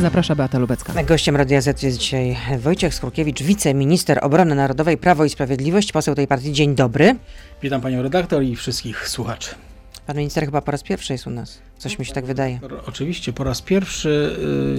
Zaprasza 0.00 0.34
Beata 0.34 0.58
Lubecka. 0.58 1.02
Gościem 1.04 1.36
Radia 1.36 1.60
Z 1.60 1.82
jest 1.82 1.98
dzisiaj 1.98 2.36
Wojciech 2.58 2.94
Skurkiewicz, 2.94 3.42
wiceminister 3.42 4.18
obrony 4.22 4.54
narodowej, 4.54 4.98
Prawo 4.98 5.24
i 5.24 5.30
Sprawiedliwość, 5.30 5.92
poseł 5.92 6.14
tej 6.14 6.26
partii. 6.26 6.52
Dzień 6.52 6.74
dobry. 6.74 7.16
Witam 7.62 7.80
panią 7.80 8.02
redaktor 8.02 8.42
i 8.42 8.56
wszystkich 8.56 9.08
słuchaczy. 9.08 9.54
Pan 10.06 10.16
minister 10.16 10.44
chyba 10.44 10.62
po 10.62 10.70
raz 10.70 10.82
pierwszy 10.82 11.12
jest 11.12 11.26
u 11.26 11.30
nas. 11.30 11.58
Coś 11.78 11.98
mi 11.98 12.06
się 12.06 12.12
tak 12.12 12.24
wydaje. 12.24 12.60
Oczywiście 12.86 13.32
po 13.32 13.44
raz 13.44 13.62
pierwszy 13.62 14.36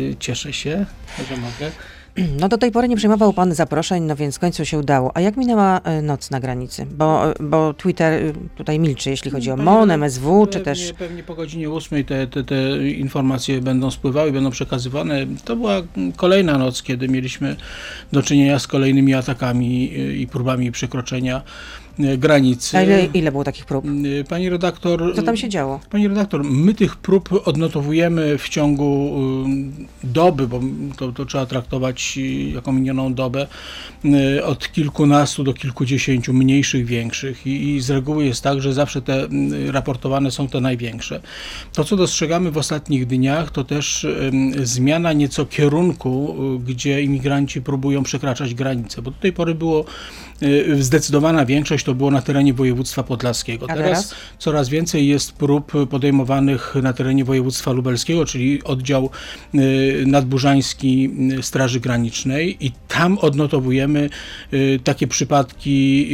yy, 0.10 0.16
cieszę 0.20 0.54
się, 0.54 0.86
że 1.30 1.38
mogę. 1.38 1.72
No 2.40 2.50
do 2.50 2.58
tej 2.58 2.72
pory 2.72 2.88
nie 2.88 2.96
przyjmował 2.96 3.34
pan 3.34 3.54
zaproszeń, 3.54 4.04
no 4.04 4.16
więc 4.16 4.36
w 4.36 4.40
końcu 4.40 4.66
się 4.66 4.80
udało. 4.80 5.18
A 5.18 5.22
jak 5.22 5.38
minęła 5.38 5.80
y, 6.00 6.02
noc 6.02 6.32
na 6.32 6.40
granicy? 6.40 6.86
Bo, 6.86 7.32
y, 7.32 7.34
bo 7.40 7.74
Twitter 7.74 8.14
y, 8.14 8.34
tutaj 8.56 8.80
milczy, 8.80 9.10
jeśli 9.10 9.32
chodzi 9.32 9.52
o 9.52 9.58
MON, 9.58 9.92
MSW, 9.92 10.46
czy 10.46 10.52
pewnie, 10.52 10.66
też... 10.66 10.94
Pewnie 10.94 11.24
po 11.24 11.36
godzinie 11.36 11.70
8 11.70 12.04
te, 12.04 12.28
te, 12.28 12.44
te 12.44 12.90
informacje 12.90 13.62
będą 13.62 13.92
spływały, 13.92 14.32
będą 14.32 14.52
przekazywane. 14.52 15.26
To 15.46 15.56
była 15.56 15.82
kolejna 16.16 16.58
noc, 16.58 16.84
kiedy 16.84 17.08
mieliśmy 17.08 17.56
do 18.12 18.24
czynienia 18.24 18.60
z 18.60 18.68
kolejnymi 18.68 19.14
atakami 19.14 19.94
i 20.22 20.28
próbami 20.28 20.72
przekroczenia 20.72 21.42
granicy. 22.00 22.78
A 22.78 22.82
ile, 22.82 23.06
ile 23.06 23.32
było 23.32 23.44
takich 23.44 23.66
prób? 23.66 23.86
Yy, 23.86 24.24
Pani 24.24 24.50
redaktor... 24.50 25.16
Co 25.16 25.24
tam 25.24 25.38
się 25.38 25.50
działo? 25.50 25.80
Pani 25.90 26.08
redaktor, 26.08 26.44
my 26.44 26.74
tych 26.74 26.96
prób 26.96 27.30
odnotowujemy 27.46 28.38
w 28.38 28.50
ciągu 28.50 29.20
y, 30.04 30.08
doby, 30.08 30.48
bo 30.48 30.60
to, 30.98 31.12
to 31.12 31.26
trzeba 31.26 31.46
traktować 31.46 32.18
y, 32.18 32.22
jako 32.50 32.72
minioną 32.72 33.14
dobę, 33.14 33.48
y, 34.06 34.46
od 34.46 34.72
kilkunastu 34.72 35.44
do 35.44 35.54
kilkudziesięciu, 35.54 36.34
mniejszych, 36.34 36.86
większych. 36.86 37.48
I, 37.48 37.76
I 37.76 37.82
z 37.82 37.90
reguły 37.90 38.26
jest 38.26 38.42
tak, 38.42 38.62
że 38.62 38.74
zawsze 38.74 39.02
te 39.02 39.28
raportowane 39.68 40.32
są 40.32 40.48
te 40.48 40.62
największe. 40.62 41.22
To, 41.74 41.84
co 41.84 41.96
dostrzegamy 41.96 42.52
w 42.52 42.58
ostatnich 42.58 43.08
dniach, 43.08 43.52
to 43.52 43.64
też 43.64 44.08
zmiana 44.64 45.14
nieco 45.14 45.46
kierunku, 45.46 46.36
gdzie 46.66 47.02
imigranci 47.02 47.62
próbują 47.62 48.04
przekraczać 48.04 48.54
granice, 48.54 49.02
bo 49.02 49.12
do 49.12 49.18
tej 49.18 49.34
pory 49.34 49.56
było 49.56 49.86
zdecydowana 50.80 51.46
większość 51.46 51.86
to 51.86 51.94
było 51.94 52.12
na 52.12 52.22
terenie 52.22 52.54
województwa 52.54 53.04
podlaskiego. 53.04 53.66
A 53.70 53.76
teraz? 53.76 54.16
coraz 54.40 54.70
więcej 54.70 55.08
jest 55.08 55.32
prób 55.32 55.72
podejmowanych 55.90 56.76
na 56.82 56.94
terenie 56.94 57.26
województwa 57.26 57.72
lubelskiego, 57.72 58.26
czyli 58.26 58.64
oddział 58.64 59.10
y, 59.56 60.04
nadburzański 60.08 61.10
y, 61.40 61.44
Straży 61.44 61.80
Granicznej 61.80 62.66
i 62.66 62.72
tam 62.88 63.18
odnotowujemy 63.18 64.10
y, 64.54 64.80
takie 64.84 65.08
przypadki 65.08 66.08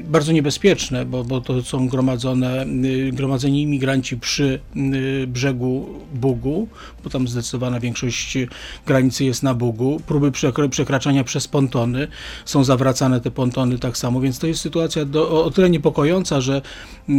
y, 0.00 0.10
bardzo 0.10 0.32
niebezpieczne, 0.32 1.04
bo, 1.04 1.24
bo 1.24 1.40
to 1.40 1.62
są 1.62 1.88
gromadzone, 1.88 2.66
y, 2.84 3.10
gromadzeni 3.12 3.62
imigranci 3.62 4.16
przy 4.16 4.60
y, 4.76 5.26
brzegu 5.26 5.86
Bugu, 6.14 6.68
bo 7.04 7.10
tam 7.10 7.28
zdecydowana 7.28 7.80
większość 7.80 8.38
granicy 8.86 9.24
jest 9.24 9.42
na 9.42 9.54
Bugu, 9.54 10.00
próby 10.06 10.30
przekra- 10.30 10.68
przekraczania 10.68 11.24
przez 11.24 11.48
pontony, 11.48 12.08
są 12.44 12.64
zawracane 12.64 13.20
te 13.20 13.30
pontony 13.30 13.61
tak 13.78 13.96
samo, 13.96 14.20
więc 14.20 14.38
to 14.38 14.46
jest 14.46 14.60
sytuacja 14.60 15.04
do, 15.04 15.44
o, 15.44 15.50
tyle 15.50 15.70
niepokojąca, 15.70 16.40
że 16.40 16.62
y, 17.08 17.12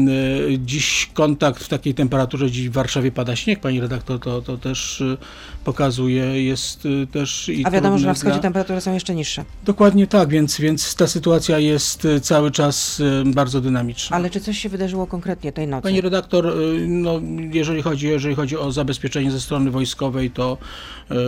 dziś 0.65 1.09
kontakt 1.13 1.63
w 1.63 1.67
takiej 1.67 1.93
temperaturze, 1.93 2.51
dziś 2.51 2.69
w 2.69 2.73
Warszawie 2.73 3.11
pada 3.11 3.35
śnieg, 3.35 3.59
pani 3.59 3.81
redaktor, 3.81 4.19
to, 4.19 4.41
to 4.41 4.57
też 4.57 5.01
y, 5.01 5.17
pokazuje, 5.63 6.43
jest 6.43 6.85
y, 6.85 7.07
też 7.07 7.49
i 7.49 7.65
A 7.65 7.71
wiadomo, 7.71 7.97
że 7.97 8.07
na 8.07 8.13
wschodzie 8.13 8.33
dla- 8.33 8.41
temperatury 8.41 8.81
są 8.81 8.93
jeszcze 8.93 9.15
niższe. 9.15 9.45
Dokładnie 9.65 10.07
tak, 10.07 10.29
więc, 10.29 10.59
więc 10.59 10.95
ta 10.95 11.07
sytuacja 11.07 11.59
jest 11.59 12.05
y, 12.05 12.19
cały 12.19 12.51
czas 12.51 12.99
y, 12.99 13.23
bardzo 13.25 13.61
dynamiczna. 13.61 14.15
Ale 14.17 14.29
czy 14.29 14.41
coś 14.41 14.57
się 14.57 14.69
wydarzyło 14.69 15.07
konkretnie 15.07 15.51
tej 15.51 15.67
nocy? 15.67 15.83
Pani 15.83 16.01
redaktor, 16.01 16.53
no, 16.87 17.21
jeżeli, 17.51 17.81
chodzi, 17.81 18.07
jeżeli 18.07 18.35
chodzi 18.35 18.57
o 18.57 18.71
zabezpieczenie 18.71 19.31
ze 19.31 19.41
strony 19.41 19.71
wojskowej, 19.71 20.31
to 20.31 20.57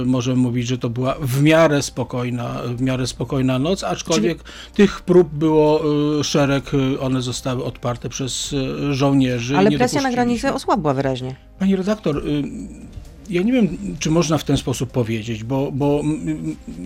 możemy 0.06 0.38
mówić, 0.38 0.68
że 0.68 0.78
to 0.78 0.90
była 0.90 1.16
w 1.22 1.42
miarę 1.42 1.82
spokojna, 1.82 2.62
w 2.76 2.82
miarę 2.82 3.08
spokojna 3.08 3.60
noc, 3.60 3.84
aczkolwiek 3.84 4.44
tych 4.74 5.02
prób 5.02 5.34
było 5.34 5.82
szereg, 6.24 6.72
one 7.00 7.22
zostały 7.22 7.64
odparte 7.64 8.10
przez 8.10 8.56
żołnierzy. 8.92 9.58
Ale 9.58 9.72
presja 9.72 10.02
na 10.02 10.12
granicę 10.12 10.54
osłabła 10.54 10.94
wyraźnie. 10.94 11.36
Pani 11.60 11.76
redaktor, 11.76 12.24
ja 13.30 13.42
nie 13.42 13.52
wiem, 13.52 13.78
czy 14.00 14.12
można 14.12 14.38
w 14.38 14.44
ten 14.44 14.58
sposób 14.58 14.92
powiedzieć, 14.92 15.44
bo, 15.44 15.72
bo 15.72 16.04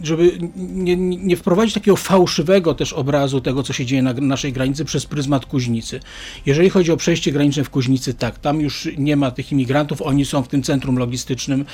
żeby 0.04 0.32
nie, 0.58 0.96
nie 0.96 1.38
wprowadzić 1.38 1.74
takiego 1.74 1.98
fałszywego 1.98 2.74
też 2.74 2.94
obrazu 2.94 3.42
tego, 3.42 3.64
co 3.64 3.74
się 3.74 3.86
dzieje 3.86 4.02
na 4.02 4.14
naszej 4.14 4.54
granicy 4.54 4.86
przez 4.86 5.06
pryzmat 5.06 5.46
Kuźnicy. 5.46 6.00
Jeżeli 6.46 6.70
chodzi 6.70 6.92
o 6.92 6.98
przejście 6.98 7.32
graniczne 7.32 7.64
w 7.64 7.70
Kuźnicy, 7.70 8.14
tak, 8.14 8.40
tam 8.40 8.62
już 8.62 8.88
nie 8.98 9.16
ma 9.16 9.32
tych 9.32 9.52
imigrantów, 9.52 10.02
oni 10.02 10.26
są 10.26 10.44
w 10.44 10.48
tym 10.48 10.64
centrum 10.64 10.98
logistycznym 10.98 11.66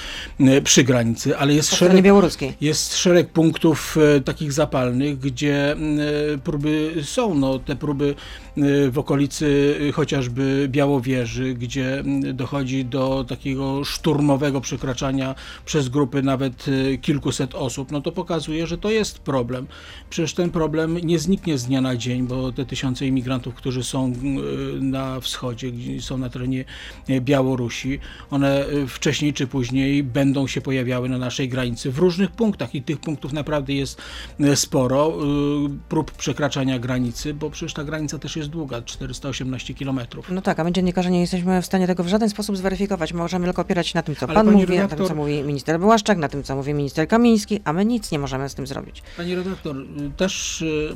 przy 0.63 0.83
granicy, 0.83 1.37
ale 1.37 1.53
jest 1.53 1.75
szereg 1.75 2.05
jest 2.61 2.97
szereg 2.97 3.29
punktów 3.29 3.97
e, 3.97 4.21
takich 4.21 4.53
zapalnych, 4.53 5.19
gdzie 5.19 5.71
e, 5.71 5.77
próby 6.43 6.93
są. 7.03 7.35
No, 7.35 7.59
te 7.59 7.75
próby 7.75 8.15
e, 8.57 8.89
w 8.89 8.99
okolicy 8.99 9.75
chociażby 9.93 10.67
Białowieży, 10.71 11.53
gdzie 11.53 12.03
dochodzi 12.33 12.85
do 12.85 13.25
takiego 13.27 13.83
szturmowego 13.83 14.54
przekraczania 14.61 15.35
przez 15.66 15.89
grupy 15.89 16.23
nawet 16.23 16.66
e, 16.67 16.97
kilkuset 16.97 17.55
osób, 17.55 17.91
no 17.91 18.01
to 18.01 18.11
pokazuje, 18.11 18.67
że 18.67 18.77
to 18.77 18.89
jest 18.89 19.19
problem. 19.19 19.67
Przecież 20.09 20.33
ten 20.33 20.49
problem 20.49 20.97
nie 20.97 21.19
zniknie 21.19 21.57
z 21.57 21.66
dnia 21.66 21.81
na 21.81 21.95
dzień, 21.95 22.27
bo 22.27 22.51
te 22.51 22.66
tysiące 22.66 23.07
imigrantów, 23.07 23.55
którzy 23.55 23.83
są 23.83 24.05
e, 24.05 24.81
na 24.81 25.19
wschodzie, 25.19 25.71
są 25.99 26.17
na 26.17 26.29
terenie 26.29 26.66
e, 27.09 27.21
Białorusi, 27.21 27.99
one 28.31 28.66
wcześniej 28.88 29.33
czy 29.33 29.47
później 29.47 30.03
będą 30.03 30.47
się 30.47 30.61
pojawiały 30.61 31.09
na 31.09 31.17
naszej 31.17 31.49
granicy 31.49 31.91
w 31.91 31.97
różnych 31.97 32.31
punktach 32.31 32.75
i 32.75 32.81
tych 32.81 32.99
punktów 32.99 33.33
naprawdę 33.33 33.73
jest 33.73 34.01
sporo 34.55 35.13
prób 35.89 36.11
przekraczania 36.11 36.79
granicy, 36.79 37.33
bo 37.33 37.49
przecież 37.49 37.73
ta 37.73 37.83
granica 37.83 38.19
też 38.19 38.35
jest 38.35 38.49
długa, 38.49 38.81
418 38.81 39.73
kilometrów. 39.73 40.29
No 40.29 40.41
tak, 40.41 40.59
a 40.59 40.63
my 40.63 40.72
dziennikarze 40.72 41.11
nie 41.11 41.22
jesteśmy 41.22 41.61
w 41.61 41.66
stanie 41.66 41.87
tego 41.87 42.03
w 42.03 42.07
żaden 42.07 42.29
sposób 42.29 42.57
zweryfikować. 42.57 43.13
Możemy 43.13 43.45
tylko 43.45 43.61
opierać 43.61 43.87
się 43.87 43.97
na 43.97 44.03
tym, 44.03 44.16
co 44.16 44.25
Ale 44.25 44.35
pan 44.35 44.44
pani 44.45 44.61
mówi, 44.61 44.78
na 44.78 44.88
tym, 44.88 44.97
redaktor- 44.97 45.07
co 45.07 45.16
mówi 45.16 45.44
minister 45.44 45.79
Błaszczak, 45.79 46.17
na 46.17 46.29
tym, 46.29 46.44
co 46.44 46.56
mówi 46.56 46.73
minister 46.73 47.07
Kamiński, 47.07 47.59
a 47.63 47.73
my 47.73 47.85
nic 47.85 48.11
nie 48.11 48.19
możemy 48.19 48.50
z 48.50 48.56
tym 48.56 48.67
zrobić. 48.67 49.03
Pani 49.17 49.35
redaktor, 49.35 49.75
też 50.17 50.61
y, 50.61 50.95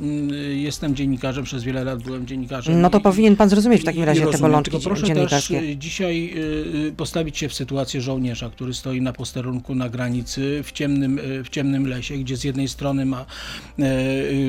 jestem 0.54 0.94
dziennikarzem, 0.96 1.44
przez 1.44 1.64
wiele 1.64 1.84
lat 1.84 2.02
byłem 2.02 2.26
dziennikarzem. 2.26 2.80
No 2.80 2.90
to 2.90 2.98
i- 2.98 3.00
powinien 3.00 3.36
pan 3.36 3.48
zrozumieć 3.48 3.82
w 3.82 3.84
takim 3.84 4.04
razie 4.04 4.20
i 4.20 4.24
te 4.24 4.30
rozumiem, 4.30 4.50
bolączki 4.50 4.78
proszę 4.84 5.06
dziennikarskie. 5.06 5.54
też 5.60 5.64
y, 5.70 5.76
dzisiaj 5.76 6.32
y, 6.36 6.86
y, 6.88 6.92
postawić 6.96 7.38
się 7.38 7.48
w 7.48 7.54
sytuację 7.54 8.00
żołnierza, 8.00 8.50
który 8.50 8.74
stoi 8.74 9.00
na 9.02 9.12
posterunku 9.12 9.74
na 9.74 9.88
granicy 9.88 10.60
w 10.64 10.72
ciemnym, 10.72 11.20
w 11.44 11.48
ciemnym 11.48 11.86
lesie, 11.86 12.16
gdzie 12.16 12.36
z 12.36 12.44
jednej 12.44 12.68
strony 12.68 13.06
ma 13.06 13.26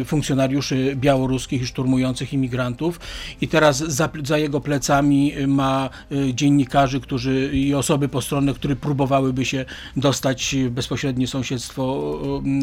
funkcjonariuszy 0.05 0.95
białoruskich 0.95 1.61
i 1.61 1.65
szturmujących 1.65 2.33
imigrantów 2.33 2.99
i 3.41 3.47
teraz 3.47 3.77
za, 3.77 4.09
za 4.23 4.37
jego 4.37 4.61
plecami 4.61 5.33
ma 5.47 5.89
dziennikarzy, 6.33 6.99
którzy 6.99 7.49
i 7.53 7.73
osoby 7.73 8.07
postronne, 8.09 8.53
które 8.53 8.75
próbowałyby 8.91 9.45
się 9.45 9.65
dostać 9.95 10.55
w 10.55 10.69
bezpośrednie 10.69 11.27
sąsiedztwo 11.27 12.13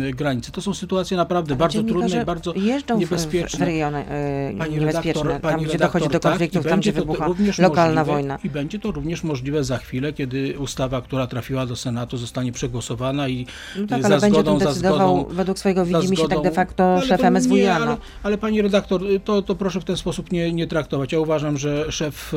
y, 0.03 0.05
y, 0.05 0.12
granicy. 0.12 0.53
To 0.53 0.61
są 0.61 0.75
sytuacje 0.75 1.16
naprawdę 1.16 1.56
bardzo 1.56 1.83
trudne 1.83 2.22
i 2.22 2.25
bardzo 2.25 2.55
jeżdżą 2.55 2.94
w, 2.94 2.99
w 2.99 3.00
niebezpieczne. 3.00 3.66
rejony 3.66 3.99
e, 3.99 4.53
Pani 4.59 4.75
niebezpieczne, 4.75 5.22
redaktor, 5.22 5.33
tam 5.33 5.41
pani 5.41 5.65
gdzie 5.65 5.72
redaktor, 5.72 6.00
dochodzi 6.00 6.12
do 6.12 6.21
tak, 6.21 6.33
konfliktów, 6.33 6.66
i 6.66 6.69
tam 6.69 6.81
gdzie 6.81 6.93
wybucha 6.93 7.28
lokalna 7.59 8.00
możliwe, 8.00 8.05
wojna. 8.05 8.39
I 8.44 8.50
będzie 8.50 8.78
to 8.78 8.91
również 8.91 9.22
możliwe 9.22 9.65
za 9.65 9.78
chwilę, 9.78 10.12
kiedy 10.12 10.59
ustawa, 10.59 11.03
która 11.03 11.27
trafiła 11.27 11.66
do 11.66 11.77
Senatu, 11.77 12.16
zostanie 12.16 12.53
przegłosowana 12.53 13.28
i 13.28 13.47
No 13.77 13.87
tak, 13.87 14.03
za 14.03 14.09
ale 14.09 14.21
zgodą, 14.21 14.59
za 14.59 14.72
zgodą, 14.72 15.25
według 15.31 15.59
swojego 15.59 15.84
widzimy 15.84 16.16
się 16.16 16.28
tak 16.28 16.43
de 16.43 16.50
facto 16.50 16.84
ale 16.84 17.06
szef 17.06 17.21
MSWiA. 17.21 17.55
nie, 17.55 17.84
no. 17.84 17.87
ale, 17.87 17.97
ale 18.22 18.39
pani 18.39 18.62
redaktor, 18.62 19.03
to, 19.25 19.43
to 19.43 19.55
proszę 19.55 19.81
w 19.81 19.84
ten 19.84 19.97
sposób 19.97 20.33
nie, 20.33 20.53
nie 20.53 20.66
traktować. 20.66 21.12
Ja 21.12 21.21
uważam, 21.21 21.59
że 21.59 21.93
szef 21.93 22.34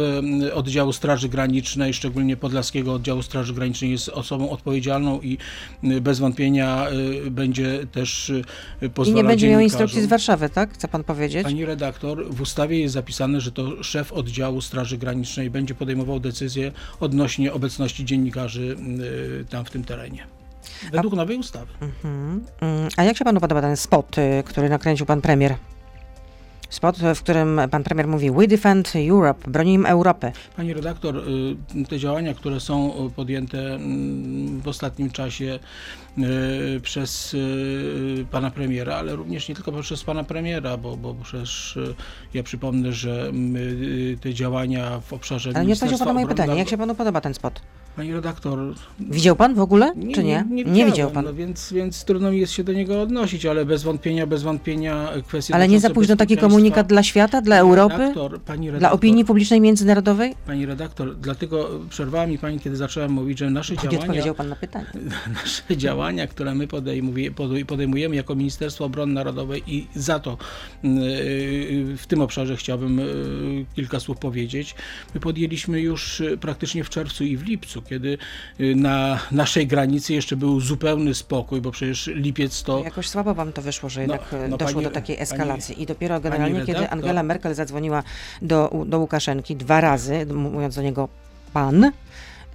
oddziału 0.54 0.94
Straży 0.94 1.30
Granicznej, 1.30 1.94
szczególnie 1.94 2.38
Podlaskiego 2.38 2.94
Oddziału 2.94 3.22
Straży 3.22 3.54
Granicznej 3.54 3.81
jest 3.88 4.10
osobą 4.10 4.50
odpowiedzialną 4.50 5.22
i 5.22 5.38
y, 5.84 6.02
bez 6.02 6.20
wątpienia 6.20 6.88
y, 7.26 7.32
będzie 7.32 7.88
też 7.92 8.30
y, 8.30 8.44
I 8.82 8.90
pozwalał 8.90 9.24
nie 9.24 9.30
będzie 9.30 9.50
miał 9.50 9.60
instrukcji 9.60 10.02
z 10.02 10.06
Warszawy, 10.06 10.50
tak? 10.50 10.74
Chce 10.74 10.88
pan 10.88 11.04
powiedzieć? 11.04 11.44
Pani 11.44 11.66
redaktor, 11.66 12.26
w 12.30 12.42
ustawie 12.42 12.80
jest 12.80 12.94
zapisane, 12.94 13.42
że 13.42 13.52
to 13.52 13.84
szef 13.84 14.14
oddziału 14.14 14.62
Straży 14.62 14.98
Granicznej 14.98 15.50
będzie 15.50 15.76
podejmował 15.76 16.20
decyzje 16.20 16.72
odnośnie 17.00 17.54
obecności 17.54 18.06
dziennikarzy 18.06 18.78
tam 19.50 19.66
w 19.66 19.70
tym 19.70 19.84
terenie. 19.84 20.28
Według 20.92 21.14
nowej 21.14 21.38
ustawy. 21.38 21.72
Mhm. 21.82 22.46
Mm, 22.62 22.90
A 22.98 23.04
jak 23.04 23.18
się 23.18 23.26
panu 23.26 23.40
podoba 23.40 23.62
ten 23.62 23.78
spot, 23.78 24.16
który 24.46 24.70
nakręcił 24.70 25.06
pan 25.06 25.22
premier? 25.22 25.56
Spot, 26.72 26.98
w 27.16 27.20
którym 27.20 27.62
pan 27.72 27.84
premier 27.84 28.08
mówi 28.08 28.32
We 28.32 28.48
defend 28.48 28.94
Europe, 29.10 29.52
bronimy 29.52 29.90
Europy. 29.90 30.32
Pani 30.56 30.74
redaktor, 30.74 31.18
y, 31.18 31.86
te 31.90 32.00
działania, 32.00 32.34
które 32.34 32.60
są 32.60 33.06
y, 33.08 33.10
podjęte 33.10 33.76
mm, 33.76 34.62
w 34.62 34.68
ostatnim 34.68 35.12
czasie 35.12 35.60
y, 36.18 36.80
przez 36.82 37.36
pana 38.32 38.52
premiera, 38.52 38.96
ale 38.96 39.16
również 39.16 39.50
nie 39.50 39.56
tylko 39.56 39.72
przez 39.72 40.04
pana 40.04 40.24
premiera, 40.24 40.78
bo, 40.78 40.98
bo 40.98 41.16
przecież 41.24 41.80
ja 42.34 42.44
przypomnę, 42.44 42.94
że 42.94 43.32
y, 43.56 44.18
te 44.22 44.34
działania 44.34 45.00
w 45.00 45.14
obszarze 45.14 45.52
Ale 45.56 45.66
nie 45.66 45.74
odpowiedział 45.74 46.00
pan 46.00 46.08
na 46.08 46.14
moje 46.14 46.28
pytanie. 46.28 46.56
Jak 46.56 46.70
się 46.70 46.78
panu 46.78 46.96
podoba 46.96 47.22
ten 47.22 47.34
spot? 47.34 47.62
Pani 47.96 48.14
redaktor. 48.14 48.60
Widział 49.00 49.36
pan 49.36 49.56
w 49.56 49.60
ogóle, 49.60 49.92
nie, 49.96 50.16
czy 50.16 50.24
nie? 50.24 50.46
Nie, 50.50 50.64
nie 50.64 50.86
widział 50.86 51.12
pan. 51.12 51.26
No 51.26 51.34
więc, 51.34 51.74
więc 51.74 52.06
trudno 52.06 52.32
mi 52.32 52.40
jest 52.40 52.54
się 52.54 52.64
do 52.64 52.74
niego 52.74 53.02
odnosić, 53.02 53.46
ale 53.46 53.66
bez 53.66 53.84
wątpienia, 53.84 54.28
bez 54.28 54.44
wątpienia 54.44 55.10
kwestia. 55.28 55.56
Ale 55.56 55.68
nie 55.68 55.80
za 55.80 55.90
późno 55.90 56.16
taki 56.16 56.38
komunikat 56.38 56.88
dla 56.88 57.04
świata, 57.04 57.42
dla 57.42 57.58
Europy, 57.58 57.98
redaktor, 57.98 58.42
pani 58.42 58.68
redaktor, 58.68 58.80
dla 58.80 58.92
opinii 58.92 59.26
publicznej 59.26 59.62
międzynarodowej? 59.62 60.36
Pani 60.46 60.66
redaktor, 60.66 61.16
dlatego 61.16 61.70
przerwała 61.90 62.28
mi 62.28 62.38
pani, 62.38 62.60
kiedy 62.60 62.76
zacząłem 62.76 63.12
mówić, 63.12 63.40
że 63.40 63.50
nasze 63.50 63.74
Nie 63.74 63.80
działania. 63.80 64.00
odpowiedział 64.00 64.36
pan 64.36 64.50
na 64.50 64.56
pytanie. 64.56 64.86
Nasze 65.44 65.78
działania, 65.78 66.28
które 66.28 66.56
my 66.56 66.68
podejmuje, 66.68 67.32
podejmujemy 67.68 68.16
jako 68.16 68.36
Ministerstwo 68.36 68.86
Obrony 68.86 69.14
Narodowej 69.14 69.64
i 69.68 69.88
za 69.96 70.20
to 70.20 70.38
yy, 70.84 70.92
w 71.98 72.04
tym 72.08 72.22
obszarze 72.22 72.56
chciałbym 72.56 72.98
yy, 72.98 73.66
kilka 73.76 74.00
słów 74.00 74.18
powiedzieć. 74.18 74.76
My 75.14 75.20
podjęliśmy 75.20 75.82
już 75.82 76.24
praktycznie 76.42 76.84
w 76.84 76.90
czerwcu 76.90 77.24
i 77.24 77.38
w 77.38 77.44
lipcu, 77.44 77.81
kiedy 77.90 78.18
yy, 78.60 78.76
na 78.76 79.20
naszej 79.32 79.68
granicy 79.68 80.14
jeszcze 80.14 80.36
był 80.36 80.60
zupełny 80.60 81.14
spokój, 81.14 81.62
bo 81.62 81.72
przecież 81.72 82.08
lipiec 82.08 82.64
to. 82.64 82.84
Jakoś 82.84 83.10
słabo 83.10 83.34
wam 83.34 83.54
to 83.54 83.62
wyszło, 83.62 83.90
że 83.90 84.08
No, 84.08 84.14
jednak 84.14 84.36
no, 84.50 84.58
doszło 84.58 84.74
pani- 84.74 84.84
do 84.84 84.92
takiej 84.92 85.16
pani- 85.16 85.24
eskalacji. 85.24 85.82
I 85.82 85.86
dopiero 85.86 86.20
generalnie, 86.20 86.60
kiedy 86.60 86.74
redaktor- 86.74 86.94
Angela 86.94 87.24
Merkel 87.24 87.54
zadzwoniła 87.56 88.04
do, 88.42 88.72
do 88.86 89.00
Łukaszenki 89.00 89.56
dwa 89.56 89.82
razy, 89.82 90.26
mówiąc 90.26 90.76
do 90.76 90.82
niego 90.82 91.10
pan, 91.54 91.92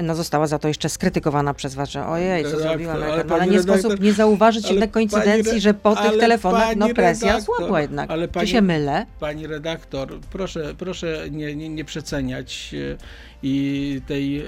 no 0.01 0.15
została 0.15 0.47
za 0.47 0.59
to 0.59 0.69
jeszcze 0.69 0.89
skrytykowana 0.89 1.55
przez 1.55 1.75
was, 1.75 1.91
że 1.91 2.07
ojej, 2.07 2.43
co 2.43 2.49
Redaktor, 2.51 2.69
zrobiła 2.71 2.93
ale. 2.93 3.25
No, 3.25 3.35
ale 3.35 3.47
nie 3.47 3.59
redaktor- 3.59 3.79
sposób 3.81 4.01
nie 4.01 4.13
zauważyć 4.13 4.71
jednak 4.71 4.91
koincydencji, 4.91 5.53
re- 5.53 5.61
że 5.61 5.75
po 5.75 5.97
tych 5.97 6.21
telefonach 6.21 6.77
no 6.77 6.89
presja 6.89 7.29
redaktor, 7.29 7.57
słabła 7.57 7.81
jednak. 7.81 8.11
ale 8.11 8.29
pani- 8.29 8.47
Czy 8.47 8.53
się 8.53 8.63
mylę? 8.63 9.07
Pani 9.21 9.47
redaktor, 9.47 10.21
proszę, 10.33 10.75
proszę 10.79 11.27
nie, 11.31 11.57
nie, 11.57 11.69
nie 11.69 11.85
przeceniać 11.85 12.75
e, 12.95 12.97
i 13.43 14.01
tej 14.07 14.41
e, 14.41 14.45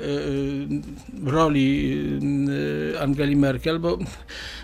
roli 1.24 1.98
e, 2.94 3.00
Angeli 3.00 3.36
Merkel, 3.36 3.78
bo 3.78 3.98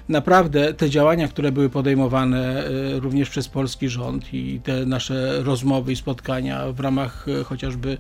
naprawdę 0.09 0.75
te 0.75 0.91
działania, 0.91 1.29
które 1.29 1.53
były 1.53 1.71
podejmowane 1.71 2.67
e, 2.67 3.01
również 3.01 3.31
przez 3.31 3.49
polski 3.49 3.89
rząd 3.89 4.35
i 4.35 4.61
te 4.65 4.87
nasze 4.87 5.43
rozmowy 5.43 5.93
i 5.93 5.97
spotkania 5.97 6.73
w 6.73 6.81
ramach 6.81 7.27
chociażby 7.45 7.97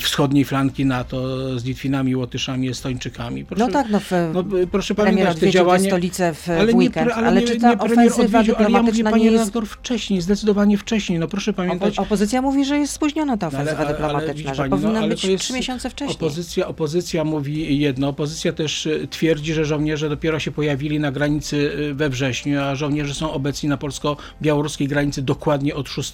wschodniej 0.00 0.44
flanki 0.44 0.86
NATO 0.86 1.58
z 1.58 1.64
Litwinami, 1.64 2.09
Łotyszami, 2.16 2.68
Estończykami. 2.68 3.44
Proszę, 3.44 3.66
No 3.66 3.72
tak, 3.72 3.86
no, 3.90 4.00
w, 4.00 4.10
no, 4.34 4.44
proszę 4.72 4.94
pamiętać, 4.94 5.38
te 5.38 5.50
działania... 5.50 5.90
stolicę 5.90 6.34
w, 6.34 6.48
Ale 6.48 6.66
w 6.66 6.68
nie, 6.68 6.74
weekend, 6.78 7.10
pre- 7.10 7.14
ale, 7.14 7.40
nie, 7.40 7.46
czy 7.46 7.54
nie 7.54 7.60
ta 7.60 7.76
premier 7.76 7.92
ofensywa 8.08 8.38
odwiedził, 8.38 8.54
ale 8.56 8.62
ja 8.64 8.68
mówię, 8.68 8.92
dyplomatyczna 8.92 9.10
panie 9.10 9.24
nie 9.24 9.30
jest... 9.30 9.38
redaktor, 9.44 9.66
wcześniej, 9.66 10.20
zdecydowanie 10.20 10.78
wcześniej. 10.78 11.18
No 11.18 11.28
proszę 11.28 11.52
pamiętać, 11.52 11.94
Opo- 11.94 12.02
opozycja 12.02 12.42
mówi, 12.42 12.64
że 12.64 12.78
jest 12.78 12.92
spóźniona 12.92 13.36
ta 13.36 13.46
No, 13.52 13.58
ale- 13.58 13.72
ofensywa 13.72 13.80
ale- 13.88 13.88
ale 13.88 13.98
dyplomatyczna, 14.18 14.54
że 14.54 14.62
pani, 14.62 14.70
no, 14.70 14.76
powinna 14.76 14.98
ale 14.98 15.08
być 15.08 15.24
jest 15.24 15.44
trzy 15.44 15.52
miesiące 15.52 15.90
wcześniej. 15.90 16.16
Opozycja, 16.16 16.66
opozycja 16.68 17.24
mówi 17.24 17.78
jedno, 17.78 18.08
opozycja 18.08 18.52
też 18.52 18.86
e, 18.86 19.06
twierdzi, 19.06 19.54
że 19.54 19.64
żołnierze 19.64 20.08
dopiero 20.08 20.38
się 20.38 20.50
pojawili 20.52 21.00
na 21.00 21.12
granicy 21.12 21.72
e, 21.90 21.94
we 21.94 22.08
wrześniu, 22.10 22.60
a 22.60 22.74
żołnierze 22.74 23.14
są 23.14 23.32
obecni 23.32 23.68
na 23.68 23.76
polsko-białoruskiej 23.76 24.88
granicy 24.88 25.22
dokładnie 25.22 25.74
od 25.74 25.88
6 25.88 26.12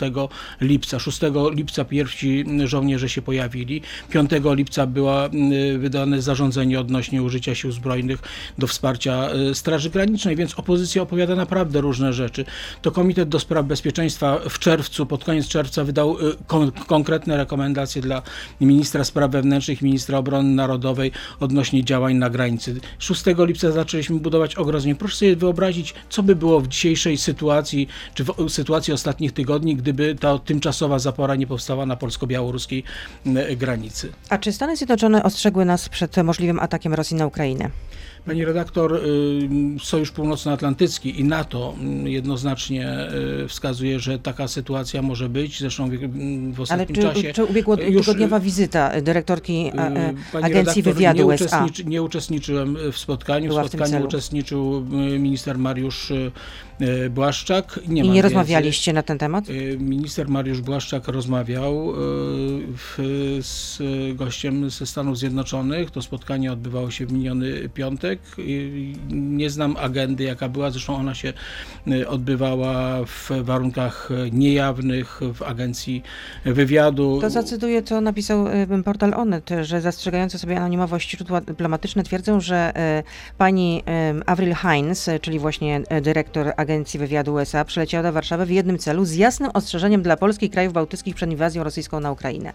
lipca. 0.60 0.98
6 0.98 1.20
lipca 1.52 1.84
pierwsi 1.84 2.44
żołnierze 2.64 3.08
się 3.08 3.22
pojawili, 3.22 3.82
5 4.10 4.30
lipca 4.44 4.86
było 4.86 5.16
wydane 5.86 6.22
zarządzenie 6.22 6.80
odnośnie 6.80 7.22
użycia 7.22 7.54
sił 7.54 7.72
zbrojnych 7.72 8.22
do 8.58 8.66
wsparcia 8.66 9.28
e, 9.28 9.54
Straży 9.54 9.90
Granicznej, 9.90 10.36
więc 10.36 10.54
opozycja 10.54 11.02
opowiada 11.02 11.34
naprawdę 11.34 11.80
różne 11.80 12.12
rzeczy. 12.12 12.44
To 12.82 12.90
Komitet 12.90 13.28
do 13.28 13.40
Spraw 13.40 13.66
Bezpieczeństwa 13.66 14.38
w 14.50 14.58
czerwcu, 14.58 15.06
pod 15.06 15.24
koniec 15.24 15.48
czerwca 15.48 15.84
wydał 15.84 16.10
e, 16.12 16.32
kon 16.46 16.72
konkretne 16.72 17.36
rekomendacje 17.36 18.02
dla 18.02 18.22
ministra 18.60 19.04
spraw 19.04 19.30
wewnętrznych, 19.30 19.82
ministra 19.82 20.18
obrony 20.18 20.48
narodowej 20.54 21.12
odnośnie 21.40 21.84
działań 21.84 22.14
na 22.14 22.30
granicy. 22.30 22.80
6 22.98 23.24
lipca 23.38 23.72
zaczęliśmy 23.72 24.20
budować 24.20 24.54
ogrodzenie. 24.54 24.94
Proszę 24.94 25.16
sobie 25.16 25.36
wyobrazić, 25.36 25.94
co 26.10 26.22
by 26.22 26.36
było 26.36 26.60
w 26.60 26.68
dzisiejszej 26.68 27.18
sytuacji, 27.18 27.88
czy 28.14 28.24
w 28.24 28.34
sytuacji 28.48 28.92
ostatnich 28.92 29.32
tygodni, 29.32 29.76
gdyby 29.76 30.14
ta 30.14 30.38
tymczasowa 30.38 30.98
zapora 30.98 31.34
nie 31.34 31.46
powstała 31.46 31.86
na 31.86 31.96
polsko-białoruskiej 31.96 32.84
m, 33.26 33.38
granicy. 33.56 34.12
A 34.28 34.38
czy 34.38 34.52
Stany 34.52 34.76
Zjednoczone 34.76 35.22
ostrzegły 35.22 35.64
nas 35.64 35.75
przed 35.88 36.16
możliwym 36.16 36.60
atakiem 36.60 36.94
Rosji 36.94 37.16
na 37.16 37.26
Ukrainę? 37.26 37.70
Pani 38.26 38.44
redaktor, 38.44 38.94
y, 38.94 39.80
Sojusz 39.80 40.10
Północnoatlantycki 40.10 41.20
i 41.20 41.24
NATO 41.24 41.74
y, 42.06 42.10
jednoznacznie 42.10 43.08
y, 43.44 43.48
wskazuje, 43.48 44.00
że 44.00 44.18
taka 44.18 44.48
sytuacja 44.48 45.02
może 45.02 45.28
być. 45.28 45.60
Zresztą 45.60 45.90
w, 45.90 45.92
w 45.92 46.56
Ale 46.56 46.62
ostatnim 46.62 46.96
czy, 46.96 47.02
czasie. 47.02 47.32
czy 47.32 47.44
ubiegłotygodniowa 47.44 48.40
wizyta 48.40 49.00
dyrektorki 49.00 49.66
e, 49.66 49.72
Pani 50.32 50.44
Agencji 50.44 50.52
redaktor, 50.52 50.94
Wywiadu 50.94 51.18
nie, 51.18 51.26
USA? 51.26 51.44
uczestniczy, 51.44 51.84
nie 51.84 52.02
uczestniczyłem 52.02 52.76
w 52.92 52.98
spotkaniu. 52.98 53.48
Była 53.48 53.62
w 53.62 53.66
w 53.66 53.68
spotkaniu 53.68 53.92
celu. 53.92 54.06
uczestniczył 54.06 54.86
minister 55.18 55.58
Mariusz 55.58 56.12
Błaszczak. 57.10 57.80
Nie 57.88 58.02
I 58.02 58.08
nie 58.08 58.22
rozmawialiście 58.22 58.92
na 58.92 59.02
ten 59.02 59.18
temat? 59.18 59.44
Minister 59.78 60.28
Mariusz 60.28 60.60
Błaszczak 60.60 61.08
rozmawiał 61.08 61.92
w, 62.76 62.96
z 63.42 63.78
gościem 64.16 64.70
ze 64.70 64.86
Stanów 64.86 65.18
Zjednoczonych. 65.18 65.90
To 65.90 66.02
spotkanie 66.02 66.52
odbywało 66.52 66.90
się 66.90 67.06
w 67.06 67.12
miniony 67.12 67.68
piątek. 67.68 68.15
Y, 68.38 68.92
Nie 69.10 69.50
znam 69.50 69.76
agendy, 69.76 70.24
jaka 70.24 70.48
była, 70.48 70.70
zresztą 70.70 70.96
ona 70.96 71.14
się 71.14 71.32
y, 71.88 72.08
odbywała 72.08 73.04
w 73.04 73.30
warunkach 73.42 74.08
niejawnych 74.32 75.20
w 75.34 75.42
agencji 75.42 76.02
wywiadu. 76.44 77.18
To 77.20 77.30
zacytuję, 77.30 77.82
co 77.82 78.00
napisał 78.00 78.48
e, 78.48 78.82
portal 78.84 79.14
Onet, 79.14 79.50
że 79.62 79.80
zastrzegające 79.80 80.38
sobie 80.38 80.56
anonimowość 80.56 81.10
źródła 81.10 81.40
dyplomatyczne 81.40 82.02
twierdzą, 82.02 82.40
że 82.40 82.72
pani 83.38 83.82
Avril 84.26 84.54
Haines, 84.54 85.08
e, 85.08 85.20
czyli 85.20 85.38
właśnie 85.38 85.82
dyrektor 86.02 86.52
Agencji 86.56 87.00
Wywiadu 87.00 87.34
USA, 87.34 87.64
przyleciała 87.64 88.02
do 88.02 88.12
Warszawy 88.12 88.46
w 88.46 88.50
jednym 88.50 88.78
celu 88.78 89.04
z 89.04 89.14
jasnym 89.14 89.50
ostrzeżeniem 89.54 90.02
dla 90.02 90.16
Polski 90.16 90.46
i 90.46 90.50
krajów 90.50 90.72
bałtyckich 90.72 91.14
przed 91.14 91.30
inwazją 91.30 91.64
rosyjską 91.64 92.00
na 92.00 92.12
Ukrainę, 92.12 92.52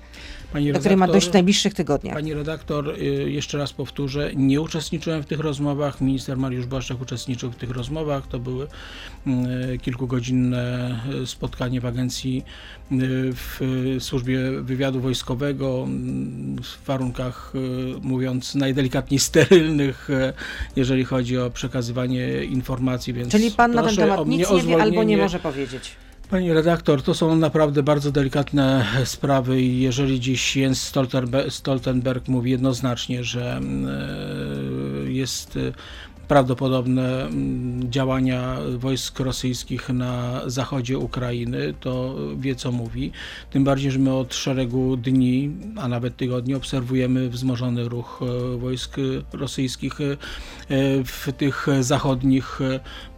Pani 0.53 0.73
do 0.73 0.79
której 0.79 0.97
ma 0.97 1.05
redaktor- 1.05 1.11
dojść 1.11 1.29
w 1.29 1.33
najbliższych 1.33 1.73
tygodniach. 1.73 2.15
Pani 2.15 2.33
redaktor, 2.33 2.89
y, 2.89 3.31
jeszcze 3.31 3.57
raz 3.57 3.73
powtórzę, 3.73 4.31
nie 4.35 4.61
uczestniczyłem 4.61 5.23
w 5.23 5.25
tych 5.25 5.39
rozmowach. 5.39 5.50
Minister 6.01 6.37
Mariusz 6.37 6.65
Błaszczak 6.65 7.01
uczestniczył 7.01 7.51
w 7.51 7.55
tych 7.55 7.69
rozmowach. 7.69 8.27
To 8.27 8.39
były 8.39 8.67
y, 9.27 9.77
kilkugodzinne 9.77 10.95
y, 11.23 11.27
spotkanie 11.27 11.81
w 11.81 11.85
agencji, 11.85 12.43
y, 12.91 12.95
w 13.33 13.59
służbie 13.99 14.39
wywiadu 14.61 15.01
wojskowego, 15.01 15.87
y, 16.59 16.63
w 16.63 16.85
warunkach, 16.85 17.53
mówiąc 18.01 18.55
najdelikatniej, 18.55 19.19
sterylnych, 19.19 20.09
jeżeli 20.75 21.05
chodzi 21.05 21.37
o 21.37 21.49
przekazywanie 21.49 22.43
informacji. 22.43 23.13
Więc 23.13 23.31
Czyli 23.31 23.51
pan 23.51 23.71
na 23.71 23.83
ten 23.83 23.95
temat 23.95 24.27
nic 24.27 24.51
nie 24.51 24.61
wie 24.61 24.81
albo 24.81 25.03
nie 25.03 25.17
może 25.17 25.39
powiedzieć. 25.39 25.95
Pani 26.31 26.53
redaktor, 26.53 27.01
to 27.01 27.13
są 27.13 27.35
naprawdę 27.35 27.83
bardzo 27.83 28.11
delikatne 28.11 28.85
sprawy 29.05 29.61
i 29.61 29.81
jeżeli 29.81 30.19
dziś 30.19 30.55
Jens 30.55 30.93
Stoltenberg, 31.49 32.27
mówi 32.27 32.51
jednoznacznie, 32.51 33.23
że 33.23 33.57
mm, 33.57 33.87
e, 35.07 35.11
jest 35.11 35.57
e, 35.57 35.59
prawdopodobne 36.27 37.25
mm, 37.25 37.91
działania 37.91 38.57
wojsk 38.77 39.19
rosyjskich 39.19 39.89
na 39.89 40.41
zachodzie 40.45 40.97
Ukrainy, 40.97 41.73
to 41.79 42.15
wie 42.37 42.55
co 42.55 42.71
mówi. 42.71 43.11
Tym 43.49 43.63
bardziej, 43.63 43.91
że 43.91 43.99
my 43.99 44.13
od 44.13 44.35
szeregu 44.35 44.97
dni, 44.97 45.51
a 45.77 45.87
nawet 45.87 46.17
tygodni 46.17 46.55
obserwujemy 46.55 47.29
wzmożony 47.29 47.89
ruch 47.89 48.19
e, 48.21 48.57
wojsk 48.57 48.95
rosyjskich 49.33 49.93
w 51.05 51.33
tych 51.37 51.67
zachodnich, 51.79 52.59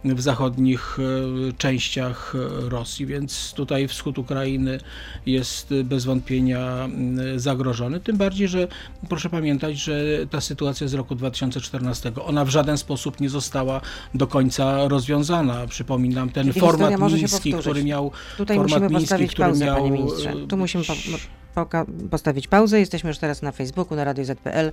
w 0.04 0.20
zachodnich 0.20 0.98
e, 0.98 1.52
częściach 1.52 2.34
Rosji, 2.68 3.06
więc 3.06 3.52
tutaj 3.56 3.88
wschód 3.88 4.18
Ukrainy 4.18 4.78
jest 5.26 5.74
bez 5.84 6.04
wątpienia 6.04 6.84
mm, 6.84 7.40
zagrożony. 7.40 8.00
Tym 8.00 8.16
bardziej, 8.16 8.48
że 8.48 8.68
proszę 9.08 9.30
pamiętać, 9.30 9.76
że 9.76 9.94
ta 10.30 10.40
sytuacja 10.40 10.88
z 10.88 10.94
roku 10.94 11.14
2014, 11.14 12.12
ona 12.24 12.44
w 12.44 12.48
żaden 12.48 12.78
sposób 12.78 13.20
nie 13.20 13.28
została 13.28 13.80
do 14.14 14.26
końca 14.26 14.88
rozwiązana. 14.88 15.66
Przypominam 15.66 16.30
ten 16.30 16.46
Czyli 16.46 16.60
format 16.60 17.00
miński, 17.00 17.52
który 17.52 17.84
miał 17.84 18.10
Tutaj 18.36 18.56
format 18.56 18.82
musimy 18.82 18.88
miński, 18.88 19.02
postawić 19.02 19.32
który 19.32 19.48
pauzę, 19.48 19.64
miał, 19.64 19.76
panie 19.76 19.90
ministrze. 19.90 20.32
Tu 20.48 20.56
musimy 20.56 20.84
po, 20.84 20.92
e, 20.92 21.64
poka- 21.64 21.86
postawić 22.10 22.48
pauzę. 22.48 22.80
Jesteśmy 22.80 23.08
już 23.08 23.18
teraz 23.18 23.42
na 23.42 23.52
Facebooku, 23.52 23.96
na 23.96 24.04
Radio 24.04 24.24
ZPL, 24.24 24.72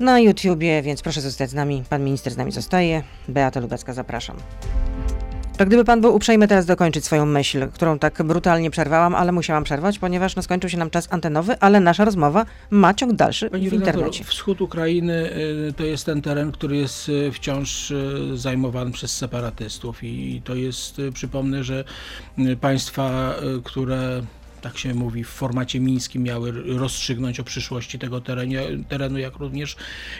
na 0.00 0.20
YouTubie, 0.20 0.82
więc 0.82 1.02
proszę 1.02 1.20
zostać 1.20 1.50
z 1.50 1.54
nami. 1.54 1.82
Pan 1.90 2.04
minister 2.04 2.32
z 2.32 2.36
nami 2.36 2.52
zostaje. 2.52 3.02
Beata 3.28 3.60
Lubecka, 3.60 3.92
zapraszam. 3.92 4.36
To 5.56 5.66
gdyby 5.66 5.84
pan 5.84 6.00
był 6.00 6.14
uprzejmy 6.14 6.48
teraz 6.48 6.66
dokończyć 6.66 7.04
swoją 7.04 7.26
myśl, 7.26 7.68
którą 7.68 7.98
tak 7.98 8.22
brutalnie 8.22 8.70
przerwałam, 8.70 9.14
ale 9.14 9.32
musiałam 9.32 9.64
przerwać, 9.64 9.98
ponieważ 9.98 10.36
no, 10.36 10.42
skończył 10.42 10.70
się 10.70 10.78
nam 10.78 10.90
czas 10.90 11.08
antenowy, 11.10 11.56
ale 11.60 11.80
nasza 11.80 12.04
rozmowa 12.04 12.46
ma 12.70 12.94
ciąg 12.94 13.12
dalszy 13.12 13.50
Pani 13.50 13.70
w 13.70 13.72
internecie. 13.72 14.24
wschód 14.24 14.60
Ukrainy 14.60 15.30
y, 15.68 15.72
to 15.76 15.84
jest 15.84 16.06
ten 16.06 16.22
teren, 16.22 16.52
który 16.52 16.76
jest 16.76 17.08
y, 17.08 17.32
wciąż 17.32 17.90
y, 17.90 18.30
zajmowany 18.34 18.90
przez 18.90 19.16
separatystów 19.16 20.04
i 20.04 20.42
to 20.44 20.54
jest, 20.54 21.00
przypomnę, 21.14 21.64
że 21.64 21.84
państwa, 22.60 23.34
które 23.64 24.22
tak 24.66 24.78
się 24.78 24.94
mówi, 24.94 25.24
w 25.24 25.28
formacie 25.28 25.80
mińskim 25.80 26.22
miały 26.22 26.52
rozstrzygnąć 26.78 27.40
o 27.40 27.44
przyszłości 27.44 27.98
tego 27.98 28.20
terenie, 28.20 28.62
terenu, 28.88 29.18
jak 29.18 29.36
również 29.36 29.76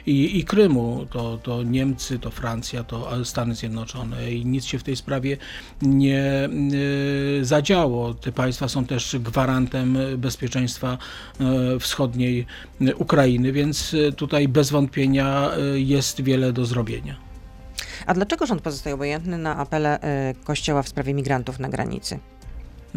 i, 0.06 0.38
i 0.38 0.44
Krymu. 0.44 1.06
To, 1.10 1.38
to 1.38 1.62
Niemcy, 1.62 2.18
to 2.18 2.30
Francja, 2.30 2.84
to 2.84 3.24
Stany 3.24 3.54
Zjednoczone 3.54 4.32
i 4.32 4.46
nic 4.46 4.64
się 4.64 4.78
w 4.78 4.82
tej 4.82 4.96
sprawie 4.96 5.36
nie 5.82 6.48
y, 7.40 7.44
zadziało. 7.44 8.14
Te 8.14 8.32
państwa 8.32 8.68
są 8.68 8.84
też 8.84 9.16
gwarantem 9.20 9.98
bezpieczeństwa 10.18 10.98
y, 11.76 11.80
wschodniej 11.80 12.46
Ukrainy, 12.96 13.52
więc 13.52 13.94
y, 13.94 14.12
tutaj 14.12 14.48
bez 14.48 14.70
wątpienia 14.70 15.50
jest 15.74 16.20
wiele 16.20 16.52
do 16.52 16.64
zrobienia. 16.66 17.16
A 18.06 18.14
dlaczego 18.14 18.46
rząd 18.46 18.62
pozostaje 18.62 18.94
obojętny 18.94 19.38
na 19.38 19.56
apele 19.56 19.98
Kościoła 20.44 20.82
w 20.82 20.88
sprawie 20.88 21.14
migrantów 21.14 21.58
na 21.58 21.68
granicy? 21.68 22.18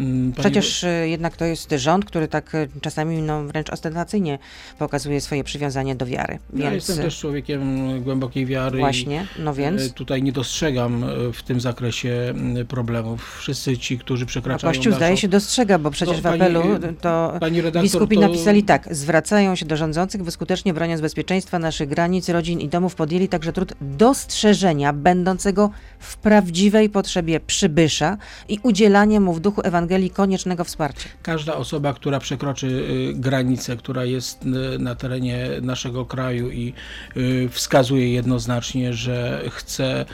Mm, 0.00 0.32
pani... 0.32 0.42
Przecież 0.42 0.84
y, 0.84 1.08
jednak 1.08 1.36
to 1.36 1.44
jest 1.44 1.70
rząd, 1.76 2.04
który 2.04 2.28
tak 2.28 2.54
y, 2.54 2.68
czasami 2.80 3.22
no, 3.22 3.44
wręcz 3.44 3.70
ostentacyjnie 3.70 4.38
pokazuje 4.78 5.20
swoje 5.20 5.44
przywiązanie 5.44 5.94
do 5.94 6.06
wiary. 6.06 6.38
Więc... 6.52 6.64
Ja 6.64 6.72
jestem 6.72 6.96
też 6.96 7.18
człowiekiem 7.18 8.02
głębokiej 8.02 8.46
wiary. 8.46 8.78
Właśnie, 8.78 9.26
no 9.38 9.54
więc. 9.54 9.82
Y, 9.82 9.92
tutaj 9.92 10.22
nie 10.22 10.32
dostrzegam 10.32 11.04
w 11.32 11.42
tym 11.42 11.60
zakresie 11.60 12.34
problemów. 12.68 13.38
Wszyscy 13.38 13.78
ci, 13.78 13.98
którzy 13.98 14.26
przekraczają. 14.26 14.70
A 14.70 14.74
Kościół 14.74 14.90
naszą... 14.90 14.98
zdaje 14.98 15.16
się 15.16 15.28
dostrzega, 15.28 15.78
bo 15.78 15.90
przecież 15.90 16.16
no, 16.16 16.22
w 16.22 16.26
apelu 16.26 16.62
to 17.00 17.38
redaktor, 17.42 17.82
biskupi 17.82 18.14
to... 18.14 18.20
napisali 18.20 18.62
tak. 18.62 18.94
Zwracają 18.94 19.56
się 19.56 19.66
do 19.66 19.76
rządzących, 19.76 20.22
by 20.22 20.30
skutecznie 20.30 20.74
broniąc 20.74 21.00
bezpieczeństwa 21.00 21.58
naszych 21.58 21.88
granic, 21.88 22.28
rodzin 22.28 22.60
i 22.60 22.68
domów, 22.68 22.94
podjęli 22.94 23.28
także 23.28 23.52
trud 23.52 23.72
dostrzeżenia 23.80 24.92
będącego 24.92 25.70
w 25.98 26.16
prawdziwej 26.16 26.88
potrzebie 26.88 27.40
przybysza 27.40 28.16
i 28.48 28.58
udzielania 28.62 29.20
mu 29.20 29.32
w 29.32 29.40
duchu 29.40 29.60
Ewangelii 29.64 29.89
Ewangelii 29.90 30.10
koniecznego 30.10 30.64
wsparcia. 30.64 31.08
Każda 31.22 31.54
osoba, 31.54 31.94
która 31.94 32.20
przekroczy 32.20 32.66
y, 32.66 33.12
granicę, 33.14 33.76
która 33.76 34.04
jest 34.04 34.44
y, 34.44 34.78
na 34.78 34.94
terenie 34.94 35.48
naszego 35.62 36.04
kraju 36.04 36.50
i 36.50 36.72
y, 37.16 37.48
wskazuje 37.50 38.12
jednoznacznie, 38.12 38.92
że 38.92 39.42
chce 39.50 40.04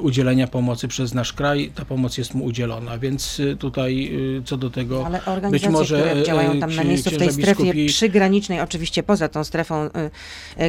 udzielenia 0.00 0.46
pomocy 0.46 0.88
przez 0.88 1.14
nasz 1.14 1.32
kraj, 1.32 1.72
ta 1.74 1.84
pomoc 1.84 2.18
jest 2.18 2.34
mu 2.34 2.44
udzielona, 2.44 2.98
więc 2.98 3.40
tutaj 3.58 4.12
co 4.44 4.56
do 4.56 4.70
tego 4.70 5.06
Ale 5.06 5.24
organizacje, 5.24 5.68
być 5.68 5.78
może 5.78 6.00
które 6.00 6.22
działają 6.22 6.60
tam 6.60 6.74
na 6.74 6.84
miejscu 6.84 7.10
w 7.10 7.18
tej 7.18 7.32
strefie 7.32 7.62
biskupi... 7.62 7.86
przygranicznej, 7.86 8.60
oczywiście 8.60 9.02
poza 9.02 9.28
tą 9.28 9.44
strefą, 9.44 9.90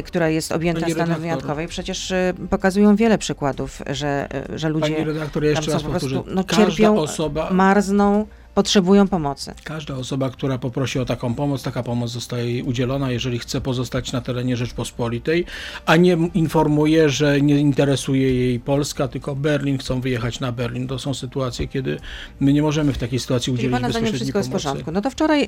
która 0.04 0.28
jest 0.28 0.52
objęta 0.52 0.88
stanem 0.88 1.20
wyjątkowym, 1.20 1.68
przecież 1.68 2.12
pokazują 2.50 2.96
wiele 2.96 3.18
przykładów, 3.18 3.82
że, 3.90 4.28
że 4.54 4.68
ludzie 4.68 4.94
Pani 4.94 5.04
redaktor, 5.04 5.44
ja 5.44 5.50
jeszcze 5.50 5.70
raz 5.70 5.82
po 5.82 5.90
prostu 5.90 6.24
no, 6.26 6.44
cierpią, 6.44 6.98
osoba... 6.98 7.50
marzną, 7.50 8.26
potrzebują 8.58 9.08
pomocy. 9.08 9.54
Każda 9.64 9.94
osoba, 9.96 10.30
która 10.30 10.58
poprosi 10.58 10.98
o 10.98 11.04
taką 11.04 11.34
pomoc, 11.34 11.62
taka 11.62 11.82
pomoc 11.82 12.10
zostaje 12.10 12.52
jej 12.52 12.62
udzielona, 12.62 13.10
jeżeli 13.10 13.38
chce 13.38 13.60
pozostać 13.60 14.12
na 14.12 14.20
terenie 14.20 14.56
Rzeczpospolitej, 14.56 15.44
a 15.86 15.96
nie 15.96 16.16
informuje, 16.34 17.08
że 17.08 17.40
nie 17.40 17.58
interesuje 17.58 18.34
jej 18.34 18.60
Polska, 18.60 19.08
tylko 19.08 19.36
Berlin, 19.36 19.78
chcą 19.78 20.00
wyjechać 20.00 20.40
na 20.40 20.52
Berlin. 20.52 20.88
To 20.88 20.98
są 20.98 21.14
sytuacje, 21.14 21.68
kiedy 21.68 21.98
my 22.40 22.52
nie 22.52 22.62
możemy 22.62 22.92
w 22.92 22.98
takiej 22.98 23.18
sytuacji 23.18 23.52
udzielić 23.52 23.70
Czyli 23.70 23.82
bezpośredniej 23.82 24.12
wszystko 24.12 24.32
pomocy. 24.32 24.50
jest 24.54 24.64
w 24.64 24.68
porządku. 24.68 24.92
No 24.92 25.00
to 25.00 25.10
wczoraj 25.10 25.42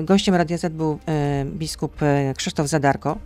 y, 0.00 0.04
gościem 0.04 0.34
Radia 0.34 0.58
Z 0.58 0.72
był 0.72 0.92
y, 0.92 1.44
biskup 1.44 2.02
y, 2.02 2.34
Krzysztof 2.36 2.66
Zadarko 2.66 3.18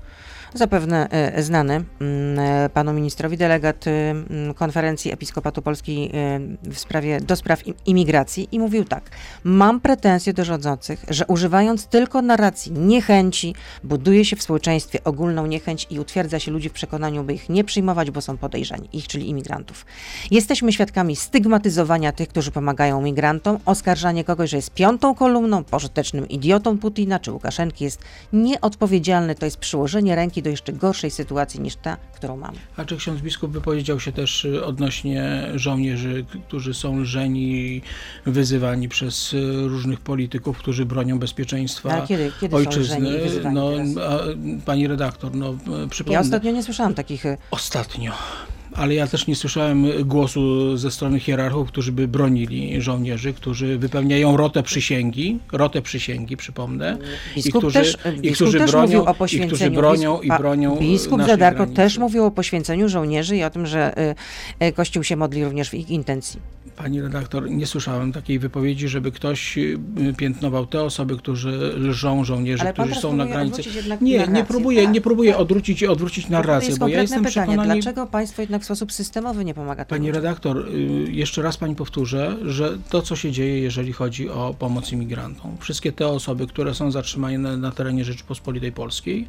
zapewne 0.55 1.09
e, 1.11 1.43
znany 1.43 1.85
mm, 2.01 2.39
e, 2.39 2.69
panu 2.69 2.93
ministrowi, 2.93 3.37
delegat 3.37 3.87
e, 3.87 4.15
konferencji 4.55 5.13
Episkopatu 5.13 5.63
Polski 5.63 6.11
w 6.63 6.79
sprawie, 6.79 7.21
do 7.21 7.37
spraw 7.37 7.61
imigracji 7.87 8.49
i 8.53 8.59
mówił 8.59 8.85
tak, 8.85 9.11
mam 9.45 9.81
pretensje 9.81 10.33
do 10.33 10.45
rządzących, 10.45 11.05
że 11.09 11.27
używając 11.27 11.87
tylko 11.87 12.23
narracji 12.23 12.73
niechęci, 12.73 13.55
buduje 13.85 14.25
się 14.25 14.37
w 14.37 14.43
społeczeństwie 14.43 15.05
ogólną 15.05 15.47
niechęć 15.47 15.87
i 15.91 16.01
utwierdza 16.01 16.39
się 16.39 16.51
ludzi 16.51 16.69
w 16.69 16.73
przekonaniu, 16.73 17.25
by 17.25 17.35
ich 17.35 17.49
nie 17.49 17.65
przyjmować, 17.65 18.11
bo 18.11 18.21
są 18.21 18.37
podejrzani, 18.37 18.89
ich, 18.93 19.09
czyli 19.09 19.29
imigrantów. 19.29 19.87
Jesteśmy 20.31 20.73
świadkami 20.73 21.17
stygmatyzowania 21.17 22.13
tych, 22.13 22.29
którzy 22.29 22.51
pomagają 22.51 23.03
migrantom, 23.03 23.59
oskarżanie 23.67 24.25
kogoś, 24.25 24.51
że 24.51 24.57
jest 24.57 24.71
piątą 24.71 25.15
kolumną, 25.15 25.65
pożytecznym 25.65 26.29
idiotą 26.29 26.79
Putina 26.79 27.19
czy 27.19 27.33
Łukaszenki 27.33 27.85
jest 27.85 28.03
nieodpowiedzialne, 28.33 29.35
to 29.35 29.45
jest 29.45 29.57
przyłożenie 29.57 30.15
ręki 30.15 30.43
do 30.45 30.51
jeszcze 30.51 30.73
gorszej 30.73 31.11
sytuacji 31.11 31.61
niż 31.61 31.77
ta, 31.77 31.97
którą 31.97 32.37
mamy. 32.37 32.59
A 32.77 32.85
czy 32.85 32.97
ksiądz 32.97 33.21
biskup 33.21 33.53
wypowiedział 33.53 34.01
się 34.01 34.13
też 34.13 34.45
y, 34.45 34.65
odnośnie 34.65 35.49
żołnierzy, 35.55 36.25
którzy 36.47 36.75
są 36.75 37.01
lżeni 37.01 37.83
wyzywani 38.27 38.89
przez 38.89 39.33
y, 39.33 39.69
różnych 39.69 40.01
polityków, 40.01 40.59
którzy 40.59 40.87
bronią 40.87 41.19
bezpieczeństwa 41.19 41.91
Ale 41.91 42.07
kiedy, 42.07 42.33
kiedy 42.41 42.57
ojczyzny? 42.57 43.21
no, 43.53 43.71
a, 44.03 44.19
pani 44.65 44.87
redaktor, 44.89 45.35
no 45.35 45.55
przypomnę. 45.91 46.15
Ja 46.15 46.21
ostatnio 46.21 46.53
nie 46.53 46.63
słyszałam 46.63 46.95
takich. 46.95 47.27
Y, 47.27 47.39
ostatnio 47.51 48.13
ale 48.75 48.95
ja 48.95 49.07
też 49.07 49.27
nie 49.27 49.37
słyszałem 49.37 49.87
głosu 50.05 50.77
ze 50.77 50.91
strony 50.91 51.21
hierarchów, 51.21 51.69
którzy 51.69 51.93
by 51.93 52.09
bronili 52.09 52.83
żołnierzy, 52.83 53.33
którzy 53.33 53.79
wypełniają 53.79 54.37
rotę 54.37 54.63
przysięgi, 54.63 55.39
rotę 55.53 55.83
przysięgi, 55.83 56.37
przypomnę, 56.37 56.99
biskup 57.37 57.55
i 57.55 57.59
którzy, 57.59 57.79
też, 57.79 57.97
i 58.23 58.33
którzy 58.33 58.59
też 58.59 58.71
bronią, 58.71 58.87
mówił 58.87 59.05
o 59.05 59.15
poświęceniu. 59.15 59.55
I 59.55 59.57
którzy 59.57 59.71
bronią 59.71 60.21
i 60.21 60.29
bronią 60.29 60.77
Biskup 60.77 61.23
Zadarko 61.23 61.57
granicy. 61.57 61.77
też 61.77 61.99
mówił 61.99 62.25
o 62.25 62.31
poświęceniu 62.31 62.89
żołnierzy 62.89 63.37
i 63.37 63.45
o 63.45 63.51
tym, 63.51 63.67
że 63.67 63.99
y, 64.61 64.67
y, 64.67 64.73
Kościół 64.73 65.03
się 65.03 65.17
modli 65.17 65.45
również 65.45 65.71
w 65.71 65.75
ich 65.75 65.91
intencji. 65.91 66.41
Pani 66.77 67.03
redaktor, 67.03 67.51
nie 67.51 67.67
słyszałem 67.67 68.13
takiej 68.13 68.39
wypowiedzi, 68.39 68.89
żeby 68.89 69.13
ktoś 69.13 69.59
y, 69.59 69.79
piętnował 70.17 70.67
te 70.67 70.83
osoby, 70.83 71.17
którzy 71.17 71.51
lżą 71.77 72.25
żołnierzy, 72.25 72.63
Ale 72.63 72.73
którzy 72.73 72.95
są 72.95 73.17
na 73.17 73.27
granicy. 73.27 73.63
Nie, 74.01 74.17
narrację, 74.17 74.35
nie 74.35 74.45
próbuję, 74.45 74.83
tak, 74.85 74.95
nie 74.95 75.01
próbuję 75.01 75.37
odwrócić 75.37 75.83
i 75.83 75.87
odwrócić 75.87 76.29
narrację, 76.29 76.77
bo 76.77 76.89
ja 76.89 77.03
jestem 77.03 77.25
pytanie, 77.25 77.47
przekonany... 77.47 77.75
Dlaczego 77.75 78.07
państwo 78.07 78.43
jednak 78.43 78.64
w 78.65 78.67
sposób 78.67 78.93
systemowy 78.93 79.45
nie 79.45 79.55
pomaga 79.55 79.85
Pani 79.85 80.13
redaktor, 80.13 80.69
y, 80.69 80.73
jeszcze 81.13 81.43
raz 81.43 81.57
pani 81.57 81.77
powtórzę, 81.77 82.37
że 82.45 82.79
to, 82.91 83.03
co 83.03 83.17
się 83.17 83.33
dzieje, 83.33 83.59
jeżeli 83.59 83.93
chodzi 83.93 84.29
o 84.29 84.55
pomoc 84.59 84.93
imigrantom, 84.93 85.57
wszystkie 85.61 85.93
te 85.93 86.09
osoby, 86.09 86.47
które 86.47 86.75
są 86.75 86.91
zatrzymane 86.91 87.57
na, 87.57 87.73
terenie 87.73 88.05
Rzeczypospolitej 88.05 88.73
Polskiej, 88.73 89.27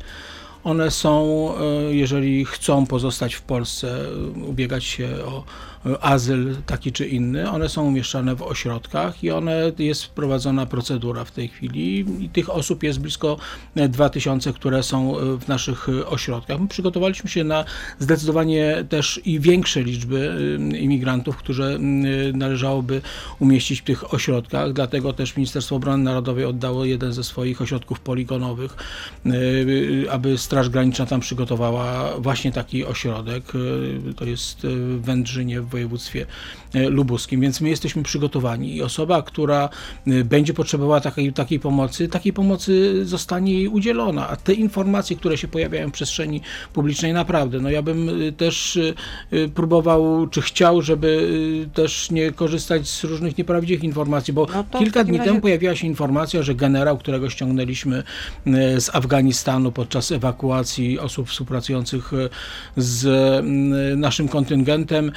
one 0.63 0.91
są, 0.91 1.49
y, 1.89 1.95
jeżeli 1.95 2.45
chcą 2.45 2.85
pozostać 2.85 3.35
w 3.35 3.41
Polsce, 3.41 3.99
ubiegać 4.47 4.83
się 4.83 5.09
o 5.25 5.43
azyl 6.01 6.55
taki 6.65 6.91
czy 6.91 7.07
inny, 7.07 7.49
one 7.49 7.69
są 7.69 7.85
umieszczane 7.85 8.35
w 8.35 8.41
ośrodkach 8.41 9.23
i 9.23 9.31
one 9.31 9.71
jest 9.79 10.07
prowadzona 10.07 10.65
procedura 10.65 11.25
w 11.25 11.31
tej 11.31 11.47
chwili 11.47 12.05
i 12.19 12.29
tych 12.29 12.49
osób 12.49 12.83
jest 12.83 12.99
blisko 12.99 13.37
2000, 13.89 14.53
które 14.53 14.83
są 14.83 15.15
w 15.39 15.47
naszych 15.47 15.87
ośrodkach. 16.05 16.59
My 16.59 16.67
przygotowaliśmy 16.67 17.29
się 17.29 17.43
na 17.43 17.65
zdecydowanie 17.99 18.85
też 18.89 19.21
i 19.25 19.39
większe 19.39 19.83
liczby 19.83 20.37
y, 20.73 20.77
imigrantów, 20.77 21.37
które 21.37 21.77
należałoby 22.33 23.01
umieścić 23.39 23.81
w 23.81 23.83
tych 23.83 24.13
ośrodkach, 24.13 24.73
dlatego 24.73 25.13
też 25.13 25.37
Ministerstwo 25.37 25.75
Obrony 25.75 26.03
Narodowej 26.03 26.45
oddało 26.45 26.85
jeden 26.85 27.13
ze 27.13 27.23
swoich 27.23 27.61
ośrodków 27.61 27.99
poligonowych, 27.99 28.75
aby 30.11 30.37
Straż 30.37 30.69
Graniczna 30.69 31.05
tam 31.05 31.19
przygotowała 31.19 32.17
właśnie 32.19 32.51
taki 32.51 32.85
ośrodek. 32.85 33.43
To 34.15 34.25
jest 34.25 34.59
w 34.61 35.01
Wędrzynie 35.01 35.61
w 35.61 35.74
województwie 35.75 36.25
e, 36.73 36.89
lubuskim, 36.89 37.41
więc 37.41 37.61
my 37.61 37.69
jesteśmy 37.69 38.03
przygotowani. 38.03 38.75
I 38.75 38.81
osoba, 38.81 39.21
która 39.21 39.69
e, 40.07 40.23
będzie 40.23 40.53
potrzebowała 40.53 41.01
takiej, 41.01 41.33
takiej 41.33 41.59
pomocy, 41.59 42.07
takiej 42.07 42.33
pomocy 42.33 43.05
zostanie 43.05 43.53
jej 43.53 43.67
udzielona, 43.67 44.29
a 44.29 44.35
te 44.35 44.53
informacje, 44.53 45.15
które 45.15 45.37
się 45.37 45.47
pojawiają 45.47 45.89
w 45.89 45.91
przestrzeni 45.91 46.41
publicznej, 46.73 47.13
naprawdę, 47.13 47.59
no 47.59 47.69
ja 47.69 47.81
bym 47.81 48.09
e, 48.09 48.31
też 48.31 48.79
próbował, 49.55 50.27
czy 50.27 50.41
chciał, 50.41 50.81
żeby 50.81 51.09
też 51.73 52.11
nie 52.11 52.31
korzystać 52.31 52.87
z 52.87 53.03
różnych 53.03 53.37
nieprawdziwych 53.37 53.83
informacji, 53.83 54.33
bo 54.33 54.47
no 54.53 54.79
kilka 54.79 55.03
dni 55.03 55.17
razie... 55.17 55.29
temu 55.29 55.41
pojawiła 55.41 55.75
się 55.75 55.87
informacja, 55.87 56.43
że 56.43 56.55
generał, 56.55 56.97
którego 56.97 57.29
ściągnęliśmy 57.29 58.03
z 58.77 58.95
Afganistanu 58.95 59.71
podczas 59.71 60.11
ewakuacji 60.11 60.99
osób 60.99 61.29
współpracujących 61.29 62.11
z 62.77 63.05
naszym 63.97 64.27
kontyngentem, 64.27 65.11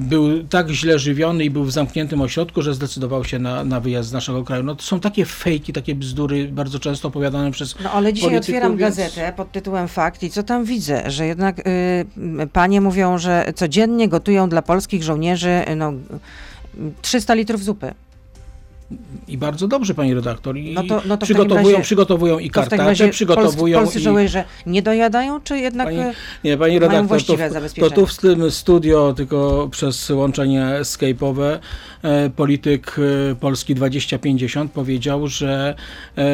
był 0.00 0.44
tak 0.44 0.70
źle 0.70 0.98
żywiony 0.98 1.44
i 1.44 1.50
był 1.50 1.64
w 1.64 1.72
zamkniętym 1.72 2.20
ośrodku, 2.20 2.62
że 2.62 2.74
zdecydował 2.74 3.24
się 3.24 3.38
na, 3.38 3.64
na 3.64 3.80
wyjazd 3.80 4.08
z 4.08 4.12
naszego 4.12 4.44
kraju. 4.44 4.62
No 4.62 4.74
to 4.74 4.82
są 4.82 5.00
takie 5.00 5.24
fejki, 5.24 5.72
takie 5.72 5.94
bzdury 5.94 6.48
bardzo 6.48 6.78
często 6.78 7.08
opowiadane 7.08 7.50
przez 7.50 7.74
No 7.84 7.90
ale 7.90 8.12
dzisiaj 8.12 8.36
otwieram 8.36 8.76
więc... 8.76 8.96
gazetę 8.96 9.32
pod 9.36 9.52
tytułem 9.52 9.88
Fakt 9.88 10.22
i 10.22 10.30
co 10.30 10.42
tam 10.42 10.64
widzę? 10.64 11.10
Że 11.10 11.26
jednak 11.26 11.58
y, 11.58 11.62
panie 12.52 12.80
mówią, 12.80 13.18
że 13.18 13.52
codziennie 13.56 14.08
gotują 14.08 14.48
dla 14.48 14.62
polskich 14.62 15.02
żołnierzy 15.02 15.64
no, 15.76 15.92
300 17.02 17.34
litrów 17.34 17.64
zupy. 17.64 17.94
I 19.28 19.38
bardzo 19.38 19.68
dobrze, 19.68 19.94
pani 19.94 20.14
redaktor. 20.14 20.56
I 20.56 20.74
No 20.74 20.82
to- 20.82 21.02
no 21.06 21.16
to 21.16 21.24
przygotowują, 21.24 21.76
razie- 21.76 21.82
przygotowują 21.82 22.38
i 22.38 22.50
To 22.50 22.54
kartacze, 22.54 22.84
razie 22.84 23.08
przygotowują 23.08 23.78
polscy, 23.78 23.84
polscy 23.84 23.98
i... 24.00 24.02
żołnierze 24.02 24.44
nie 24.66 24.82
dojadają, 24.82 25.40
czy 25.40 25.58
jednak... 25.58 25.86
Pani, 25.88 25.98
e, 26.00 26.14
nie, 26.44 26.56
pani 26.56 26.58
mają 26.58 26.80
redaktor, 26.80 27.02
to, 27.02 27.08
właściwe 27.08 27.44
w- 27.44 27.48
to 27.48 27.54
zabezpieczenia? 27.54 27.94
tu 27.94 28.06
w 28.06 28.16
tym 28.18 28.50
studio, 28.50 29.12
tylko 29.16 29.68
przez 29.70 30.10
łączenie 30.10 30.66
skype'owe, 30.82 31.58
polityk 32.36 32.96
e, 33.30 33.34
Polski 33.34 33.74
2050 33.74 34.72
powiedział, 34.72 35.26
że 35.26 35.74
e, 36.16 36.24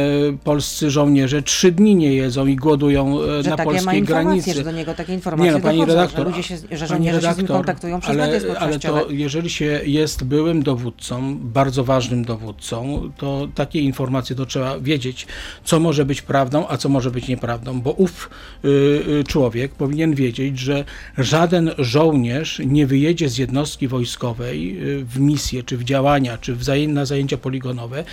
polscy 0.44 0.90
żołnierze 0.90 1.42
trzy 1.42 1.72
dni 1.72 1.94
nie 1.94 2.14
jedzą 2.14 2.46
i 2.46 2.56
głodują 2.56 3.22
e, 3.22 3.42
że 3.42 3.50
na 3.50 3.56
takie 3.56 3.70
polskiej 3.70 4.02
granicy. 4.02 4.54
że 4.54 4.64
do 4.64 4.72
niego 4.72 4.94
takie 4.94 5.14
informacje 5.14 5.52
Nie 5.52 5.58
no, 5.58 5.64
pani 5.64 5.78
dochodzą, 5.78 5.96
redaktor, 5.96 6.26
że 6.26 6.30
ludzie 6.30 6.42
się, 6.42 6.56
że 6.70 6.86
żołnierze 6.86 7.20
się 7.20 7.20
z 7.20 7.36
nim 7.36 7.46
redaktor, 7.46 7.56
kontaktują 7.56 8.00
przez 8.00 8.10
ale, 8.10 8.40
ale 8.58 8.78
to 8.78 9.10
jeżeli 9.10 9.50
się 9.50 9.80
jest 9.84 10.24
byłym 10.24 10.62
dowódcą, 10.62 11.38
bardzo 11.38 11.84
ważnym 11.84 12.24
dowódcą, 12.24 13.10
to 13.16 13.48
takie 13.54 13.80
informacje 13.80 14.36
to 14.36 14.46
trzeba 14.46 14.80
wiedzieć, 14.80 15.26
co 15.64 15.80
może 15.80 16.04
być 16.04 16.22
prawdą, 16.22 16.68
a 16.68 16.76
co 16.76 16.88
może 16.88 17.10
być 17.10 17.28
nieprawdą, 17.28 17.80
bo 17.80 17.92
ów 17.92 18.30
y, 18.64 18.68
y, 18.68 19.24
człowiek 19.24 19.72
powinien 19.72 20.14
wiedzieć, 20.14 20.58
że 20.58 20.84
żaden 21.18 21.70
żołnierz 21.78 22.60
nie 22.66 22.86
wyjedzie 22.86 23.28
z 23.28 23.38
jednostki 23.38 23.88
wojskowej 23.88 24.78
y, 24.88 25.04
w 25.04 25.20
misję, 25.20 25.57
czy 25.62 25.76
w 25.76 25.84
działania, 25.84 26.38
czy 26.38 26.54
w 26.54 26.62
zaję- 26.64 26.88
na 26.88 27.04
zajęcia 27.04 27.36
poligonowe, 27.36 28.04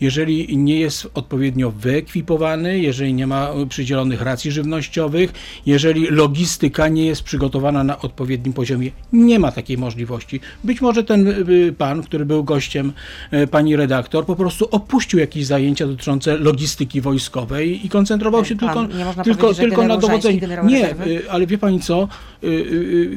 jeżeli 0.00 0.56
nie 0.56 0.80
jest 0.80 1.08
odpowiednio 1.14 1.70
wyekwipowany, 1.70 2.78
jeżeli 2.78 3.14
nie 3.14 3.26
ma 3.26 3.50
y, 3.62 3.66
przydzielonych 3.66 4.22
racji 4.22 4.50
żywnościowych, 4.50 5.32
jeżeli 5.66 6.06
logistyka 6.10 6.88
nie 6.88 7.06
jest 7.06 7.22
przygotowana 7.22 7.84
na 7.84 7.98
odpowiednim 7.98 8.52
poziomie. 8.52 8.90
Nie 9.12 9.38
ma 9.38 9.52
takiej 9.52 9.78
możliwości. 9.78 10.40
Być 10.64 10.80
może 10.80 11.04
ten 11.04 11.28
y, 11.28 11.74
pan, 11.78 12.02
który 12.02 12.26
był 12.26 12.44
gościem 12.44 12.92
y, 13.32 13.46
pani 13.46 13.76
redaktor, 13.76 14.26
po 14.26 14.36
prostu 14.36 14.68
opuścił 14.70 15.18
jakieś 15.20 15.46
zajęcia 15.46 15.86
dotyczące 15.86 16.38
logistyki 16.38 17.00
wojskowej 17.00 17.86
i 17.86 17.88
koncentrował 17.88 18.44
się 18.44 18.56
Pan- 18.56 18.88
tylko, 18.88 19.24
tylko, 19.24 19.54
tylko 19.54 19.86
na 19.86 19.96
dowodzeniu. 19.96 20.40
Nie, 20.64 20.94
ale 21.30 21.46
wie 21.46 21.58
pani 21.58 21.80
co, 21.80 22.08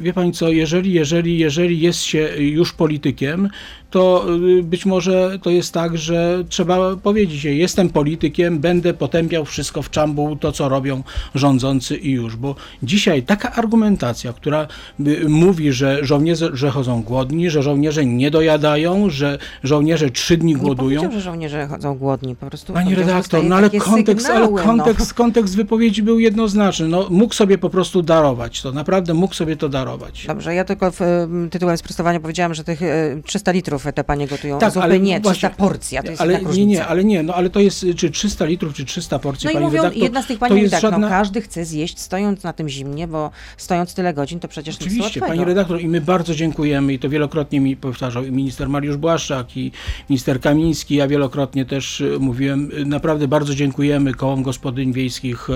wie 0.00 0.12
pani 0.12 0.32
co, 0.32 0.48
jeżeli, 0.48 0.92
jeżeli, 0.92 1.38
jeżeli 1.38 1.80
jest 1.80 2.00
się 2.02 2.28
już 2.38 2.72
politykiem, 2.72 3.48
to 3.90 4.26
y, 4.58 4.62
być 4.62 4.86
może 4.86 5.38
to 5.42 5.50
jest 5.50 5.74
tak, 5.74 5.98
że 5.98 6.44
trzeba 6.48 6.96
powiedzieć, 6.96 7.40
że 7.40 7.48
jestem 7.48 7.90
politykiem, 7.90 8.58
będę 8.58 8.94
potępiał 8.94 9.44
wszystko 9.44 9.82
w 9.82 9.90
czambu, 9.90 10.36
to 10.36 10.52
co 10.52 10.68
robią 10.68 11.02
rządzący 11.34 11.96
i 11.96 12.10
już, 12.10 12.36
bo 12.36 12.54
dzisiaj 12.82 13.22
taka 13.22 13.52
argumentacja, 13.52 14.32
która 14.32 14.66
y, 15.00 15.28
mówi, 15.28 15.72
że 15.72 16.04
żołnierze 16.04 16.50
że 16.52 16.70
chodzą 16.70 17.02
głodni, 17.02 17.50
że 17.50 17.62
żołnierze 17.62 18.06
nie 18.06 18.30
dojadają, 18.30 19.10
że 19.10 19.38
żołnierze 19.62 20.10
trzy 20.10 20.36
dni 20.36 20.54
Nie 20.54 20.60
głodują. 20.60 21.12
że 21.12 21.20
żołnierze 21.20 21.66
chodzą 21.66 21.94
głodni, 21.94 22.36
po 22.36 22.46
prostu 22.46 22.72
Pani 22.72 22.94
redaktor, 22.94 23.44
no 23.44 23.56
ale 23.56 23.70
kontekst, 23.70 24.26
ale 24.26 24.46
sygnały, 24.46 24.66
no. 24.66 24.72
kontekst, 24.72 25.14
kontekst 25.14 25.56
wypowiedzi 25.56 26.02
był 26.02 26.18
jednoznaczny. 26.18 26.88
No, 26.88 27.06
mógł 27.10 27.34
sobie 27.34 27.58
po 27.58 27.70
prostu 27.70 28.02
darować 28.02 28.62
to, 28.62 28.72
naprawdę 28.72 29.14
mógł 29.14 29.34
sobie 29.34 29.56
to 29.56 29.68
darować. 29.68 30.26
Dobrze, 30.26 30.54
ja 30.54 30.64
tylko 30.64 30.90
w, 30.90 31.02
em, 31.02 31.50
tytułem 31.50 31.76
sprostowania 31.76 32.20
powiedziałam, 32.20 32.54
że 32.54 32.64
tych 32.64 32.82
e, 32.82 33.22
300 33.24 33.52
litrów 33.52 33.77
te 33.94 34.04
panie 34.04 34.26
gotują 34.26 34.58
Tak, 34.58 34.72
zupy. 34.72 34.84
ale 34.84 35.00
nie, 35.00 35.20
300 35.20 35.48
właśnie- 35.48 35.50
porcji, 35.50 35.98
a 35.98 36.02
to 36.02 36.10
jest 36.10 36.22
ale 36.22 36.42
nie, 36.42 36.66
nie, 36.66 36.86
ale 36.86 37.04
nie, 37.04 37.22
no 37.22 37.34
ale 37.34 37.50
to 37.50 37.60
jest 37.60 37.86
czy 37.96 38.10
300 38.10 38.44
litrów, 38.44 38.74
czy 38.74 38.84
300 38.84 39.18
porcji, 39.18 39.44
No 39.44 39.50
i 39.50 39.54
pani 39.54 39.66
mówią, 39.66 39.82
redaktor, 39.82 40.02
jedna 40.02 40.22
z 40.22 40.26
tych 40.26 40.38
pani 40.38 40.54
mówi 40.54 40.70
tak, 40.70 40.80
żadna... 40.80 40.98
no 40.98 41.08
każdy 41.08 41.40
chce 41.42 41.64
zjeść 41.64 41.98
stojąc 41.98 42.42
na 42.42 42.52
tym 42.52 42.68
zimnie, 42.68 43.08
bo 43.08 43.30
stojąc 43.56 43.94
tyle 43.94 44.14
godzin, 44.14 44.40
to 44.40 44.48
przecież 44.48 44.74
nic 44.74 44.82
Oczywiście, 44.82 45.20
łatwego. 45.20 45.26
pani 45.26 45.44
redaktor, 45.44 45.80
i 45.80 45.88
my 45.88 46.00
bardzo 46.00 46.34
dziękujemy, 46.34 46.92
i 46.92 46.98
to 46.98 47.08
wielokrotnie 47.08 47.60
mi 47.60 47.76
powtarzał 47.76 48.24
i 48.24 48.32
minister 48.32 48.68
Mariusz 48.68 48.96
Błaszczak, 48.96 49.56
i 49.56 49.72
minister 50.10 50.40
Kamiński, 50.40 50.94
ja 50.94 51.08
wielokrotnie 51.08 51.64
też 51.64 52.00
e, 52.00 52.18
mówiłem, 52.18 52.70
e, 52.82 52.84
naprawdę 52.84 53.28
bardzo 53.28 53.54
dziękujemy 53.54 54.14
kołom 54.14 54.42
gospodyń 54.42 54.92
wiejskich, 54.92 55.48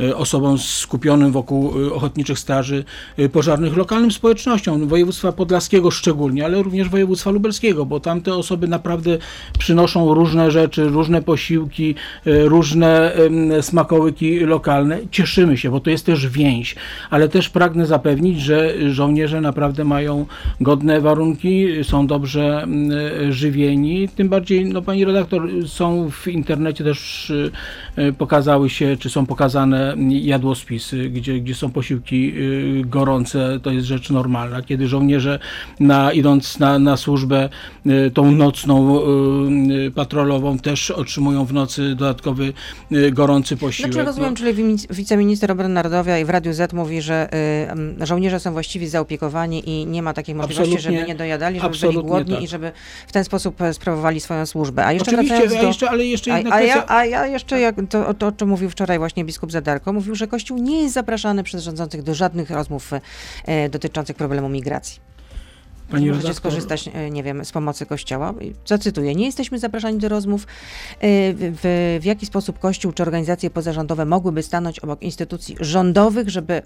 e, 0.00 0.16
osobom 0.16 0.58
skupionym 0.58 1.32
wokół 1.32 1.72
ochotniczych 1.94 2.38
straży 2.38 2.84
pożarnych, 3.32 3.76
lokalnym 3.76 4.10
społecznościom, 4.10 4.88
województwa 4.88 5.32
podlaskiego 5.32 5.90
szczególnie, 5.90 6.44
ale 6.44 6.62
również 6.62 6.88
województwa 6.88 7.30
lubelskiego, 7.30 7.59
bo 7.86 8.00
tam 8.00 8.20
te 8.20 8.34
osoby 8.34 8.68
naprawdę 8.68 9.18
przynoszą 9.58 10.14
różne 10.14 10.50
rzeczy, 10.50 10.84
różne 10.84 11.22
posiłki, 11.22 11.94
e, 12.26 12.44
różne 12.44 13.12
smakołyki 13.60 14.40
lokalne. 14.40 14.98
Cieszymy 15.10 15.56
się, 15.56 15.70
bo 15.70 15.80
to 15.80 15.90
jest 15.90 16.06
też 16.06 16.28
więź, 16.28 16.76
ale 17.10 17.28
też 17.28 17.48
pragnę 17.48 17.86
zapewnić, 17.86 18.40
że 18.40 18.74
żołnierze 18.92 19.40
naprawdę 19.40 19.84
mają 19.84 20.26
godne 20.60 21.00
warunki, 21.00 21.66
są 21.82 22.06
dobrze 22.06 22.66
żywieni. 23.30 24.08
Tym 24.08 24.28
bardziej, 24.28 24.64
no 24.64 24.82
pani 24.82 25.04
redaktor, 25.04 25.48
są 25.66 26.10
w 26.10 26.28
internecie 26.28 26.84
też 26.84 27.32
e, 27.96 28.12
pokazały 28.12 28.70
się, 28.70 28.96
czy 28.96 29.10
są 29.10 29.26
pokazane 29.26 29.96
jadłospisy, 30.10 31.10
gdzie, 31.10 31.40
gdzie 31.40 31.54
są 31.54 31.70
posiłki 31.70 32.32
y, 32.36 32.82
gorące, 32.86 33.60
to 33.62 33.70
jest 33.70 33.86
rzecz 33.86 34.10
normalna. 34.10 34.62
Kiedy 34.62 34.88
żołnierze 34.88 35.38
na, 35.80 36.12
idąc 36.12 36.58
na, 36.58 36.78
na 36.78 36.96
służbę 36.96 37.48
y, 37.86 38.10
tą 38.10 38.30
nocną 38.30 39.00
y, 39.86 39.90
patrolową 39.90 40.58
też 40.58 40.90
otrzymują 40.90 41.44
w 41.44 41.52
nocy 41.52 41.94
dodatkowy 41.94 42.52
y, 42.92 43.10
gorący 43.12 43.56
posiłek. 43.56 43.92
Znaczy 43.92 44.06
rozumiem, 44.06 44.30
No, 44.30 44.36
czyli 44.36 44.54
wice- 44.54 44.94
wiceminister 44.94 45.52
obrony 45.52 45.74
narodowej 45.74 46.24
w 46.24 46.30
Radiu 46.30 46.52
Z 46.52 46.72
mówi, 46.72 47.02
że 47.02 47.28
żołnierze 48.00 48.40
są 48.40 48.52
właściwie 48.52 48.88
zaopiekowani 48.88 49.70
i 49.70 49.86
nie 49.86 50.02
ma 50.02 50.12
takiej 50.14 50.34
możliwości, 50.34 50.74
Absolutnie- 50.74 50.98
żeby 50.98 51.08
nie 51.08 51.14
dojadali, 51.14 51.60
żeby 51.60 51.78
byli 51.92 52.04
głodni 52.04 52.34
tak. 52.34 52.42
i 52.42 52.48
żeby 52.48 52.72
w 53.08 53.12
ten 53.12 53.24
sposób 53.24 53.60
e, 53.62 53.74
sprawowali 53.74 54.20
swoją 54.20 54.46
służbę. 54.46 54.86
A 54.86 54.92
jeszcze 54.92 55.10
Oczywiście, 55.10 55.34
wracając 55.36 55.58
a 55.58 55.62
do... 55.62 55.66
jeszcze, 55.68 55.90
ale 55.90 56.04
jeszcze 56.06 56.32
A, 56.34 56.36
jedna 56.38 56.50
a, 56.54 56.58
kwestia. 56.58 56.76
ja, 56.76 56.84
a 56.88 57.04
ja 57.04 57.26
jeszcze, 57.26 57.60
jak 57.60 57.76
to, 57.90 58.14
to, 58.14 58.26
o 58.26 58.32
czym 58.32 58.48
mówił 58.48 58.70
wczoraj 58.70 58.98
właśnie 58.98 59.24
biskup 59.24 59.52
Zadarko, 59.52 59.92
mówił, 59.92 60.14
że 60.14 60.26
Kościół 60.26 60.58
nie 60.58 60.82
jest 60.82 60.94
zapraszany 60.94 61.42
przez 61.42 61.62
rządzących 61.64 62.02
do 62.02 62.14
żadnych 62.14 62.50
rozmów 62.50 62.90
e, 63.44 63.68
dotyczących 63.68 64.16
problemu 64.16 64.48
migracji. 64.48 65.00
Pani 65.90 66.06
Możecie 66.08 66.28
redaktor- 66.28 66.34
skorzystać, 66.36 66.90
e, 66.94 67.10
nie 67.10 67.22
wiem, 67.22 67.44
z 67.44 67.52
pomocy 67.52 67.86
Kościoła. 67.86 68.34
Zacytuję, 68.66 69.14
nie 69.14 69.26
jesteśmy 69.26 69.58
zapraszani 69.58 69.98
do 69.98 70.08
rozmów, 70.08 70.42
e, 70.42 70.46
w, 71.34 71.98
w 72.00 72.04
jaki 72.04 72.26
sposób 72.26 72.58
Kościół 72.58 72.92
czy 72.92 73.02
organizacje 73.02 73.50
pozarządowe 73.50 74.04
mogłyby 74.04 74.42
stanąć 74.42 74.78
obok 74.78 75.02
instytucji 75.02 75.56
rządowych, 75.60 76.28
żeby 76.28 76.62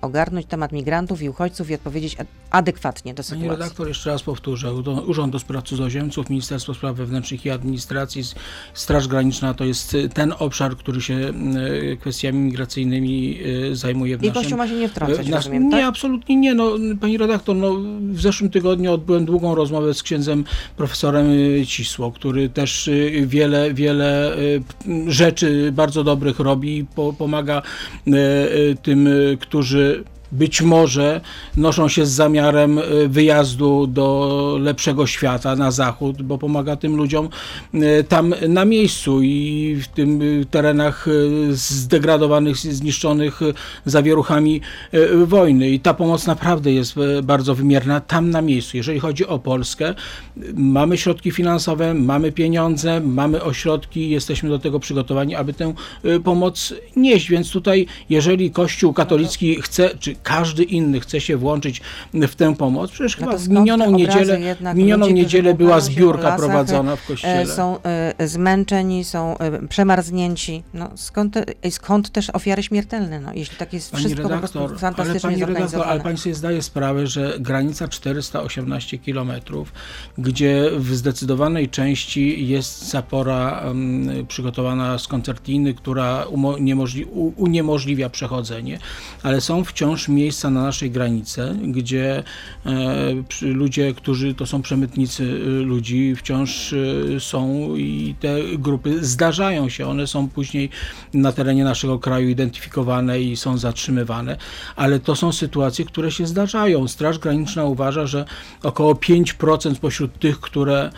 ogarnąć 0.00 0.46
temat 0.46 0.72
migrantów 0.72 1.22
i 1.22 1.28
uchodźców 1.28 1.70
i 1.70 1.74
odpowiedzieć 1.74 2.20
ad- 2.20 2.26
adekwatnie 2.50 3.14
do 3.14 3.22
Pani 3.22 3.24
sytuacji. 3.26 3.48
redaktor, 3.48 3.88
jeszcze 3.88 4.10
raz 4.10 4.22
powtórzę. 4.22 4.72
Urząd 5.06 5.32
do 5.32 5.38
Spraw 5.38 5.64
Cudzoziemców, 5.64 6.30
Ministerstwo 6.30 6.74
Spraw 6.74 6.96
Wewnętrznych 6.96 7.46
i 7.46 7.50
Administracji, 7.50 8.22
Straż 8.74 9.08
Graniczna 9.08 9.54
to 9.54 9.64
jest 9.64 9.94
y, 9.94 10.08
ten 10.08 10.34
obszar, 10.38 10.76
który 10.76 11.00
się 11.00 11.14
y, 11.14 11.96
kwestiami 12.00 12.38
migracyjnymi 12.38 13.38
y, 13.70 13.76
zajmuje 13.76 14.16
w 14.18 14.22
I 14.22 14.26
naszym... 14.26 14.42
Kościół 14.42 14.58
ma 14.58 14.68
się 14.68 14.74
nie 14.74 14.88
wtrącać, 14.88 15.28
nas- 15.28 15.44
rozumiem, 15.44 15.64
Nie, 15.64 15.70
tak? 15.70 15.84
absolutnie 15.84 16.36
nie. 16.36 16.54
No, 16.54 16.72
pani 17.00 17.18
redaktor, 17.18 17.56
no, 17.56 17.74
w 18.00 18.20
zeszłym 18.20 18.50
tygodniu 18.50 18.92
odbyłem 18.92 19.24
długą 19.24 19.54
rozmowę 19.54 19.94
z 19.94 20.02
księdzem 20.02 20.44
profesorem 20.76 21.26
Cisło, 21.66 22.12
który 22.12 22.48
też 22.48 22.90
wiele, 23.26 23.74
wiele 23.74 24.36
rzeczy 25.06 25.72
bardzo 25.72 26.04
dobrych 26.04 26.38
robi 26.40 26.78
i 26.78 26.84
po, 26.84 27.12
pomaga 27.12 27.62
tym, 28.82 29.08
którzy 29.40 29.93
być 30.34 30.62
może 30.62 31.20
noszą 31.56 31.88
się 31.88 32.06
z 32.06 32.10
zamiarem 32.10 32.78
y, 32.78 33.08
wyjazdu 33.08 33.86
do 33.86 34.58
lepszego 34.60 35.06
świata 35.06 35.56
na 35.56 35.70
zachód, 35.70 36.22
bo 36.22 36.38
pomaga 36.38 36.76
tym 36.76 36.96
ludziom 36.96 37.28
y, 37.74 38.04
tam 38.08 38.34
na 38.48 38.64
miejscu 38.64 39.22
i 39.22 39.76
w 39.82 39.88
tym 39.88 40.22
y, 40.22 40.46
terenach 40.50 41.06
zdegradowanych, 41.50 42.56
zniszczonych 42.56 43.40
zawieruchami 43.84 44.60
wojny. 45.24 45.70
I 45.70 45.80
ta 45.80 45.94
pomoc 45.94 46.26
naprawdę 46.26 46.72
jest 46.72 46.94
bardzo 47.22 47.54
wymierna 47.54 48.00
tam 48.00 48.30
na 48.30 48.42
miejscu. 48.42 48.76
Jeżeli 48.76 49.00
chodzi 49.00 49.26
o 49.26 49.38
Polskę, 49.38 49.94
mamy 50.54 50.98
środki 50.98 51.30
finansowe, 51.30 51.94
mamy 51.94 52.32
pieniądze, 52.32 53.00
mamy 53.00 53.42
ośrodki, 53.42 54.10
jesteśmy 54.10 54.48
do 54.48 54.58
tego 54.58 54.80
przygotowani, 54.80 55.34
aby 55.34 55.52
tę 55.52 55.74
pomoc 56.24 56.74
nieść. 56.96 57.30
Więc 57.30 57.50
tutaj, 57.50 57.86
jeżeli 58.08 58.50
Kościół 58.50 58.92
katolicki 58.92 59.62
chce, 59.62 59.90
czy 60.00 60.14
każdy 60.24 60.62
inny 60.62 61.00
chce 61.00 61.20
się 61.20 61.36
włączyć 61.36 61.80
w 62.14 62.34
tę 62.34 62.54
pomoc, 62.56 62.90
przecież 62.90 63.18
No 63.18 63.26
chyba 63.26 63.38
w 63.38 63.48
minioną 63.48 63.90
niedzielę, 63.90 64.38
w 64.72 64.76
minioną 64.76 65.06
ludzi, 65.06 65.14
niedzielę 65.14 65.54
była 65.54 65.80
zbiórka 65.80 66.22
lasach, 66.22 66.38
prowadzona 66.38 66.96
w 66.96 67.04
e, 67.04 67.06
kościele. 67.06 67.46
są 67.46 67.78
e, 67.82 68.28
zmęczeni, 68.28 69.04
są 69.04 69.38
e, 69.38 69.68
przemarznięci. 69.68 70.62
No, 70.74 70.90
skąd, 70.94 71.36
skąd 71.70 72.10
też 72.10 72.30
ofiary 72.30 72.62
śmiertelne, 72.62 73.20
no, 73.20 73.30
jeśli 73.34 73.56
tak 73.56 73.72
jest 73.72 73.90
Pani 73.90 74.04
wszystko 74.04 74.22
redaktor, 74.28 74.40
prostu 74.40 74.58
ale 74.58 74.78
fantastycznie 74.78 75.30
pani 75.30 75.44
redaktor, 75.44 75.82
ale 75.88 76.00
pani 76.00 76.18
sobie 76.18 76.34
zdaje 76.34 76.62
sprawę, 76.62 77.06
że 77.06 77.36
granica 77.38 77.88
418 77.88 78.98
km, 78.98 79.32
gdzie 80.18 80.70
w 80.76 80.94
zdecydowanej 80.94 81.68
części 81.68 82.48
jest 82.48 82.88
zapora 82.88 83.60
em, 83.60 84.08
przygotowana 84.28 84.98
z 84.98 85.08
koncertiny, 85.08 85.74
która 85.74 86.26
uniemożliwia 87.36 88.10
przechodzenie, 88.10 88.78
ale 89.22 89.40
są 89.40 89.64
wciąż 89.64 90.03
miejsca 90.08 90.50
na 90.50 90.62
naszej 90.62 90.90
granicy, 90.90 91.56
gdzie 91.62 92.22
ludzie, 93.42 93.94
którzy 93.94 94.34
to 94.34 94.46
są 94.46 94.62
przemytnicy 94.62 95.24
ludzi, 95.64 96.16
wciąż 96.16 96.74
są 97.18 97.74
i 97.76 98.14
te 98.20 98.36
grupy 98.58 99.04
zdarzają 99.04 99.68
się. 99.68 99.86
One 99.86 100.06
są 100.06 100.28
później 100.28 100.70
na 101.14 101.32
terenie 101.32 101.64
naszego 101.64 101.98
kraju 101.98 102.28
identyfikowane 102.28 103.20
i 103.20 103.36
są 103.36 103.58
zatrzymywane, 103.58 104.36
ale 104.76 105.00
to 105.00 105.16
są 105.16 105.32
sytuacje, 105.32 105.84
które 105.84 106.10
się 106.10 106.26
zdarzają. 106.26 106.88
Straż 106.88 107.18
Graniczna 107.18 107.64
uważa, 107.64 108.06
że 108.06 108.24
około 108.62 108.94
5% 108.94 109.74
spośród 109.74 110.18
tych, 110.18 110.40
które 110.40 110.90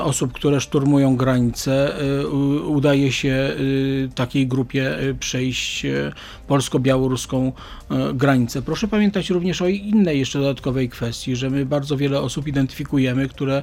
osób, 0.00 0.32
które 0.32 0.60
szturmują 0.60 1.16
granice, 1.16 2.00
y, 2.02 2.26
udaje 2.66 3.12
się 3.12 3.56
takiej 4.14 4.46
grupie 4.46 4.98
przejść 5.20 5.86
polsko-białoruską 6.46 7.52
granicę. 8.14 8.51
Proszę 8.60 8.88
pamiętać 8.88 9.30
również 9.30 9.62
o 9.62 9.68
innej 9.68 10.18
jeszcze 10.18 10.38
dodatkowej 10.38 10.88
kwestii, 10.88 11.36
że 11.36 11.50
my 11.50 11.66
bardzo 11.66 11.96
wiele 11.96 12.20
osób 12.20 12.48
identyfikujemy, 12.48 13.28
które 13.28 13.62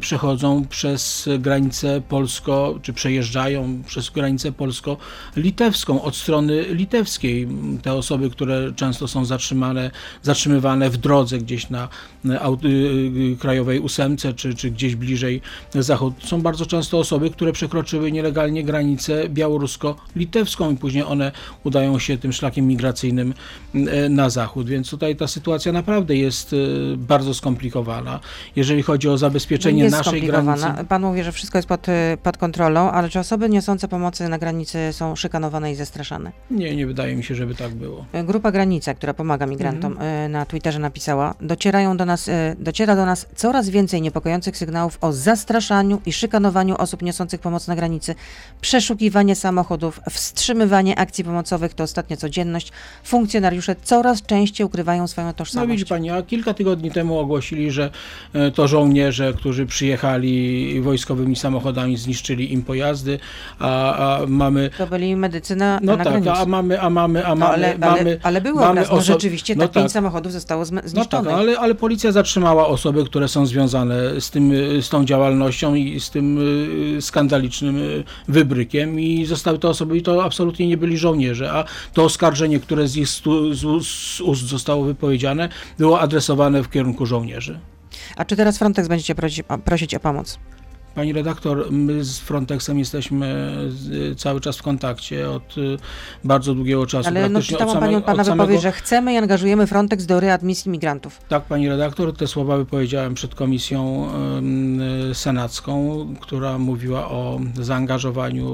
przechodzą 0.00 0.64
przez 0.64 1.28
granicę 1.38 2.02
polsko, 2.08 2.78
czy 2.82 2.92
przejeżdżają 2.92 3.82
przez 3.86 4.10
granicę 4.10 4.52
polsko-litewską 4.52 6.02
od 6.02 6.16
strony 6.16 6.64
litewskiej. 6.70 7.48
Te 7.82 7.92
osoby, 7.92 8.30
które 8.30 8.72
często 8.76 9.08
są 9.08 9.24
zatrzymane, 9.24 9.90
zatrzymywane 10.22 10.90
w 10.90 10.96
drodze 10.96 11.38
gdzieś 11.38 11.70
na 11.70 11.88
krajowej 13.38 13.80
ósemce, 13.80 14.34
czy, 14.34 14.54
czy 14.54 14.70
gdzieś 14.70 14.96
bliżej 14.96 15.40
Zachód. 15.74 16.14
Są 16.24 16.42
bardzo 16.42 16.66
często 16.66 16.98
osoby, 16.98 17.30
które 17.30 17.52
przekroczyły 17.52 18.12
nielegalnie 18.12 18.64
granicę 18.64 19.28
białorusko-litewską 19.28 20.72
i 20.72 20.76
później 20.76 21.04
one 21.04 21.32
udają 21.64 21.98
się 21.98 22.18
tym 22.18 22.32
szlakiem 22.32 22.66
migracyjnym 22.66 23.34
e, 23.74 23.93
na 24.10 24.30
zachód. 24.30 24.68
Więc 24.68 24.90
tutaj 24.90 25.16
ta 25.16 25.26
sytuacja 25.26 25.72
naprawdę 25.72 26.16
jest 26.16 26.52
e, 26.52 26.56
bardzo 26.96 27.34
skomplikowana. 27.34 28.20
Jeżeli 28.56 28.82
chodzi 28.82 29.08
o 29.08 29.18
zabezpieczenie 29.18 29.90
naszej 29.90 30.22
granicy. 30.22 30.66
Pan 30.88 31.02
mówi, 31.02 31.22
że 31.22 31.32
wszystko 31.32 31.58
jest 31.58 31.68
pod, 31.68 31.88
e, 31.88 32.16
pod 32.22 32.36
kontrolą, 32.36 32.90
ale 32.90 33.08
czy 33.08 33.18
osoby 33.18 33.48
niosące 33.48 33.88
pomocy 33.88 34.28
na 34.28 34.38
granicy 34.38 34.78
są 34.92 35.16
szykanowane 35.16 35.72
i 35.72 35.74
zastraszane? 35.74 36.32
Nie, 36.50 36.76
nie 36.76 36.86
wydaje 36.86 37.16
mi 37.16 37.24
się, 37.24 37.34
żeby 37.34 37.54
tak 37.54 37.74
było. 37.74 38.06
Grupa 38.24 38.52
Granica, 38.52 38.94
która 38.94 39.14
pomaga 39.14 39.46
migrantom, 39.46 39.92
mhm. 39.92 40.32
na 40.32 40.46
Twitterze 40.46 40.78
napisała, 40.78 41.34
docierają 41.40 41.96
do 41.96 42.04
nas, 42.04 42.30
dociera 42.58 42.96
do 42.96 43.06
nas 43.06 43.26
coraz 43.36 43.68
więcej 43.68 44.02
niepokojących 44.02 44.56
sygnałów 44.56 44.98
o 45.00 45.12
zastraszaniu 45.12 46.00
i 46.06 46.12
szykanowaniu 46.12 46.76
osób 46.78 47.02
niosących 47.02 47.40
pomoc 47.40 47.68
na 47.68 47.76
granicy, 47.76 48.14
przeszukiwanie 48.60 49.36
samochodów, 49.36 50.00
wstrzymywanie 50.10 50.98
akcji 50.98 51.24
pomocowych 51.24 51.74
to 51.74 51.84
ostatnia 51.84 52.16
codzienność. 52.16 52.72
Funkcjonariusze 53.04 53.76
coraz 53.84 54.22
częściej 54.22 54.66
ukrywają 54.66 55.06
swoją 55.06 55.32
tożsamość. 55.32 55.68
No 55.68 55.74
widzi 55.74 55.86
pani, 55.86 56.10
a 56.10 56.22
kilka 56.22 56.54
tygodni 56.54 56.90
temu 56.90 57.18
ogłosili, 57.18 57.70
że 57.70 57.90
e, 58.32 58.50
to 58.50 58.68
żołnierze, 58.68 59.32
którzy 59.36 59.66
przyjechali 59.66 60.80
wojskowymi 60.80 61.36
samochodami, 61.36 61.96
zniszczyli 61.96 62.52
im 62.52 62.62
pojazdy, 62.62 63.18
a, 63.58 63.94
a 63.96 64.26
mamy... 64.26 64.70
To 64.78 64.86
byli 64.86 65.16
medycy 65.16 65.56
na, 65.56 65.80
no 65.82 65.96
na 65.96 66.04
tak, 66.04 66.12
granicy. 66.12 66.42
a 66.42 66.46
mamy, 66.46 66.80
a 66.80 66.90
mamy, 66.90 67.26
a 67.26 67.28
no, 67.28 67.36
mamy... 67.36 67.54
ale, 67.54 67.78
mamy, 67.78 68.00
ale, 68.00 68.18
ale 68.22 68.40
było 68.40 68.60
mamy 68.60 68.84
no 68.90 69.00
rzeczywiście, 69.00 69.54
no 69.54 69.62
tak 69.68 69.72
pięć 69.72 69.92
samochodów 69.92 70.32
zostało 70.32 70.64
zniszczonych. 70.64 71.12
No 71.12 71.22
tak, 71.22 71.26
ale, 71.26 71.58
ale 71.58 71.74
policja 71.74 72.12
zatrzymała 72.12 72.66
osoby, 72.66 73.04
które 73.04 73.28
są 73.28 73.46
związane 73.46 74.20
z, 74.20 74.30
tym, 74.30 74.52
z 74.80 74.88
tą 74.88 75.04
działalnością 75.04 75.74
i 75.74 76.00
z 76.00 76.10
tym 76.10 76.38
y, 76.98 77.02
skandalicznym 77.02 77.78
wybrykiem 78.28 79.00
i 79.00 79.24
zostały 79.24 79.58
to 79.58 79.68
osoby 79.68 79.96
i 79.96 80.02
to 80.02 80.24
absolutnie 80.24 80.68
nie 80.68 80.76
byli 80.76 80.98
żołnierze, 80.98 81.52
a 81.52 81.64
to 81.92 82.04
oskarżenie, 82.04 82.60
które 82.60 82.88
z 82.88 82.96
ich 82.96 83.08
z 83.52 83.64
ust 84.20 84.46
zostało 84.46 84.84
wypowiedziane, 84.84 85.48
było 85.78 86.00
adresowane 86.00 86.62
w 86.62 86.70
kierunku 86.70 87.06
żołnierzy. 87.06 87.60
A 88.16 88.24
czy 88.24 88.36
teraz 88.36 88.58
Frontex 88.58 88.88
będziecie 88.88 89.14
prosić, 89.14 89.46
prosić 89.64 89.94
o 89.94 90.00
pomoc? 90.00 90.38
Pani 90.94 91.12
redaktor, 91.12 91.66
my 91.70 92.04
z 92.04 92.18
Frontexem 92.18 92.78
jesteśmy 92.78 93.56
cały 94.16 94.40
czas 94.40 94.56
w 94.56 94.62
kontakcie 94.62 95.30
od 95.30 95.58
y, 95.58 95.76
bardzo 96.24 96.54
długiego 96.54 96.86
czasu. 96.86 97.08
Ale 97.08 97.28
no, 97.28 97.42
czytałam 97.42 97.74
samego, 97.74 98.00
Pana 98.00 98.24
samego... 98.24 98.42
wypowiedź, 98.42 98.62
że 98.62 98.72
chcemy 98.72 99.14
i 99.14 99.16
angażujemy 99.16 99.66
Frontex 99.66 100.06
do 100.06 100.20
readmisji 100.20 100.70
migrantów. 100.70 101.20
Tak, 101.28 101.44
Pani 101.44 101.68
redaktor, 101.68 102.16
te 102.16 102.26
słowa 102.26 102.56
wypowiedziałem 102.56 103.14
przed 103.14 103.34
komisją 103.34 104.08
senacką, 105.12 106.06
która 106.20 106.58
mówiła 106.58 107.10
o 107.10 107.40
zaangażowaniu 107.60 108.48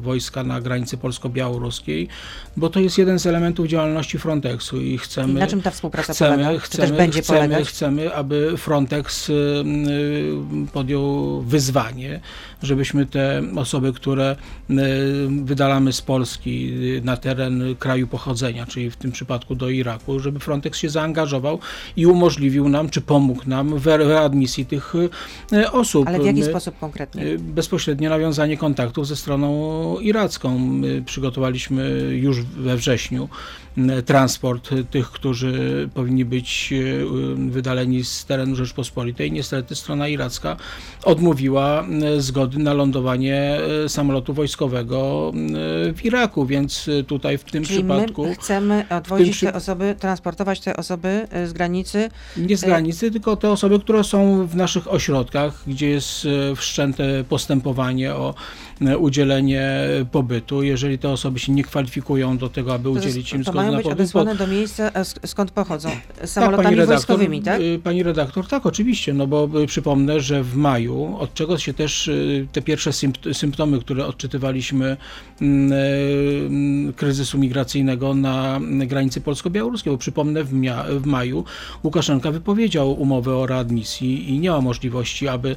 wojska 0.00 0.44
na 0.44 0.60
granicy 0.60 0.96
polsko-białoruskiej, 0.96 2.08
bo 2.56 2.70
to 2.70 2.80
jest 2.80 2.98
jeden 2.98 3.18
z 3.18 3.26
elementów 3.26 3.66
działalności 3.66 4.18
Frontexu 4.18 4.80
i 4.80 4.98
chcemy... 4.98 5.32
I 5.32 5.36
na 5.36 5.46
czym 5.46 5.62
ta 5.62 5.70
współpraca 5.70 6.12
chcemy, 6.12 6.44
polega? 6.44 6.58
Chcemy, 6.58 6.88
też 6.88 6.96
będzie 6.96 7.22
chcemy, 7.22 7.38
polegać? 7.38 7.68
Chcemy, 7.68 8.14
aby 8.14 8.56
Frontex 8.56 9.30
podjął 10.72 11.40
wyzwanie 11.42 11.81
wyzwanie 11.82 12.20
żebyśmy 12.62 13.06
te 13.06 13.42
osoby, 13.56 13.92
które 13.92 14.36
e, 14.70 14.74
wydalamy 15.44 15.92
z 15.92 16.02
Polski 16.02 16.72
na 17.04 17.16
teren 17.16 17.76
kraju 17.78 18.06
pochodzenia, 18.06 18.66
czyli 18.66 18.90
w 18.90 18.96
tym 18.96 19.12
przypadku 19.12 19.54
do 19.54 19.68
Iraku, 19.68 20.20
żeby 20.20 20.38
Frontex 20.38 20.78
się 20.78 20.90
zaangażował 20.90 21.58
i 21.96 22.06
umożliwił 22.06 22.68
nam, 22.68 22.90
czy 22.90 23.00
pomógł 23.00 23.42
nam 23.46 23.78
w 23.78 23.86
readmisji 23.86 24.66
tych 24.66 24.94
e, 25.52 25.72
osób. 25.72 26.08
Ale 26.08 26.18
w 26.18 26.26
jaki 26.26 26.42
sposób 26.42 26.78
konkretnie? 26.78 27.22
E, 27.22 27.38
bezpośrednie 27.38 28.08
nawiązanie 28.08 28.56
kontaktów 28.56 29.06
ze 29.06 29.16
stroną 29.16 29.98
iracką. 29.98 30.58
My 30.58 31.02
przygotowaliśmy 31.02 31.90
już 32.12 32.42
we 32.42 32.76
wrześniu 32.76 33.28
transport 34.06 34.70
tych, 34.90 35.10
którzy 35.10 35.88
powinni 35.94 36.24
być 36.24 36.74
wydaleni 37.36 38.04
z 38.04 38.24
terenu 38.24 38.56
Rzeczpospolitej. 38.56 39.32
Niestety 39.32 39.74
strona 39.74 40.08
iracka 40.08 40.56
odmówiła 41.04 41.72
E, 42.02 42.20
zgody 42.20 42.51
na 42.58 42.72
lądowanie 42.72 43.58
e, 43.84 43.88
samolotu 43.88 44.34
wojskowego 44.34 45.32
e, 45.34 45.92
w 45.92 46.04
Iraku, 46.04 46.46
więc 46.46 46.90
tutaj 47.06 47.38
w 47.38 47.44
tym 47.44 47.64
Czyli 47.64 47.78
przypadku... 47.78 48.24
My 48.24 48.34
chcemy 48.34 48.84
odwozić 48.90 49.36
przy... 49.36 49.46
te 49.46 49.54
osoby, 49.54 49.96
transportować 49.98 50.60
te 50.60 50.76
osoby 50.76 51.26
z 51.46 51.52
granicy? 51.52 52.08
Nie 52.36 52.56
z 52.56 52.60
granicy, 52.60 53.10
tylko 53.10 53.36
te 53.36 53.50
osoby, 53.50 53.80
które 53.80 54.04
są 54.04 54.46
w 54.46 54.56
naszych 54.56 54.92
ośrodkach, 54.92 55.62
gdzie 55.66 55.88
jest 55.88 56.28
wszczęte 56.56 57.24
postępowanie 57.28 58.14
o 58.14 58.34
udzielenie 58.98 59.70
pobytu. 60.10 60.62
Jeżeli 60.62 60.98
te 60.98 61.08
osoby 61.08 61.38
się 61.38 61.52
nie 61.52 61.64
kwalifikują 61.64 62.38
do 62.38 62.48
tego, 62.48 62.74
aby 62.74 62.90
udzielić 62.90 63.32
im 63.32 63.44
zgody 63.44 63.58
na 63.58 63.64
pobyt... 63.64 63.82
To 63.82 63.88
mają 63.88 63.96
być 63.96 64.00
odesłane 64.00 64.34
do 64.34 64.46
miejsca, 64.46 64.90
skąd 65.26 65.50
pochodzą? 65.50 65.88
Samolotami 66.24 66.56
tak, 66.56 66.64
pani 66.64 66.76
redaktor, 66.76 66.96
wojskowymi, 66.96 67.42
tak? 67.42 67.60
Pani 67.84 68.02
redaktor, 68.02 68.46
tak, 68.46 68.66
oczywiście, 68.66 69.14
no 69.14 69.26
bo 69.26 69.48
przypomnę, 69.66 70.20
że 70.20 70.42
w 70.42 70.56
maju, 70.56 71.16
od 71.18 71.34
czego 71.34 71.58
się 71.58 71.74
też 71.74 72.08
y, 72.08 72.46
te 72.52 72.62
pierwsze 72.62 72.90
symptomy, 73.32 73.80
które 73.80 74.06
odczytywaliśmy 74.06 74.96
mm, 75.40 75.72
y, 76.90 76.92
kryzysu 76.96 77.38
migracyjnego 77.38 78.14
na 78.14 78.60
granicy 78.86 79.20
polsko-białoruskiej. 79.20 79.92
Bo 79.92 79.98
przypomnę, 79.98 80.44
w, 80.44 80.50
w 81.00 81.06
maju 81.06 81.44
Łukaszenka 81.84 82.30
wypowiedział 82.30 82.92
umowę 82.92 83.36
o 83.36 83.46
readmisji 83.46 84.30
i 84.30 84.38
nie 84.38 84.50
ma 84.50 84.60
możliwości, 84.60 85.28
aby 85.28 85.56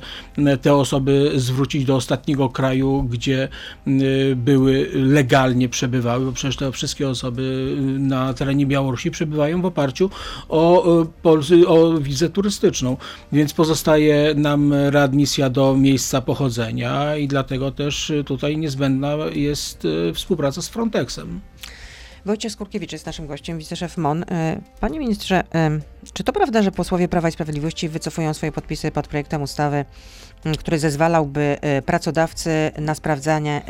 te 0.62 0.75
osoby 0.75 1.32
zwrócić 1.36 1.86
do 1.86 1.95
ostatniego 1.95 2.49
kraju, 2.49 3.04
gdzie 3.05 3.47
y, 3.87 4.35
były 4.35 4.89
legalnie 4.93 5.69
przebywały, 5.69 6.25
bo 6.25 6.31
przecież 6.31 6.55
te 6.55 6.71
wszystkie 6.71 7.09
osoby 7.09 7.75
na 7.99 8.33
terenie 8.33 8.65
Białorusi 8.65 9.11
przebywają 9.11 9.61
w 9.61 9.65
oparciu 9.65 10.09
o, 10.49 10.83
o 11.67 11.99
wizę 11.99 12.29
turystyczną. 12.29 12.97
Więc 13.31 13.53
pozostaje 13.53 14.33
nam 14.35 14.73
readmisja 14.73 15.49
do 15.49 15.75
miejsca 15.77 16.21
pochodzenia 16.21 17.17
i 17.17 17.27
dlatego 17.27 17.71
też 17.71 18.11
tutaj 18.25 18.57
niezbędna 18.57 19.15
jest 19.33 19.87
współpraca 20.13 20.61
z 20.61 20.69
Frontexem. 20.69 21.41
Wojciech 22.25 22.51
Skurkiewicz 22.51 22.91
jest 22.91 23.05
naszym 23.05 23.27
gościem, 23.27 23.57
wiceszef 23.57 23.97
MON. 23.97 24.25
Panie 24.79 24.99
ministrze, 24.99 25.43
czy 26.13 26.23
to 26.23 26.33
prawda, 26.33 26.63
że 26.63 26.71
posłowie 26.71 27.07
Prawa 27.07 27.29
i 27.29 27.31
Sprawiedliwości 27.31 27.89
wycofują 27.89 28.33
swoje 28.33 28.51
podpisy 28.51 28.91
pod 28.91 29.07
projektem 29.07 29.41
ustawy, 29.41 29.85
który 30.60 30.79
zezwalałby 30.79 31.58
pracodawcy 31.86 32.71
na 32.77 32.95
sprawdzanie, 32.95 33.62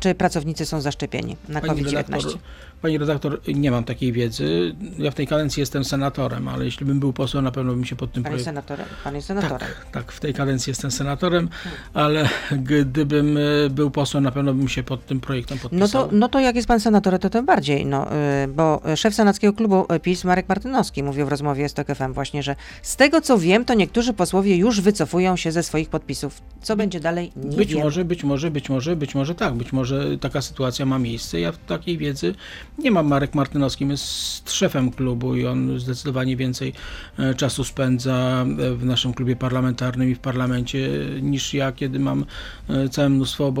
czy 0.00 0.14
pracownicy 0.14 0.66
są 0.66 0.80
zaszczepieni 0.80 1.36
na 1.48 1.60
COVID-19? 1.60 2.38
Pani 2.82 2.98
redaktor, 2.98 3.40
nie 3.54 3.70
mam 3.70 3.84
takiej 3.84 4.12
wiedzy. 4.12 4.74
Ja 4.98 5.10
w 5.10 5.14
tej 5.14 5.26
kadencji 5.26 5.60
jestem 5.60 5.84
senatorem, 5.84 6.48
ale 6.48 6.64
jeśli 6.64 6.86
bym 6.86 7.00
był 7.00 7.12
posłem, 7.12 7.44
na 7.44 7.50
pewno 7.50 7.72
bym 7.72 7.84
się 7.84 7.96
pod 7.96 8.12
tym 8.12 8.22
Pan 8.22 8.32
jest 8.32 8.44
senatorem? 8.44 8.86
Pan 9.04 9.14
jest 9.14 9.26
senatorem. 9.26 9.58
Tak, 9.58 9.86
tak, 9.92 10.12
w 10.12 10.20
tej 10.20 10.34
kadencji 10.34 10.70
jestem 10.70 10.90
senatorem, 10.90 11.48
ale 11.94 12.28
gdybym 12.52 13.36
e, 13.36 13.40
był 13.70 13.90
posłem, 13.90 14.24
na 14.24 14.30
pewno 14.30 14.54
bym 14.54 14.68
się 14.68 14.82
pod 14.82 15.06
tym 15.06 15.20
projektem 15.20 15.58
podpisał. 15.58 16.02
No 16.02 16.08
to, 16.08 16.16
no 16.16 16.28
to 16.28 16.40
jak 16.40 16.56
jest 16.56 16.68
pan 16.68 16.80
senatorem, 16.80 17.20
to 17.20 17.30
tym 17.30 17.46
bardziej, 17.46 17.86
no, 17.86 18.12
e, 18.12 18.48
bo 18.48 18.82
szef 18.96 19.14
senackiego 19.14 19.52
klubu 19.52 19.86
PiS, 20.02 20.24
Marek 20.24 20.48
Martynowski, 20.48 21.02
mówił 21.02 21.26
w 21.26 21.28
rozmowie 21.28 21.68
z 21.68 21.74
TOK 21.74 21.86
FM 21.86 22.12
właśnie, 22.12 22.42
że 22.42 22.56
z 22.82 22.96
tego 22.96 23.20
co 23.20 23.38
wiem, 23.38 23.64
to 23.64 23.74
niektórzy 23.74 24.12
posłowie 24.12 24.56
już 24.56 24.80
wycofują 24.80 25.36
się 25.36 25.52
ze 25.52 25.62
swoich 25.62 25.88
podpisów. 25.88 26.42
Co 26.62 26.76
będzie 26.76 27.00
dalej, 27.00 27.32
nie 27.36 27.56
Być 27.56 27.74
wiem. 27.74 27.82
może, 27.82 28.04
być 28.04 28.24
może, 28.24 28.50
być 28.50 28.68
może, 28.68 28.96
być 28.96 29.14
może 29.14 29.34
tak, 29.34 29.54
być 29.54 29.72
może 29.72 30.18
taka 30.18 30.42
sytuacja 30.42 30.86
ma 30.86 30.98
miejsce. 30.98 31.40
Ja 31.40 31.52
takiej 31.66 31.98
wiedzy 31.98 32.34
Nie 32.78 32.90
mam 32.90 33.06
Marek 33.06 33.34
Martynowski, 33.34 33.88
jest 33.88 34.52
szefem 34.52 34.90
klubu 34.90 35.36
i 35.36 35.46
on 35.46 35.80
zdecydowanie 35.80 36.36
więcej 36.36 36.72
e, 37.18 37.34
czasu 37.34 37.64
spędza 37.64 38.46
e, 38.58 38.74
w 38.74 38.84
naszym 38.84 39.14
klubie 39.14 39.36
parlamentarnym 39.36 40.10
i 40.10 40.14
w 40.14 40.18
parlamencie 40.18 40.88
niż 41.22 41.54
ja, 41.54 41.72
kiedy 41.72 41.98
mam 41.98 42.24
e, 42.68 42.88
całe 42.88 43.08
mnóstwo 43.08 43.52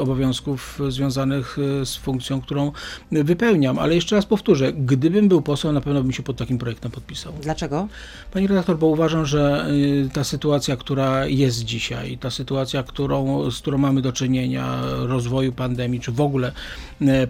obowiązków 0.00 0.80
związanych 0.88 1.56
z 1.84 1.96
funkcją, 1.96 2.40
którą 2.40 2.72
wypełniam. 3.12 3.78
Ale 3.78 3.94
jeszcze 3.94 4.16
raz 4.16 4.26
powtórzę, 4.26 4.72
gdybym 4.72 5.28
był 5.28 5.42
posłem, 5.42 5.74
na 5.74 5.80
pewno 5.80 6.02
bym 6.02 6.12
się 6.12 6.22
pod 6.22 6.36
takim 6.36 6.58
projektem 6.58 6.90
podpisał. 6.90 7.32
Dlaczego? 7.42 7.88
Pani 8.32 8.46
redaktor, 8.46 8.78
bo 8.78 8.86
uważam, 8.86 9.26
że 9.26 9.66
ta 10.12 10.24
sytuacja, 10.24 10.76
która 10.76 11.26
jest 11.26 11.64
dzisiaj, 11.64 12.18
ta 12.18 12.30
sytuacja, 12.30 12.82
którą, 12.82 13.50
z 13.50 13.58
którą 13.58 13.78
mamy 13.78 14.02
do 14.02 14.12
czynienia, 14.12 14.80
rozwoju 14.82 15.52
pandemii, 15.52 16.00
czy 16.00 16.12
w 16.12 16.20
ogóle 16.20 16.52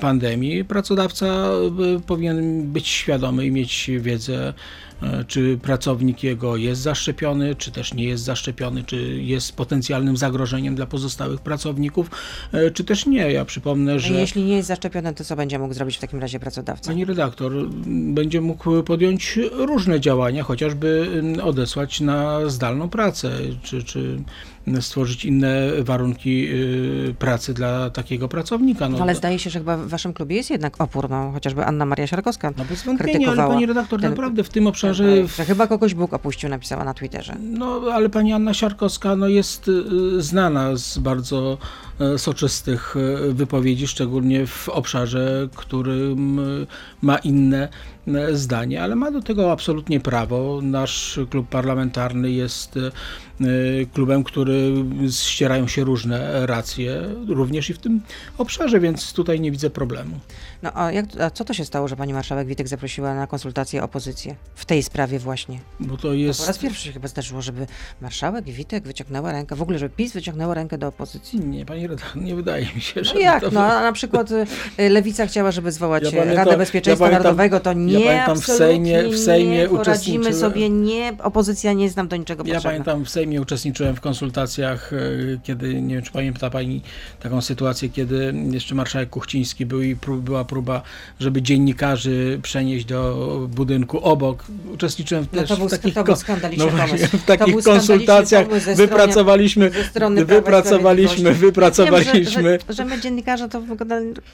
pandemii, 0.00 0.64
pracodawca 0.64 1.27
E, 1.28 2.00
powinien 2.06 2.72
być 2.72 2.88
świadomy 2.88 3.46
i 3.46 3.50
mieć 3.50 3.90
wiedzę, 4.00 4.54
czy 5.26 5.58
pracownik 5.62 6.22
jego 6.22 6.56
jest 6.56 6.80
zaszczepiony, 6.80 7.54
czy 7.54 7.70
też 7.70 7.94
nie 7.94 8.04
jest 8.04 8.24
zaszczepiony, 8.24 8.82
czy 8.82 8.96
jest 9.22 9.56
potencjalnym 9.56 10.16
zagrożeniem 10.16 10.74
dla 10.74 10.86
pozostałych 10.86 11.40
pracowników, 11.40 12.10
e, 12.52 12.70
czy 12.70 12.84
też 12.84 13.06
nie. 13.06 13.32
Ja 13.32 13.44
przypomnę, 13.44 14.00
że. 14.00 14.14
Jeśli 14.14 14.42
nie 14.42 14.56
jest 14.56 14.68
zaszczepiony, 14.68 15.14
to 15.14 15.24
co 15.24 15.36
będzie 15.36 15.58
mógł 15.58 15.74
zrobić 15.74 15.96
w 15.96 16.00
takim 16.00 16.20
razie 16.20 16.40
pracodawca? 16.40 16.90
Pani 16.90 17.04
redaktor, 17.04 17.52
będzie 17.86 18.40
mógł 18.40 18.82
podjąć 18.82 19.38
różne 19.52 20.00
działania, 20.00 20.42
chociażby 20.42 21.08
odesłać 21.42 22.00
na 22.00 22.48
zdalną 22.50 22.88
pracę, 22.88 23.30
czy, 23.62 23.82
czy 23.82 24.18
stworzyć 24.80 25.24
inne 25.24 25.70
warunki 25.82 26.48
y, 26.50 27.14
pracy 27.18 27.54
dla 27.54 27.90
takiego 27.90 28.28
pracownika. 28.28 28.88
No, 28.88 28.98
ale 28.98 29.14
zdaje 29.14 29.38
się, 29.38 29.50
że 29.50 29.58
chyba 29.58 29.76
w 29.76 29.88
waszym 29.88 30.12
klubie 30.12 30.36
jest 30.36 30.50
jednak 30.50 30.80
opór, 30.80 31.10
no, 31.10 31.32
chociażby 31.32 31.64
Anna 31.64 31.86
Maria 31.86 32.06
Siarkowska 32.06 32.52
No 32.58 32.64
bez 32.64 32.82
wątpienia, 32.82 33.30
ale 33.30 33.36
pani 33.36 33.66
redaktor, 33.66 34.00
ten, 34.00 34.10
naprawdę 34.10 34.44
w 34.44 34.48
tym 34.48 34.66
obszarze... 34.66 34.87
Że 34.94 35.44
chyba 35.44 35.66
kogoś 35.66 35.94
Bóg 35.94 36.12
opuścił, 36.12 36.48
napisała 36.48 36.84
na 36.84 36.94
Twitterze. 36.94 37.36
No, 37.40 37.80
ale 37.92 38.08
pani 38.08 38.32
Anna 38.32 38.54
Siarkowska 38.54 39.16
no, 39.16 39.28
jest 39.28 39.68
y, 39.68 40.22
znana 40.22 40.76
z 40.76 40.98
bardzo 40.98 41.58
y, 41.62 41.87
soczystych 42.16 42.94
wypowiedzi, 43.28 43.86
szczególnie 43.86 44.46
w 44.46 44.68
obszarze, 44.68 45.48
którym 45.54 46.40
ma 47.02 47.16
inne 47.18 47.68
zdanie, 48.32 48.82
ale 48.82 48.96
ma 48.96 49.10
do 49.10 49.22
tego 49.22 49.52
absolutnie 49.52 50.00
prawo. 50.00 50.60
Nasz 50.62 51.20
klub 51.30 51.48
parlamentarny 51.48 52.30
jest 52.30 52.76
e, 52.76 52.90
klubem, 53.92 54.24
który 54.24 54.72
ścierają 55.10 55.68
się 55.68 55.84
różne 55.84 56.46
racje, 56.46 57.02
również 57.28 57.70
i 57.70 57.74
w 57.74 57.78
tym 57.78 58.00
obszarze, 58.38 58.80
więc 58.80 59.12
tutaj 59.12 59.40
nie 59.40 59.50
widzę 59.50 59.70
problemu. 59.70 60.18
No 60.62 60.70
a, 60.74 60.92
jak, 60.92 61.06
a 61.20 61.30
co 61.30 61.44
to 61.44 61.54
się 61.54 61.64
stało, 61.64 61.88
że 61.88 61.96
pani 61.96 62.12
marszałek 62.12 62.46
Witek 62.46 62.68
zaprosiła 62.68 63.14
na 63.14 63.26
konsultację 63.26 63.82
opozycję 63.82 64.36
w 64.54 64.64
tej 64.64 64.82
sprawie 64.82 65.18
właśnie? 65.18 65.60
Bo 65.80 65.96
to 65.96 66.12
jest... 66.12 66.38
To 66.38 66.44
po 66.44 66.48
raz 66.48 66.58
pierwszy 66.58 66.84
się 66.84 66.92
chyba 66.92 67.08
zdarzyło, 67.08 67.42
żeby 67.42 67.66
marszałek 68.00 68.44
Witek 68.44 68.84
wyciągnęła 68.84 69.32
rękę, 69.32 69.56
w 69.56 69.62
ogóle, 69.62 69.78
żeby 69.78 69.94
PiS 69.96 70.12
wyciągnęła 70.12 70.54
rękę 70.54 70.78
do 70.78 70.86
opozycji? 70.88 71.40
Nie, 71.40 71.66
pani 71.66 71.87
redaktor, 71.88 72.22
nie 72.22 72.34
wydaje 72.34 72.66
mi 72.74 72.80
się, 72.80 73.04
że... 73.04 73.14
No 73.14 73.20
jak? 73.20 73.40
To... 73.40 73.50
No 73.50 73.60
a 73.60 73.82
na 73.82 73.92
przykład 73.92 74.30
y, 74.30 74.46
Lewica 74.90 75.26
chciała, 75.26 75.50
żeby 75.50 75.72
zwołać 75.72 76.12
ja 76.12 76.24
Radę 76.24 76.56
Bezpieczeństwa 76.56 77.04
ja 77.04 77.10
pamiętam, 77.10 77.22
Narodowego, 77.22 77.60
to 77.60 77.72
nie, 77.72 78.00
ja 78.00 78.06
pamiętam 78.06 78.40
w 78.40 78.46
Sejmie, 78.46 79.08
w 79.08 79.18
Sejmie 79.18 79.58
nie 79.58 79.68
poradzimy 79.68 80.34
sobie, 80.34 80.70
nie, 80.70 81.12
opozycja 81.22 81.72
nie 81.72 81.90
znam 81.90 82.08
do 82.08 82.16
niczego 82.16 82.44
Ja 82.46 82.54
potrzebna. 82.54 82.70
pamiętam, 82.70 83.04
w 83.04 83.10
Sejmie 83.10 83.40
uczestniczyłem 83.40 83.96
w 83.96 84.00
konsultacjach, 84.00 84.92
y, 84.92 85.40
kiedy, 85.42 85.82
nie 85.82 85.94
wiem, 85.94 86.04
czy 86.04 86.12
pamięta 86.12 86.50
pani 86.50 86.82
taką 87.20 87.40
sytuację, 87.40 87.88
kiedy 87.88 88.34
jeszcze 88.50 88.74
marszałek 88.74 89.10
Kuchciński 89.10 89.66
był 89.66 89.82
i 89.82 89.96
prób, 89.96 90.20
była 90.20 90.44
próba 90.44 90.82
żeby 91.20 91.42
dziennikarzy 91.42 92.40
przenieść 92.42 92.84
do 92.84 93.46
budynku 93.50 94.00
obok. 94.00 94.44
Uczestniczyłem 94.72 95.26
no 95.32 95.42
też 95.42 95.52
w 95.58 95.70
takich, 95.70 95.94
to 95.94 96.04
był 96.04 96.16
skandaliczny 96.16 96.66
no 96.66 96.70
właśnie, 96.70 97.08
w 97.08 97.24
takich 97.24 97.64
konsultacjach. 97.64 98.46
Wypracowaliśmy, 98.76 99.70
strony, 99.90 100.24
wypracowaliśmy, 100.24 101.34
wypracowaliśmy. 101.84 102.42
Wiem, 102.42 102.58
że, 102.60 102.66
że, 102.68 102.74
że, 102.74 102.84
my 102.84 103.00
dziennikarze 103.00 103.48
to 103.48 103.62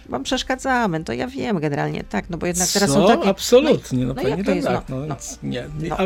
wam 0.08 0.22
przeszkadzamy, 0.22 1.04
to 1.04 1.12
ja 1.12 1.26
wiem 1.26 1.60
generalnie, 1.60 2.04
tak, 2.04 2.30
no 2.30 2.38
bo 2.38 2.46
jednak 2.46 2.68
teraz 2.68 2.90
Co? 2.90 2.94
są 2.94 3.06
takie... 3.06 3.28
Absolutnie, 3.28 4.06
no, 4.06 4.14
no, 4.14 4.22
no 4.22 4.28
jak 4.28 4.46
to 4.46 4.50
jest, 4.50 4.68
tak, 4.68 4.88
no, 4.88 4.96
no, 5.06 5.16
nie, 5.42 5.64
nie 5.80 5.88
no 5.88 5.96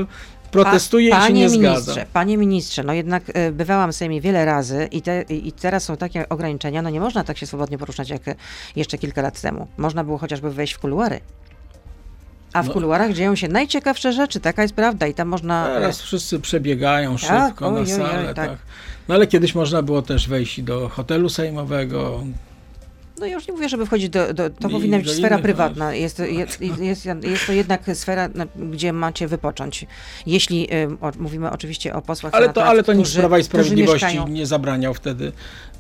protestuje 0.51 1.11
pa, 1.11 1.25
i 1.25 1.27
się 1.27 1.33
nie 1.33 1.49
ministrze, 1.49 1.81
zgadza. 1.81 2.07
Panie 2.13 2.37
ministrze, 2.37 2.83
no 2.85 2.93
jednak 2.93 3.37
y, 3.37 3.53
bywałam 3.53 3.93
w 3.93 3.97
Sejmie 3.97 4.21
wiele 4.21 4.45
razy 4.45 4.89
i, 4.93 5.03
te, 5.03 5.23
i 5.23 5.53
teraz 5.53 5.85
są 5.85 5.97
takie 5.97 6.29
ograniczenia, 6.29 6.83
no 6.83 6.91
nie 6.91 7.01
można 7.01 7.25
tak 7.25 7.39
się 7.39 7.47
swobodnie 7.47 7.79
poruszać 7.79 8.11
jak 8.11 8.23
jeszcze 8.77 8.99
kilka 8.99 9.23
lat 9.23 9.41
temu. 9.41 9.67
Można 9.77 10.05
było 10.05 10.19
chociażby 10.19 10.51
wejść 10.51 10.73
w 10.73 10.79
kuluary. 10.79 11.21
A 12.59 12.63
w 12.63 12.67
no. 12.67 12.73
kuluarach 12.73 13.13
dzieją 13.13 13.35
się 13.35 13.49
najciekawsze 13.49 14.13
rzeczy, 14.13 14.41
taka 14.41 14.63
jest 14.63 14.75
prawda 14.75 15.07
i 15.07 15.15
tam 15.15 15.29
można... 15.29 15.67
Teraz 15.67 16.03
wszyscy 16.03 16.41
przebiegają 16.41 17.17
tak, 17.17 17.21
szybko 17.21 17.69
oj, 17.69 17.81
na 17.81 17.87
salę, 17.87 18.19
oj, 18.19 18.29
oj, 18.29 18.35
tak. 18.35 18.51
tak. 18.51 18.59
No 19.09 19.15
ale 19.15 19.27
kiedyś 19.27 19.55
można 19.55 19.83
było 19.83 20.03
też 20.03 20.29
wejść 20.29 20.63
do 20.63 20.89
hotelu 20.89 21.29
sejmowego, 21.29 22.25
no 23.21 23.27
ja 23.27 23.35
już 23.35 23.49
nie 23.49 23.53
mówię, 23.55 23.69
żeby 23.69 23.87
wchodzić 23.87 24.09
do, 24.09 24.35
do 24.35 24.51
to 24.51 24.69
I 24.69 24.73
powinna 24.73 24.99
być 24.99 25.11
sfera 25.11 25.39
prywatna. 25.39 25.95
Jest, 25.95 26.19
jest, 26.19 26.61
jest, 26.61 27.07
jest, 27.23 27.47
to 27.47 27.53
jednak 27.53 27.83
sfera, 27.95 28.29
gdzie 28.57 28.93
macie 28.93 29.29
wypocząć. 29.29 29.87
Jeśli 30.27 30.69
o, 31.01 31.11
mówimy 31.19 31.51
oczywiście 31.51 31.95
o 31.95 32.03
posłach 32.03 32.35
Ale 32.35 32.53
to, 32.53 32.65
ale 32.65 32.83
to 32.83 32.93
nic 32.93 33.15
Prawa 33.15 33.39
i 33.39 33.45
Sprawiedliwości 33.45 34.25
nie 34.29 34.47
zabraniał 34.47 34.95
wtedy 34.95 35.33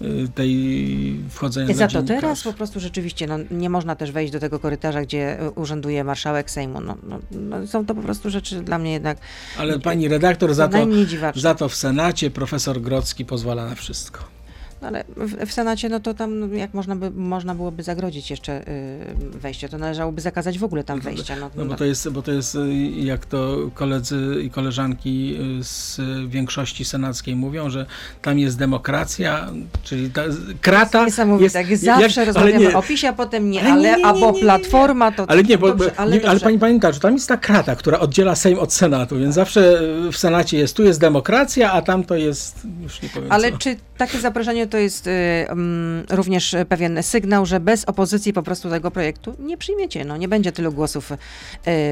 y, 0.03 0.29
tej 0.35 1.20
wchodzenia 1.31 1.74
Za 1.74 1.88
to 1.88 2.03
teraz 2.03 2.42
po 2.42 2.53
prostu 2.53 2.81
rzeczywiście 2.81 3.27
no, 3.27 3.38
nie 3.51 3.70
można 3.70 3.96
też 3.96 4.12
wejść 4.12 4.33
do 4.33 4.40
tego 4.40 4.59
korytarza, 4.59 5.03
gdzie 5.03 5.42
y, 5.42 5.51
urzęduje 5.51 6.05
marszałek 6.05 6.51
Sejmu. 6.51 6.81
No, 6.81 6.96
no, 7.09 7.18
no, 7.31 7.66
są 7.66 7.87
to 7.87 7.94
po 7.94 8.03
prostu 8.03 8.31
rzeczy 8.31 8.61
dla 8.61 8.79
mnie 8.79 8.92
jednak... 8.92 9.18
Ale 9.59 9.79
pani 9.79 10.09
redaktor, 10.09 10.55
za 10.55 10.68
to, 10.68 10.87
za 11.35 11.55
to 11.55 11.68
w 11.68 11.74
Senacie 11.74 12.31
profesor 12.31 12.81
Grodzki 12.81 13.24
pozwala 13.24 13.66
na 13.66 13.74
wszystko. 13.74 14.38
No 14.83 14.88
ale 14.88 15.05
w, 15.17 15.47
w, 15.47 15.53
Senacie, 15.53 15.88
no 15.88 16.01
to 16.01 16.14
tam 16.14 16.41
no, 16.41 16.57
jak 16.57 16.75
można, 16.75 16.97
by, 16.97 17.11
można 17.11 17.55
byłoby 17.55 17.83
zagrodzić 17.83 18.31
jeszcze 18.31 18.69
y, 18.69 19.38
wejście, 19.38 19.69
to 19.69 19.79
należałoby 19.79 20.21
zakazać 20.21 20.59
w 20.59 20.64
ogóle 20.64 20.85
tam 20.85 21.01
wejścia. 21.01 21.37
No, 21.37 21.51
no, 21.57 21.64
bo, 21.64 21.75
to 21.75 21.85
jest, 21.85 22.09
bo 22.09 22.23
to 22.23 22.33
jest, 22.33 22.55
y, 22.55 22.75
jak 22.97 23.27
to 23.27 23.71
koledzy 23.75 24.41
i 24.43 24.51
koleżanki 24.51 25.37
y, 25.61 25.64
z 25.64 26.01
większości 26.29 26.85
senackiej 26.85 27.37
mówią, 27.37 27.71
że 27.71 27.87
tam 28.23 28.38
jest 28.38 28.59
demokracja, 28.59 29.51
czyli 29.83 30.11
ta 30.11 30.23
krata... 30.61 31.05
Niesamowite, 31.05 31.45
jest, 31.45 31.55
tak, 31.55 31.77
zawsze 31.77 32.21
jak, 32.21 32.27
rozmawiamy 32.27 32.69
nie, 32.69 32.77
o 32.77 32.83
PiSie, 32.83 33.09
a 33.09 33.12
potem 33.12 33.51
nie, 33.51 33.61
ale, 33.61 33.71
ale 33.73 33.83
nie, 33.83 33.97
nie, 33.97 34.07
albo 34.07 34.33
Platforma 34.33 35.12
to... 35.12 35.31
Ale 35.31 35.43
nie, 35.43 35.59
bo, 35.59 35.69
dobrze, 35.69 35.93
ale, 35.97 36.19
nie, 36.19 36.29
ale 36.29 36.41
pani 36.41 36.59
pamięta, 36.59 36.93
że 36.93 37.01
tam 37.01 37.14
jest 37.14 37.29
ta 37.29 37.37
krata, 37.37 37.77
która 37.77 37.99
oddziela 37.99 38.35
Sejm 38.35 38.59
od 38.59 38.73
Senatu, 38.73 39.19
więc 39.19 39.35
zawsze 39.35 39.81
w 40.12 40.17
Senacie 40.17 40.59
jest, 40.59 40.77
tu 40.77 40.85
jest 40.85 41.01
demokracja, 41.01 41.73
a 41.73 41.83
tam 41.83 42.05
to 42.05 42.14
jest, 42.14 42.67
już 42.83 43.03
nie 43.03 43.09
powiem 43.09 43.33
Ale 43.33 43.53
co. 43.53 43.59
czy 43.59 43.77
takie 43.97 44.19
zaproszenie 44.19 44.67
to 44.68 44.78
jest 44.78 45.07
y, 45.07 45.11
um, 45.48 46.04
również 46.11 46.57
pewien 46.68 47.02
sygnał, 47.02 47.46
że 47.46 47.61
bez 47.61 47.85
opozycji 47.85 48.33
po 48.33 48.42
prostu 48.42 48.70
tego 48.70 48.90
projektu 48.90 49.35
nie 49.38 49.57
przyjmiecie. 49.57 50.04
No, 50.04 50.16
nie 50.16 50.28
będzie 50.28 50.52
tylu 50.52 50.72
głosów 50.72 51.12
y, 51.12 51.16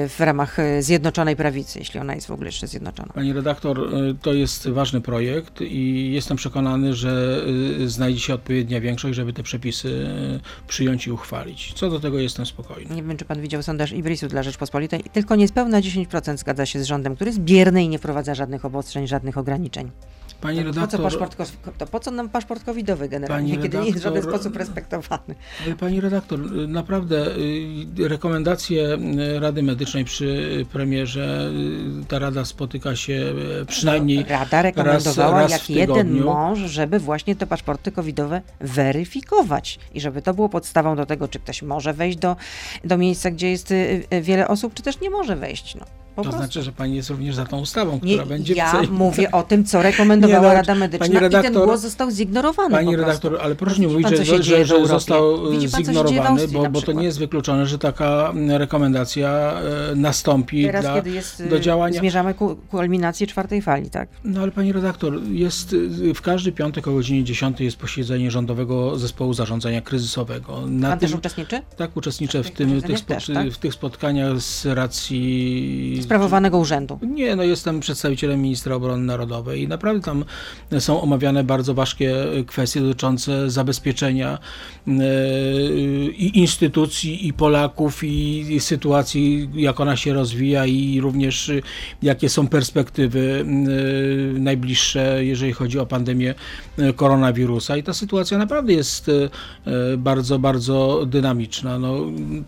w 0.08 0.16
ramach 0.18 0.58
y, 0.58 0.82
Zjednoczonej 0.82 1.36
Prawicy, 1.36 1.78
jeśli 1.78 2.00
ona 2.00 2.14
jest 2.14 2.26
w 2.26 2.30
ogóle 2.30 2.48
jeszcze 2.48 2.66
zjednoczona. 2.66 3.12
Pani 3.12 3.32
redaktor, 3.32 3.90
to 4.22 4.34
jest 4.34 4.68
ważny 4.68 5.00
projekt 5.00 5.60
i 5.60 6.12
jestem 6.12 6.36
przekonany, 6.36 6.94
że 6.94 7.44
znajdzie 7.86 8.20
się 8.20 8.34
odpowiednia 8.34 8.80
większość, 8.80 9.16
żeby 9.16 9.32
te 9.32 9.42
przepisy 9.42 10.08
przyjąć 10.68 11.06
i 11.06 11.12
uchwalić. 11.12 11.72
Co 11.74 11.90
do 11.90 12.00
tego 12.00 12.18
jestem 12.18 12.46
spokojny. 12.46 12.94
Nie 12.94 13.02
wiem, 13.02 13.16
czy 13.16 13.24
pan 13.24 13.40
widział 13.40 13.62
sondaż 13.62 13.92
Ibrisu 13.92 14.28
dla 14.28 14.42
Rzeczpospolitej. 14.42 15.04
Tylko 15.12 15.36
niespełna 15.36 15.80
10% 15.80 16.36
zgadza 16.36 16.66
się 16.66 16.80
z 16.80 16.86
rządem, 16.86 17.14
który 17.14 17.28
jest 17.28 17.40
bierny 17.40 17.84
i 17.84 17.88
nie 17.88 17.98
wprowadza 17.98 18.34
żadnych 18.34 18.64
obostrzeń, 18.64 19.06
żadnych 19.06 19.38
ograniczeń. 19.38 19.90
Pani 20.40 20.58
to, 20.58 20.64
redaktor, 20.64 21.00
po 21.00 21.10
co, 21.10 21.18
paszport, 21.18 21.36
to 21.78 21.86
po 21.86 22.00
co 22.00 22.10
nam 22.10 22.28
paszport 22.28 22.64
covidowy 22.64 23.08
generalnie, 23.08 23.50
kiedy 23.50 23.62
redaktor, 23.62 23.80
nie 23.82 23.88
jest 23.88 24.00
w 24.00 24.02
żaden 24.02 24.22
sposób 24.22 24.56
respektowany? 24.56 25.34
Pani 25.80 26.00
redaktor, 26.00 26.40
naprawdę 26.68 27.36
y, 27.98 28.08
rekomendacje 28.08 28.98
y, 29.36 29.40
Rady 29.40 29.62
Medycznej 29.62 30.04
przy 30.04 30.66
premierze, 30.72 31.50
y, 32.02 32.04
ta 32.04 32.18
rada 32.18 32.44
spotyka 32.44 32.96
się 32.96 33.34
przynajmniej 33.66 34.24
Rada 34.28 34.62
rekomendowała 34.62 35.40
raz, 35.40 35.52
raz 35.52 35.68
jak 35.68 35.70
jeden 35.70 36.20
mąż, 36.20 36.58
żeby 36.58 36.98
właśnie 36.98 37.36
te 37.36 37.46
paszporty 37.46 37.92
covidowe 37.92 38.42
weryfikować 38.60 39.78
i 39.94 40.00
żeby 40.00 40.22
to 40.22 40.34
było 40.34 40.48
podstawą 40.48 40.96
do 40.96 41.06
tego, 41.06 41.28
czy 41.28 41.38
ktoś 41.38 41.62
może 41.62 41.92
wejść 41.92 42.18
do, 42.18 42.36
do 42.84 42.98
miejsca, 42.98 43.30
gdzie 43.30 43.50
jest 43.50 43.74
wiele 44.22 44.48
osób, 44.48 44.74
czy 44.74 44.82
też 44.82 45.00
nie 45.00 45.10
może 45.10 45.36
wejść. 45.36 45.74
No. 45.74 46.05
Po 46.16 46.22
to 46.22 46.28
prostu. 46.30 46.42
znaczy, 46.44 46.62
że 46.62 46.72
pani 46.72 46.96
jest 46.96 47.10
również 47.10 47.34
za 47.34 47.44
tą 47.44 47.60
ustawą, 47.60 48.00
Nie, 48.02 48.14
która 48.14 48.26
będzie 48.26 48.54
w 48.54 48.56
ja 48.56 48.72
Sejmie. 48.72 48.88
mówię 48.88 49.32
o 49.32 49.42
tym, 49.42 49.64
co 49.64 49.82
rekomendowała 49.82 50.42
Nie, 50.42 50.48
no, 50.48 50.54
Rada 50.54 50.74
Medyczna 50.74 51.06
pani 51.06 51.16
i 51.16 51.30
ten 51.30 51.30
redaktor- 51.30 51.64
głos 51.64 51.80
został 51.80 52.10
zignorowany 52.10 52.70
Pani 52.70 52.96
redaktor, 52.96 53.38
ale 53.42 53.54
proszę 53.54 53.80
nie 53.80 53.88
mówić, 53.88 54.02
pan, 54.02 54.16
że, 54.16 54.42
że, 54.42 54.64
w 54.64 54.66
że 54.66 54.86
został 54.86 55.50
Widzi 55.50 55.68
pan, 55.68 55.82
w 55.82 55.86
zignorowany, 55.86 56.48
bo, 56.48 56.70
bo 56.70 56.82
to 56.82 56.92
nie 56.92 57.04
jest 57.04 57.18
wykluczone, 57.18 57.66
że 57.66 57.78
taka 57.78 58.30
mm, 58.30 58.50
rekomendacja 58.56 59.28
e, 59.92 59.96
nastąpi 59.96 60.64
Teraz, 60.64 60.82
dla, 60.82 60.94
kiedy 60.94 61.10
jest, 61.10 61.46
do 61.48 61.60
działania. 61.60 62.00
zmierzamy 62.00 62.34
ku 62.34 62.56
kulminacji 62.70 63.26
czwartej 63.26 63.62
fali, 63.62 63.90
tak? 63.90 64.08
No 64.24 64.40
ale 64.40 64.52
pani 64.52 64.72
redaktor, 64.72 65.22
jest 65.22 65.76
w 66.14 66.20
każdy 66.22 66.52
piątek 66.52 66.88
o 66.88 66.92
godzinie 66.92 67.24
10 67.24 67.60
jest 67.60 67.76
posiedzenie 67.76 68.30
Rządowego 68.30 68.98
Zespołu 68.98 69.34
Zarządzania 69.34 69.80
Kryzysowego. 69.80 70.60
Na 70.66 70.88
Pan 70.88 70.98
tym, 70.98 71.08
też 71.08 71.18
uczestniczy? 71.18 71.62
tak, 71.76 71.96
uczestniczę 71.96 72.42
w, 72.42 72.50
tym, 72.50 72.82
tych, 72.82 73.00
też, 73.04 73.26
tak? 73.34 73.50
w 73.50 73.58
tych 73.58 73.74
spotkaniach 73.74 74.40
z 74.40 74.66
racji... 74.66 75.98
Sprawowanego 76.06 76.58
urzędu. 76.58 76.98
Nie, 77.02 77.36
no 77.36 77.42
jestem 77.42 77.80
przedstawicielem 77.80 78.42
ministra 78.42 78.74
obrony 78.74 79.04
narodowej 79.04 79.62
i 79.62 79.68
naprawdę 79.68 80.00
tam 80.00 80.24
są 80.78 81.00
omawiane 81.00 81.44
bardzo 81.44 81.74
ważkie 81.74 82.14
kwestie 82.46 82.80
dotyczące 82.80 83.50
zabezpieczenia 83.50 84.38
e, 84.88 84.90
i 86.10 86.38
instytucji, 86.38 87.26
i 87.26 87.32
Polaków, 87.32 88.04
i, 88.04 88.60
sytuacji, 88.60 89.50
jak 89.54 89.80
ona 89.80 89.96
się 89.96 90.14
rozwija, 90.14 90.66
i 90.66 91.00
również 91.00 91.48
e, 91.48 91.60
jakie 92.02 92.28
są 92.28 92.48
perspektywy 92.48 93.44
e, 93.44 94.38
najbliższe, 94.38 95.24
jeżeli 95.24 95.52
chodzi 95.52 95.78
o 95.78 95.86
pandemię 95.86 96.34
e, 96.78 96.92
koronawirusa. 96.92 97.76
I 97.76 97.82
ta 97.82 97.92
sytuacja 97.92 98.38
naprawdę 98.38 98.72
jest 98.72 99.08
e, 99.08 99.96
bardzo, 99.96 100.38
bardzo 100.38 101.06
dynamiczna. 101.06 101.78
No, 101.78 101.98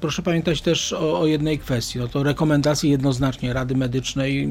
proszę 0.01 0.23
pamiętać 0.23 0.62
też 0.62 0.92
o, 0.92 1.21
o 1.21 1.27
jednej 1.27 1.59
kwestii. 1.59 1.99
No 1.99 2.09
to 2.09 2.23
rekomendacje 2.23 2.90
jednoznacznie 2.90 3.47
Rady 3.52 3.74
Medycznej 3.74 4.48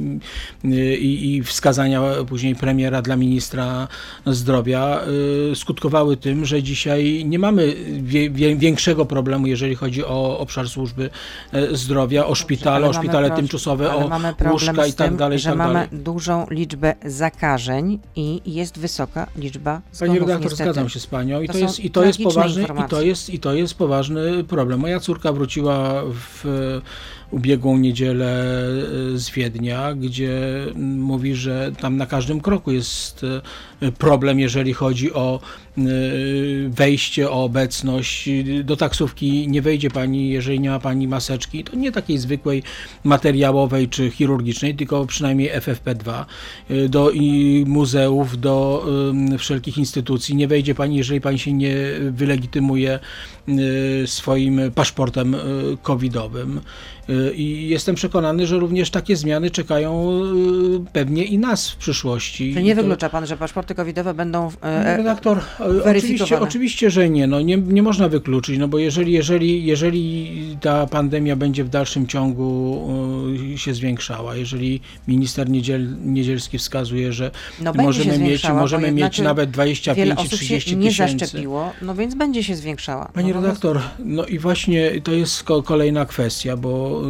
y, 0.66 0.98
i, 0.98 1.36
i 1.36 1.44
wskazania 1.44 2.02
później 2.28 2.56
premiera 2.56 3.02
dla 3.02 3.16
ministra 3.16 3.88
zdrowia 4.26 5.00
y, 5.52 5.56
skutkowały 5.56 6.18
tym, 6.18 6.46
że 6.46 6.64
dzisiaj 6.64 7.26
nie 7.26 7.40
mamy 7.40 7.76
wie, 8.02 8.30
wie, 8.30 8.56
większego 8.56 9.06
problemu, 9.06 9.48
jeżeli 9.48 9.76
chodzi 9.76 10.06
o 10.06 10.40
obszar 10.40 10.70
służby 10.70 11.10
e, 11.52 11.76
zdrowia, 11.76 12.26
o 12.26 12.36
szpitale, 12.36 12.76
Ale 12.76 12.86
o 12.86 12.92
mamy 12.92 13.04
szpitale 13.04 13.32
tymczasowe, 13.32 13.96
o 13.96 14.08
mamy 14.08 14.34
łóżka 14.52 14.86
i 14.86 14.94
tak 14.94 15.16
dalej, 15.16 15.40
że 15.40 15.50
tak 15.50 15.58
mamy 15.58 15.74
dalej. 15.74 15.90
dużą 15.92 16.48
liczbę 16.50 16.96
zakażeń 17.06 18.00
i 18.16 18.42
jest 18.46 18.80
wysoka 18.80 19.28
liczba 19.36 19.82
Pani 19.82 19.92
zgonów, 19.94 20.14
redaktor, 20.14 20.42
niestety. 20.42 20.64
zgadzam 20.64 20.90
się 20.90 21.00
z 21.00 21.08
panią 21.08 21.42
i 21.42 21.48
To 21.48 21.54
to, 21.54 21.60
jest, 21.60 21.80
i 21.80 21.92
to 21.92 22.06
jest 22.06 22.20
poważny 22.24 22.64
i 22.86 22.90
to 22.90 23.02
jest, 23.02 23.30
i 23.30 23.40
to 23.40 23.54
jest 23.54 23.74
poważny 23.74 24.44
problem. 24.44 24.80
Moja 24.80 25.00
córka 25.00 25.34
wróciła 25.34 26.04
w 26.14 26.82
ubiegłą 27.32 27.78
niedzielę 27.78 28.44
e, 29.14 29.18
z 29.18 29.30
Wiednia, 29.30 29.94
gdzie 29.94 30.40
mówi, 30.76 31.36
że 31.36 31.72
tam 31.80 31.98
na 31.98 32.06
każdym 32.06 32.42
kroku 32.42 32.72
jest 32.72 33.26
e, 33.82 33.92
problem, 33.92 34.40
jeżeli 34.40 34.74
chodzi 34.74 35.14
o 35.14 35.40
wejście, 36.70 37.30
o 37.30 37.44
obecność. 37.44 38.30
Do 38.64 38.76
taksówki 38.78 39.48
nie 39.48 39.62
wejdzie 39.62 39.90
pani, 39.90 40.30
jeżeli 40.30 40.60
nie 40.60 40.70
ma 40.70 40.80
pani 40.80 41.08
maseczki. 41.08 41.64
To 41.64 41.76
nie 41.76 41.92
takiej 41.92 42.18
zwykłej 42.18 42.64
materiałowej 43.04 43.90
czy 43.90 44.12
chirurgicznej, 44.12 44.76
tylko 44.76 45.06
przynajmniej 45.06 45.52
FFP2. 45.52 46.26
E, 46.70 46.90
Do 46.90 47.12
muzeów, 47.66 48.40
do 48.40 48.86
em, 49.10 49.38
wszelkich 49.38 49.78
instytucji 49.78 50.36
nie 50.36 50.48
wejdzie 50.48 50.76
pani, 50.76 50.98
jeżeli 50.98 51.22
pani 51.22 51.40
się 51.40 51.54
nie 51.54 51.76
wylegitymuje 52.12 53.00
swoim 54.06 54.62
paszportem 54.76 55.36
covidowym. 55.82 56.62
I 57.36 57.68
jestem 57.70 57.96
przekonany, 57.96 58.48
że 58.48 58.58
również 58.60 58.90
takie 58.90 59.16
zmiany 59.16 59.52
czekają 59.52 60.10
pewnie 60.94 61.24
i 61.24 61.38
nas 61.38 61.70
w 61.70 61.76
przyszłości. 61.76 62.54
Czyli 62.54 62.66
nie 62.66 62.76
to- 62.76 62.82
wyklucza 62.82 63.10
pan, 63.10 63.26
że 63.28 63.38
paszporty 63.38 63.76
covidowe 63.76 64.14
będą 64.14 64.52
redaktor, 64.98 65.38
e. 65.60 65.67
oczywiście, 65.86 66.40
oczywiście, 66.40 66.90
że 66.92 67.10
nie. 67.10 67.28
No, 67.28 67.42
nie. 67.42 67.58
Nie 67.58 67.84
można 67.84 68.10
wykluczyć, 68.10 68.58
no 68.60 68.68
bo 68.68 68.78
jeżeli, 68.78 69.12
jeżeli, 69.12 69.66
jeżeli 69.66 70.28
ta 70.62 70.88
pandemia 70.88 71.36
będzie 71.36 71.64
w 71.64 71.70
dalszym 71.70 72.08
ciągu 72.08 72.82
e, 73.54 73.58
się 73.58 73.74
zwiększała, 73.74 74.36
jeżeli 74.36 74.82
minister 75.08 75.50
Niedziel, 75.50 75.96
Niedzielski 76.06 76.58
wskazuje, 76.58 77.14
że 77.14 77.32
no 77.62 77.74
możemy 77.74 78.20
mieć, 78.20 78.50
możemy 78.50 78.92
mieć 78.92 79.20
nawet 79.20 79.50
wiele 79.50 79.54
25 79.54 80.20
czy 80.20 80.26
osób 80.26 80.40
30 80.40 80.70
się 80.70 80.76
nie 80.76 80.90
tysięcy. 80.90 81.18
zaszczepiło, 81.26 81.72
no 81.82 81.96
więc 81.96 82.16
będzie 82.16 82.44
się 82.44 82.56
zwiększała. 82.56 83.12
Panie 83.14 83.34
no, 83.34 83.40
po 83.40 83.46
redaktor, 83.46 83.80
no 84.00 84.26
i 84.26 84.40
właśnie 84.40 85.02
to 85.02 85.12
jest 85.12 85.44
ko- 85.44 85.64
kolejna 85.64 86.06
kwestia, 86.06 86.58
bo 86.58 87.02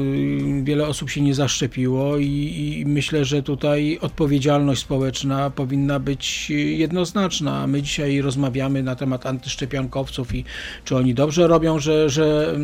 y, 0.60 0.64
wiele 0.64 0.88
osób 0.88 1.10
się 1.10 1.22
nie 1.22 1.34
zaszczepiło 1.34 2.18
i, 2.18 2.78
i 2.80 2.86
myślę, 2.86 3.26
że 3.26 3.44
tutaj 3.44 3.98
odpowiedzialność 4.02 4.82
społeczna 4.82 5.50
powinna 5.50 6.00
być 6.00 6.48
y, 6.52 6.54
jednoznaczna. 6.54 7.68
My 7.68 7.82
dzisiaj 7.82 8.22
rozmawiamy 8.22 8.47
na 8.84 8.96
temat 8.96 9.26
antyszczepionkowców 9.26 10.36
i 10.36 10.46
czy 10.86 10.96
oni 10.96 11.14
dobrze 11.14 11.48
robią, 11.48 11.80
że, 11.80 12.10
że 12.10 12.56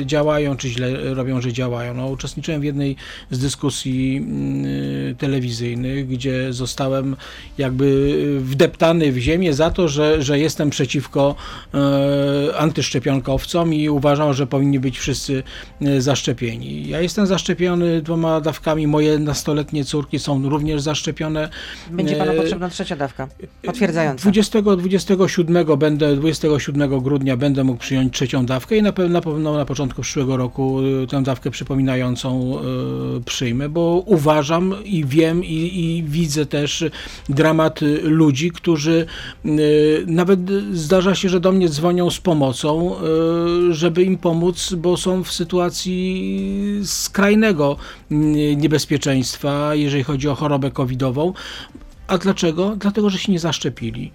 y, 0.00 0.06
działają, 0.06 0.56
czy 0.56 0.68
źle 0.68 1.14
robią, 1.14 1.40
że 1.40 1.52
działają. 1.52 1.94
No, 1.94 2.06
uczestniczyłem 2.06 2.60
w 2.60 2.64
jednej 2.64 2.96
z 3.30 3.38
dyskusji 3.38 4.26
y, 5.10 5.14
telewizyjnych, 5.14 6.08
gdzie 6.08 6.52
zostałem 6.52 7.16
jakby 7.58 7.88
wdeptany 8.40 9.12
w 9.12 9.18
ziemię 9.18 9.54
za 9.54 9.70
to, 9.70 9.88
że, 9.88 10.22
że 10.22 10.38
jestem 10.38 10.70
przeciwko 10.70 11.34
e, 11.74 12.56
antyszczepionkowcom 12.58 13.74
i 13.74 13.88
uważam, 13.88 14.34
że 14.34 14.46
powinni 14.46 14.80
być 14.80 14.98
wszyscy 14.98 15.42
e, 15.82 16.00
zaszczepieni. 16.00 16.88
Ja 16.88 17.00
jestem 17.00 17.26
zaszczepiony 17.26 18.02
dwoma 18.02 18.40
dawkami, 18.40 18.86
moje 18.86 19.18
nastoletnie 19.18 19.84
córki 19.84 20.18
są 20.18 20.48
również 20.48 20.82
zaszczepione. 20.82 21.48
Będzie 21.90 22.16
panu 22.16 22.32
e, 22.32 22.34
potrzebna 22.34 22.68
trzecia 22.68 22.96
dawka, 22.96 23.28
potwierdzająca. 23.62 24.22
20, 24.22 24.62
27 24.62 25.27
będę, 25.78 26.16
27 26.16 27.00
grudnia 27.00 27.36
będę 27.36 27.64
mógł 27.64 27.80
przyjąć 27.80 28.14
trzecią 28.14 28.46
dawkę 28.46 28.76
i 28.76 28.82
na 28.82 28.92
pewno 28.92 29.56
na, 29.56 29.64
początku 29.64 30.02
przyszłego 30.02 30.36
roku 30.36 30.80
y, 31.02 31.06
tę 31.06 31.22
dawkę 31.22 31.50
przypominającą 31.50 32.58
y, 33.16 33.24
przyjmę, 33.24 33.68
bo 33.68 34.02
uważam 34.06 34.74
i 34.84 35.04
wiem 35.04 35.44
i, 35.44 35.80
i 35.80 36.02
widzę 36.02 36.46
też 36.46 36.84
dramat 37.28 37.80
ludzi, 38.02 38.50
którzy 38.50 39.06
y, 39.46 40.04
nawet 40.06 40.40
zdarza 40.72 41.14
się, 41.14 41.28
że 41.28 41.40
do 41.40 41.52
mnie 41.52 41.68
dzwonią 41.68 42.10
z 42.10 42.20
pomocą, 42.20 42.94
żeby 43.70 44.02
im 44.02 44.18
pomóc, 44.18 44.74
bo 44.74 44.96
są 44.96 45.24
w 45.24 45.32
sytuacji 45.32 46.80
skrajnego 46.84 47.76
niebezpieczeństwa, 48.56 49.74
jeżeli 49.74 50.04
chodzi 50.04 50.28
o 50.28 50.34
chorobę 50.34 50.70
covidową. 50.70 51.32
A 52.08 52.18
dlaczego? 52.18 52.76
Dlatego, 52.76 53.10
że 53.10 53.18
się 53.18 53.32
nie 53.32 53.38
zaszczepili. 53.38 54.12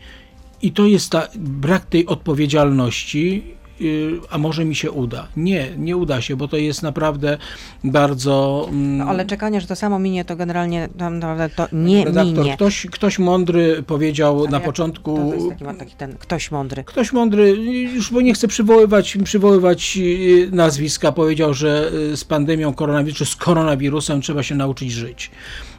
I 0.63 0.71
to 0.71 0.85
jest 0.85 1.09
ta, 1.11 1.27
brak 1.35 1.85
tej 1.85 2.05
odpowiedzialności, 2.05 3.43
yy, 3.79 4.19
a 4.29 4.37
może 4.37 4.65
mi 4.65 4.75
się 4.75 4.91
uda. 4.91 5.27
Nie, 5.37 5.67
nie 5.77 5.97
uda 5.97 6.21
się, 6.21 6.35
bo 6.35 6.47
to 6.47 6.57
jest 6.57 6.83
naprawdę 6.83 7.37
bardzo. 7.83 8.65
mm, 8.69 8.97
No, 8.97 9.05
ale 9.05 9.25
czekanie, 9.25 9.61
że 9.61 9.67
to 9.67 9.75
samo 9.75 9.99
minie, 9.99 10.25
to 10.25 10.35
generalnie 10.35 10.89
tam 10.97 11.19
naprawdę 11.19 11.55
to 11.55 11.67
nie 11.75 12.05
redaktor, 12.05 12.37
minie. 12.43 12.55
ktoś, 12.55 12.87
ktoś 12.91 13.19
mądry 13.19 13.83
powiedział 13.87 14.39
Ale 14.39 14.49
na 14.49 14.57
jak- 14.57 14.65
początku. 14.65 15.15
To, 15.17 15.27
to 15.29 15.33
jest 15.35 15.49
taki, 15.59 15.77
taki 15.79 15.95
ten 15.95 16.15
ktoś 16.17 16.51
mądry. 16.51 16.83
Ktoś 16.83 17.13
mądry, 17.13 17.49
już 17.95 18.11
bo 18.11 18.21
nie 18.21 18.33
chcę 18.33 18.47
przywoływać, 18.47 19.17
przywoływać 19.23 19.95
yy, 19.95 20.49
nazwiska, 20.51 21.11
powiedział, 21.11 21.53
że 21.53 21.91
yy, 22.09 22.17
z 22.17 22.23
pandemią 22.23 22.73
koronawirusa, 22.73 23.17
czy 23.17 23.31
z 23.31 23.35
koronawirusem 23.35 24.21
trzeba 24.21 24.43
się 24.43 24.55
nauczyć 24.55 24.91
żyć. 24.91 25.31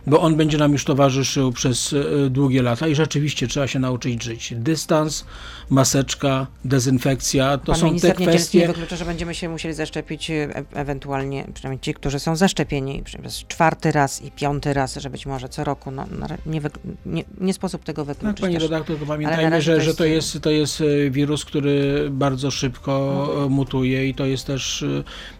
Bo 0.06 0.20
on 0.20 0.36
będzie 0.36 0.58
nam 0.58 0.72
już 0.72 0.84
towarzyszył 0.84 1.52
przez 1.52 1.92
yy, 1.92 2.30
długie 2.30 2.62
lata 2.62 2.88
i 2.88 2.94
rzeczywiście 2.94 3.48
trzeba 3.48 3.66
się 3.66 3.78
nauczyć 3.78 4.22
żyć. 4.22 4.54
Dystans, 4.56 5.24
maseczka, 5.70 6.46
dezynfekcja 6.64 7.58
to 7.58 7.72
Pan 7.72 7.80
są 7.80 7.86
te 7.88 7.94
Niedzielski 7.94 8.22
nie 8.22 8.28
kwestie. 8.28 8.66
wyklucza, 8.66 8.96
że 8.96 9.04
będziemy 9.04 9.34
się 9.34 9.48
musieli 9.48 9.74
zaszczepić 9.74 10.30
e- 10.30 10.64
ewentualnie, 10.74 11.46
przynajmniej 11.54 11.80
ci, 11.80 11.94
którzy 11.94 12.18
są 12.18 12.36
zaszczepieni 12.36 13.02
przez 13.02 13.44
czwarty 13.48 13.92
raz 13.92 14.22
i 14.22 14.30
piąty 14.30 14.72
raz, 14.72 14.96
że 14.96 15.10
być 15.10 15.26
może 15.26 15.48
co 15.48 15.64
roku. 15.64 15.90
No, 15.90 16.06
ra- 16.26 16.36
nie, 16.46 16.60
nie, 17.06 17.24
nie 17.40 17.54
sposób 17.54 17.84
tego 17.84 18.04
Tak, 18.04 18.16
wykluczyć. 18.16 18.40
panie 18.40 18.54
też. 18.54 18.62
redaktor, 18.62 18.98
to 18.98 19.06
pamiętajmy, 19.06 19.62
że, 19.62 19.74
to 19.74 19.80
że 19.80 19.86
jest- 19.86 19.98
to 19.98 20.04
jest, 20.04 20.40
to 20.40 20.50
jest 20.50 20.80
e, 20.80 21.10
wirus, 21.10 21.44
który 21.44 22.06
bardzo 22.10 22.50
szybko 22.50 23.20
Mhm. 23.28 23.46
e, 23.46 23.48
mutuje 23.48 24.08
i 24.08 24.14
to 24.14 24.24
jest 24.26 24.46
też 24.46 24.82
e, 24.82 24.86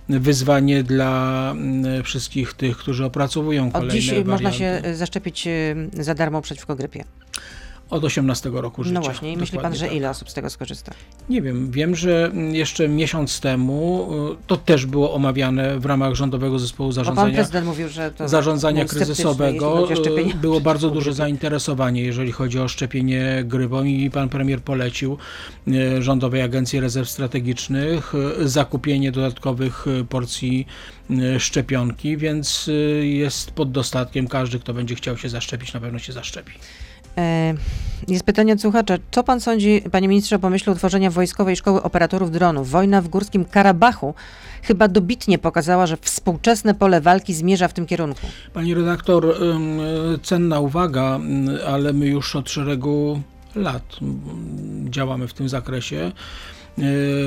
wyzwanie 0.09 0.83
dla 0.83 1.51
mm, 1.57 2.03
wszystkich 2.03 2.53
tych, 2.55 2.77
którzy 2.77 3.05
opracowują 3.05 3.67
Od 3.67 3.73
kolejne 3.73 3.95
dziś 3.95 4.13
e, 4.13 4.25
można 4.25 4.53
się 4.53 4.65
warianty. 4.65 4.89
e, 4.89 4.97
zaszczepić 4.97 5.47
e, 5.47 5.53
za 5.93 6.15
darmo 6.15 6.43
przeciwko 6.43 6.77
grypie. 6.77 7.05
Od 7.91 8.05
18 8.05 8.51
roku 8.53 8.85
życia. 8.85 8.95
No 8.95 9.01
właśnie, 9.01 9.33
i 9.33 9.37
myśli 9.37 9.59
pan, 9.59 9.75
że 9.75 9.87
tak. 9.87 9.95
ile 9.95 10.11
osób 10.11 10.31
z 10.31 10.35
tego 10.35 10.51
skorzysta? 10.51 10.93
Nie 11.29 11.43
wiem, 11.43 11.71
wiem, 11.71 11.97
że 11.97 12.33
jeszcze 12.53 12.89
miesiąc 12.89 13.41
temu 13.41 14.09
y, 14.33 14.37
to 14.47 14.57
też 14.57 14.87
było 14.87 15.15
omawiane 15.15 15.79
w 15.79 15.87
ramach 15.87 16.15
Rządowego 16.15 16.59
Zespołu 16.59 16.91
Bo 16.91 16.95
pan 16.95 17.05
Zarządzania, 17.05 17.35
prezydent 17.35 17.67
mówił, 17.67 17.89
że 17.89 18.11
to 18.11 18.29
zarządzania 18.29 18.85
kryzysowego. 18.85 19.89
y, 19.93 20.35
Było 20.35 20.61
bardzo 20.61 20.91
duże 20.91 21.13
zainteresowanie, 21.13 22.03
jeżeli 22.03 22.33
chodzi 22.33 22.61
o 22.61 22.69
szczepienie 22.69 23.43
grypą 23.45 23.85
i 23.85 24.11
pan 24.11 24.29
premier 24.29 24.61
polecił 24.61 25.19
y, 25.69 26.03
Rządowej 26.03 26.43
Agencji 26.43 26.81
Rezerw 26.81 27.11
Strategicznych 27.11 28.13
zakupienie 28.45 29.13
dodatkowych 29.13 29.87
porcji 30.09 30.67
szczepionki, 31.39 32.17
więc 32.17 32.71
jest 33.03 33.51
pod 33.51 33.73
dostatkiem. 33.73 34.29
Każdy, 34.29 34.59
kto 34.59 34.75
będzie 34.75 34.95
chciał 34.95 35.19
się 35.19 35.29
zaszczepić, 35.29 35.73
na 35.73 35.81
pewno 35.81 35.99
się 35.99 36.13
zaszczepi. 36.13 36.53
E, 37.19 37.55
Jest 38.09 38.25
pytanie 38.25 38.53
od 38.53 38.61
słuchacza. 38.61 38.97
Co 39.11 39.25
pan 39.25 39.41
sądzi, 39.41 39.83
panie 39.93 40.09
ministrze, 40.09 40.37
o 40.37 40.39
pomyśle 40.39 40.73
utworzenia 40.73 41.11
wojskowej 41.11 41.57
szkoły 41.57 41.83
operatorów 41.83 42.31
dronów? 42.31 42.71
Wojna 42.71 43.03
w 43.03 43.09
górskim 43.09 43.45
Karabachu 43.45 44.15
chyba 44.63 44.89
dobitnie 44.89 45.39
pokazała, 45.39 45.87
że 45.87 45.97
współczesne 46.01 46.75
pole 46.75 47.01
walki 47.01 47.35
zmierza 47.35 47.69
w 47.69 47.73
tym 47.73 47.87
kierunku. 47.87 48.21
Pani 48.53 48.75
redaktor, 48.75 49.43
ym, 49.43 49.79
cenna 50.23 50.61
uwaga, 50.61 51.17
ym, 51.17 51.49
ale 51.67 51.93
my 51.93 52.07
już 52.07 52.37
od 52.37 52.51
szeregu 52.51 53.21
lat 53.55 53.97
ym, 54.03 54.87
działamy 54.91 55.29
w 55.29 55.35
tym 55.35 55.49
zakresie. 55.49 56.13
Y, 56.79 56.83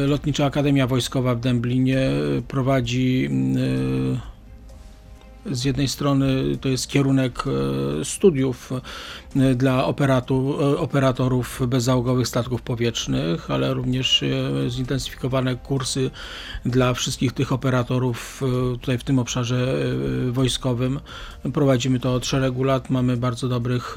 Lotnicza 0.08 0.46
Akademia 0.46 0.88
Wojskowa 0.88 1.36
w 1.36 1.40
Dęblinie 1.40 2.00
prowadzi 2.48 3.30
y, 4.16 4.37
z 5.52 5.64
jednej 5.64 5.88
strony 5.88 6.58
to 6.62 6.70
jest 6.70 6.88
kierunek 6.88 7.44
e, 7.48 8.06
studiów 8.06 8.72
e, 9.36 9.56
dla 9.56 9.86
operatu, 9.86 10.58
e, 10.62 10.78
operatorów 10.78 11.62
bezzałogowych 11.68 12.28
statków 12.28 12.62
powietrznych, 12.62 13.52
ale 13.52 13.74
również 13.74 14.24
zintensyfikowane 14.70 15.56
kursy 15.56 16.12
dla 16.66 16.94
wszystkich 16.94 17.34
tych 17.34 17.52
operatorów 17.52 18.44
tutaj 18.82 18.98
w 18.98 19.04
tym 19.04 19.20
obszarze 19.20 19.86
wojskowym. 20.32 21.00
Prowadzimy 21.54 22.00
to 22.00 22.14
od 22.14 22.26
szeregu 22.26 22.64
lat, 22.64 22.90
mamy 22.90 23.18
bardzo 23.18 23.48
dobrych 23.48 23.96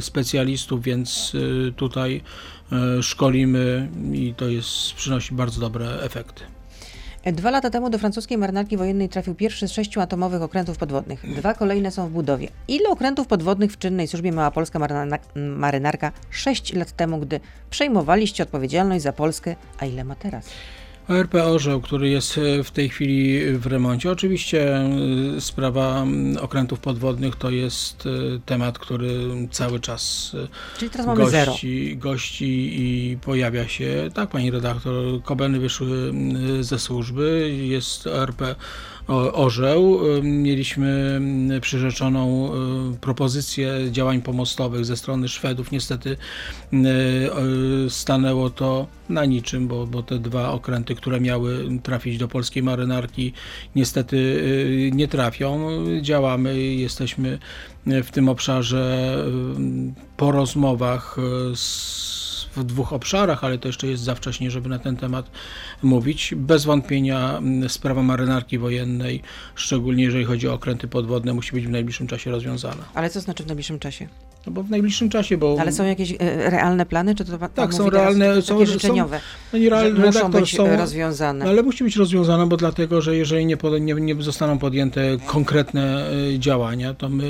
specjalistów, 0.00 0.82
więc 0.82 1.32
tutaj 1.76 2.22
szkolimy 3.00 3.88
i 4.12 4.34
to 4.36 4.48
jest, 4.48 4.92
przynosi 4.94 5.34
bardzo 5.34 5.60
dobre 5.60 6.00
efekty. 6.02 6.53
Dwa 7.32 7.50
lata 7.50 7.70
temu 7.70 7.90
do 7.90 7.98
francuskiej 7.98 8.38
marynarki 8.38 8.76
wojennej 8.76 9.08
trafił 9.08 9.34
pierwszy 9.34 9.68
z 9.68 9.72
sześciu 9.72 10.00
atomowych 10.00 10.42
okrętów 10.42 10.78
podwodnych. 10.78 11.34
Dwa 11.36 11.54
kolejne 11.54 11.90
są 11.90 12.08
w 12.08 12.10
budowie. 12.10 12.48
Ile 12.68 12.88
okrętów 12.88 13.26
podwodnych 13.26 13.72
w 13.72 13.78
czynnej 13.78 14.08
służbie 14.08 14.32
miała 14.32 14.50
polska 14.50 14.78
maryna- 14.78 15.18
marynarka 15.36 16.12
sześć 16.30 16.72
lat 16.72 16.92
temu, 16.92 17.18
gdy 17.18 17.40
przejmowaliście 17.70 18.42
odpowiedzialność 18.42 19.02
za 19.04 19.12
Polskę, 19.12 19.56
a 19.78 19.86
ile 19.86 20.04
ma 20.04 20.14
teraz? 20.14 20.46
ORP 21.08 21.34
Orzeł, 21.34 21.80
który 21.80 22.08
jest 22.08 22.38
e, 22.38 22.64
w 22.64 22.70
tej 22.70 22.88
chwili 22.88 23.40
w 23.58 23.66
remoncie. 23.66 24.10
Oczywiście 24.10 24.76
e, 24.76 25.40
sprawa 25.40 26.06
okrętów 26.40 26.80
podwodnych 26.80 27.36
to 27.36 27.50
jest 27.50 28.04
e, 28.06 28.10
temat, 28.46 28.78
który 28.78 29.08
cały 29.50 29.80
czas 29.80 30.32
Czyli 30.78 30.90
teraz 30.90 31.06
mamy 31.06 31.30
zero. 31.30 31.52
gości, 31.52 31.96
gości 31.96 32.70
i 32.82 33.16
pojawia 33.16 33.68
się. 33.68 34.10
Tak, 34.14 34.30
pani 34.30 34.50
redaktor, 34.50 35.22
Kobeny 35.22 35.58
wyszły 35.60 36.12
ze 36.60 36.78
służby, 36.78 37.54
jest 37.62 38.06
ORP 38.06 38.42
Orzeł. 39.32 40.00
Mieliśmy 40.22 41.14
m, 41.16 41.60
przyrzeczoną 41.60 42.52
e, 42.52 42.96
propozycję 43.00 43.74
działań 43.90 44.22
pomostowych 44.22 44.84
ze 44.84 44.96
strony 44.96 45.28
Szwedów. 45.28 45.72
Niestety 45.72 46.16
m, 46.72 46.86
e, 46.86 47.90
stanęło 47.90 48.50
to 48.50 48.86
na 49.08 49.24
niczym, 49.24 49.68
bo, 49.68 49.86
bo 49.86 50.02
te 50.02 50.18
dwa 50.18 50.50
okręty, 50.50 50.94
które 50.94 51.20
miały 51.20 51.78
trafić 51.82 52.18
do 52.18 52.28
polskiej 52.28 52.62
marynarki, 52.62 53.32
niestety 53.76 54.16
y, 54.16 54.90
nie 54.94 55.08
trafią. 55.08 55.68
Działamy, 56.00 56.58
jesteśmy 56.58 57.38
w 57.86 58.10
tym 58.10 58.28
obszarze 58.28 59.16
y, 59.26 59.92
po 60.16 60.32
rozmowach 60.32 61.16
y, 61.52 61.56
z, 61.56 62.48
w 62.56 62.64
dwóch 62.64 62.92
obszarach, 62.92 63.44
ale 63.44 63.58
to 63.58 63.68
jeszcze 63.68 63.86
jest 63.86 64.02
za 64.02 64.14
wcześnie, 64.14 64.50
żeby 64.50 64.68
na 64.68 64.78
ten 64.78 64.96
temat 64.96 65.30
mówić. 65.82 66.34
Bez 66.36 66.64
wątpienia 66.64 67.38
mm, 67.38 67.68
sprawa 67.68 68.02
marynarki 68.02 68.58
wojennej, 68.58 69.22
szczególnie 69.54 70.04
jeżeli 70.04 70.24
chodzi 70.24 70.48
o 70.48 70.54
okręty 70.54 70.88
podwodne, 70.88 71.34
musi 71.34 71.52
być 71.52 71.66
w 71.66 71.70
najbliższym 71.70 72.06
czasie 72.06 72.30
rozwiązana. 72.30 72.84
Ale 72.94 73.10
co 73.10 73.20
znaczy 73.20 73.44
w 73.44 73.46
najbliższym 73.46 73.78
czasie? 73.78 74.08
No 74.46 74.52
bo 74.52 74.62
w 74.62 74.70
najbliższym 74.70 75.08
czasie, 75.08 75.36
bo 75.36 75.56
Ale 75.60 75.72
są 75.72 75.84
jakieś 75.84 76.12
e, 76.12 76.50
realne 76.50 76.86
plany, 76.86 77.14
czy 77.14 77.24
to 77.24 77.38
pan 77.38 77.50
Tak, 77.50 77.74
są 77.74 77.84
teraz 77.84 77.92
realne, 77.92 78.28
takie 78.28 78.42
są- 78.42 78.58
są- 78.58 78.66
życzeniowe, 78.66 79.20
no 79.52 79.58
nie, 79.58 79.64
że 79.64 79.70
realny 79.70 79.90
muszą 79.90 80.06
redaktor 80.06 80.40
być 80.40 80.56
są, 80.56 80.66
e, 80.66 80.76
rozwiązane? 80.76 81.44
No, 81.44 81.50
ale 81.50 81.62
musi 81.62 81.84
być 81.84 81.96
rozwiązana, 81.96 82.46
bo 82.46 82.56
dlatego, 82.56 83.02
że 83.02 83.16
jeżeli 83.16 83.46
nie, 83.46 83.56
pod, 83.56 83.80
nie, 83.80 83.94
nie 83.94 84.22
zostaną 84.22 84.58
podjęte 84.58 85.00
konkretne 85.26 86.10
e, 86.34 86.38
działania, 86.38 86.94
to 86.94 87.08
my 87.08 87.24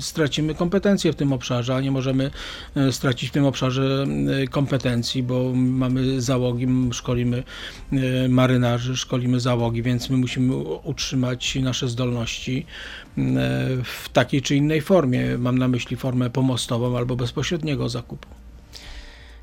stracimy 0.00 0.54
kompetencje 0.54 1.12
w 1.12 1.16
tym 1.16 1.32
obszarze, 1.32 1.74
a 1.74 1.80
nie 1.80 1.90
możemy 1.90 2.30
e, 2.76 2.92
stracić 2.92 3.30
w 3.30 3.32
tym 3.32 3.44
obszarze 3.44 4.06
e, 4.42 4.46
kompetencji, 4.46 5.22
bo 5.22 5.52
mamy 5.54 6.20
załogi, 6.20 6.66
szkolimy 6.92 7.42
e, 7.92 7.93
marynarzy, 8.28 8.96
szkolimy 8.96 9.40
załogi, 9.40 9.82
więc 9.82 10.10
my 10.10 10.16
musimy 10.16 10.56
utrzymać 10.84 11.54
nasze 11.54 11.88
zdolności 11.88 12.66
e, 13.18 13.22
w 13.84 14.08
takiej 14.12 14.42
czy 14.42 14.56
innej 14.56 14.80
formie. 14.80 15.38
Mam 15.38 15.58
na 15.58 15.68
myśli 15.68 15.96
formę 15.96 16.30
pomostową 16.30 16.96
albo 16.96 17.16
bezpośredniego 17.16 17.88
zakupu. 17.88 18.28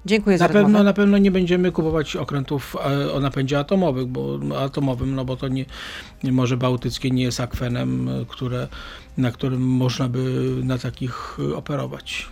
Dziękuję 0.05 0.37
za 0.37 0.43
Na 0.43 0.47
pewno, 0.47 0.61
rozmowę. 0.61 0.83
na 0.83 0.93
pewno 0.93 1.17
nie 1.17 1.31
będziemy 1.31 1.71
kupować 1.71 2.15
okrętów 2.15 2.75
o 3.13 3.19
napędzie 3.19 3.59
atomowych, 3.59 4.05
bo, 4.07 4.39
atomowym, 4.59 5.15
no 5.15 5.25
bo 5.25 5.37
to 5.37 5.47
nie, 5.47 5.65
Morze 6.23 6.57
Bałtyckie 6.57 7.11
nie 7.11 7.23
jest 7.23 7.39
akwenem, 7.39 8.09
które, 8.27 8.67
na 9.17 9.31
którym 9.31 9.61
można 9.61 10.09
by 10.09 10.19
na 10.63 10.77
takich 10.77 11.37
e, 11.51 11.55
operować. 11.55 12.29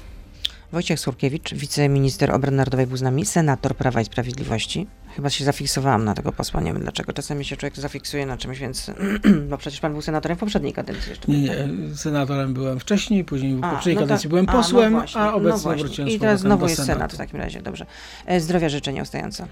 Wojciech 0.71 0.99
Surkiewicz, 0.99 1.53
wiceminister 1.53 2.31
obrony 2.31 2.57
narodowej 2.57 2.87
był 2.87 2.97
z 2.97 3.01
nami, 3.01 3.25
senator 3.25 3.75
Prawa 3.75 4.01
i 4.01 4.05
Sprawiedliwości. 4.05 4.87
Chyba 5.15 5.29
się 5.29 5.45
zafiksowałam 5.45 6.05
na 6.05 6.13
tego 6.13 6.31
posła, 6.31 6.61
nie 6.61 6.73
wiem 6.73 6.81
dlaczego. 6.81 7.13
Czasami 7.13 7.45
się 7.45 7.57
człowiek 7.57 7.75
zafiksuje 7.75 8.25
na 8.25 8.37
czymś, 8.37 8.59
więc... 8.59 8.91
bo 9.49 9.57
przecież 9.57 9.79
pan 9.79 9.91
był 9.91 10.01
senatorem 10.01 10.37
w 10.37 10.39
poprzedniej 10.39 10.73
kadencji 10.73 11.09
jeszcze. 11.09 11.31
Nie, 11.31 11.39
nie, 11.41 11.55
senatorem 11.95 12.53
byłem 12.53 12.79
wcześniej, 12.79 13.23
później 13.25 13.55
w 13.55 13.63
A, 13.63 13.71
poprzedniej 13.71 13.95
no 13.95 14.01
kadencji 14.01 14.29
byłem 14.29 14.49
A, 14.49 14.53
no 14.53 14.57
posłem, 14.57 14.95
a 14.95 15.25
no 15.25 15.35
obecnie 15.35 15.59
właśnie. 15.61 15.83
wróciłem 15.83 16.09
z 16.09 16.13
I 16.13 16.19
teraz 16.19 16.39
znowu 16.39 16.67
jest 16.67 16.85
senat 16.85 17.13
w 17.13 17.17
takim 17.17 17.39
razie, 17.39 17.61
dobrze. 17.61 17.85
E, 18.25 18.39
Zdrowia 18.39 18.69
życzę 18.69 18.93
nieustająco. 18.93 19.47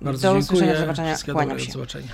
Bardzo 0.00 0.28
do 0.28 0.40
dziękuję. 0.40 0.40
usłyszenia, 0.40 0.72
do 0.72 0.80
zobaczenia, 0.80 1.16
kłaniam 1.32 1.58
się. 1.58 1.66
Do 1.66 1.72
zobaczenia. 1.72 2.12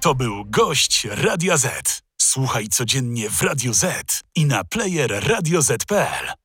To 0.00 0.14
był 0.14 0.44
gość 0.44 1.08
Radia 1.10 1.56
Z. 1.56 2.02
Słuchaj 2.20 2.68
codziennie 2.68 3.30
w 3.30 3.42
Radio 3.42 3.74
Z 3.74 4.22
i 4.34 4.46
na 4.46 4.64
player 4.64 5.28
radioz.pl. 5.28 6.36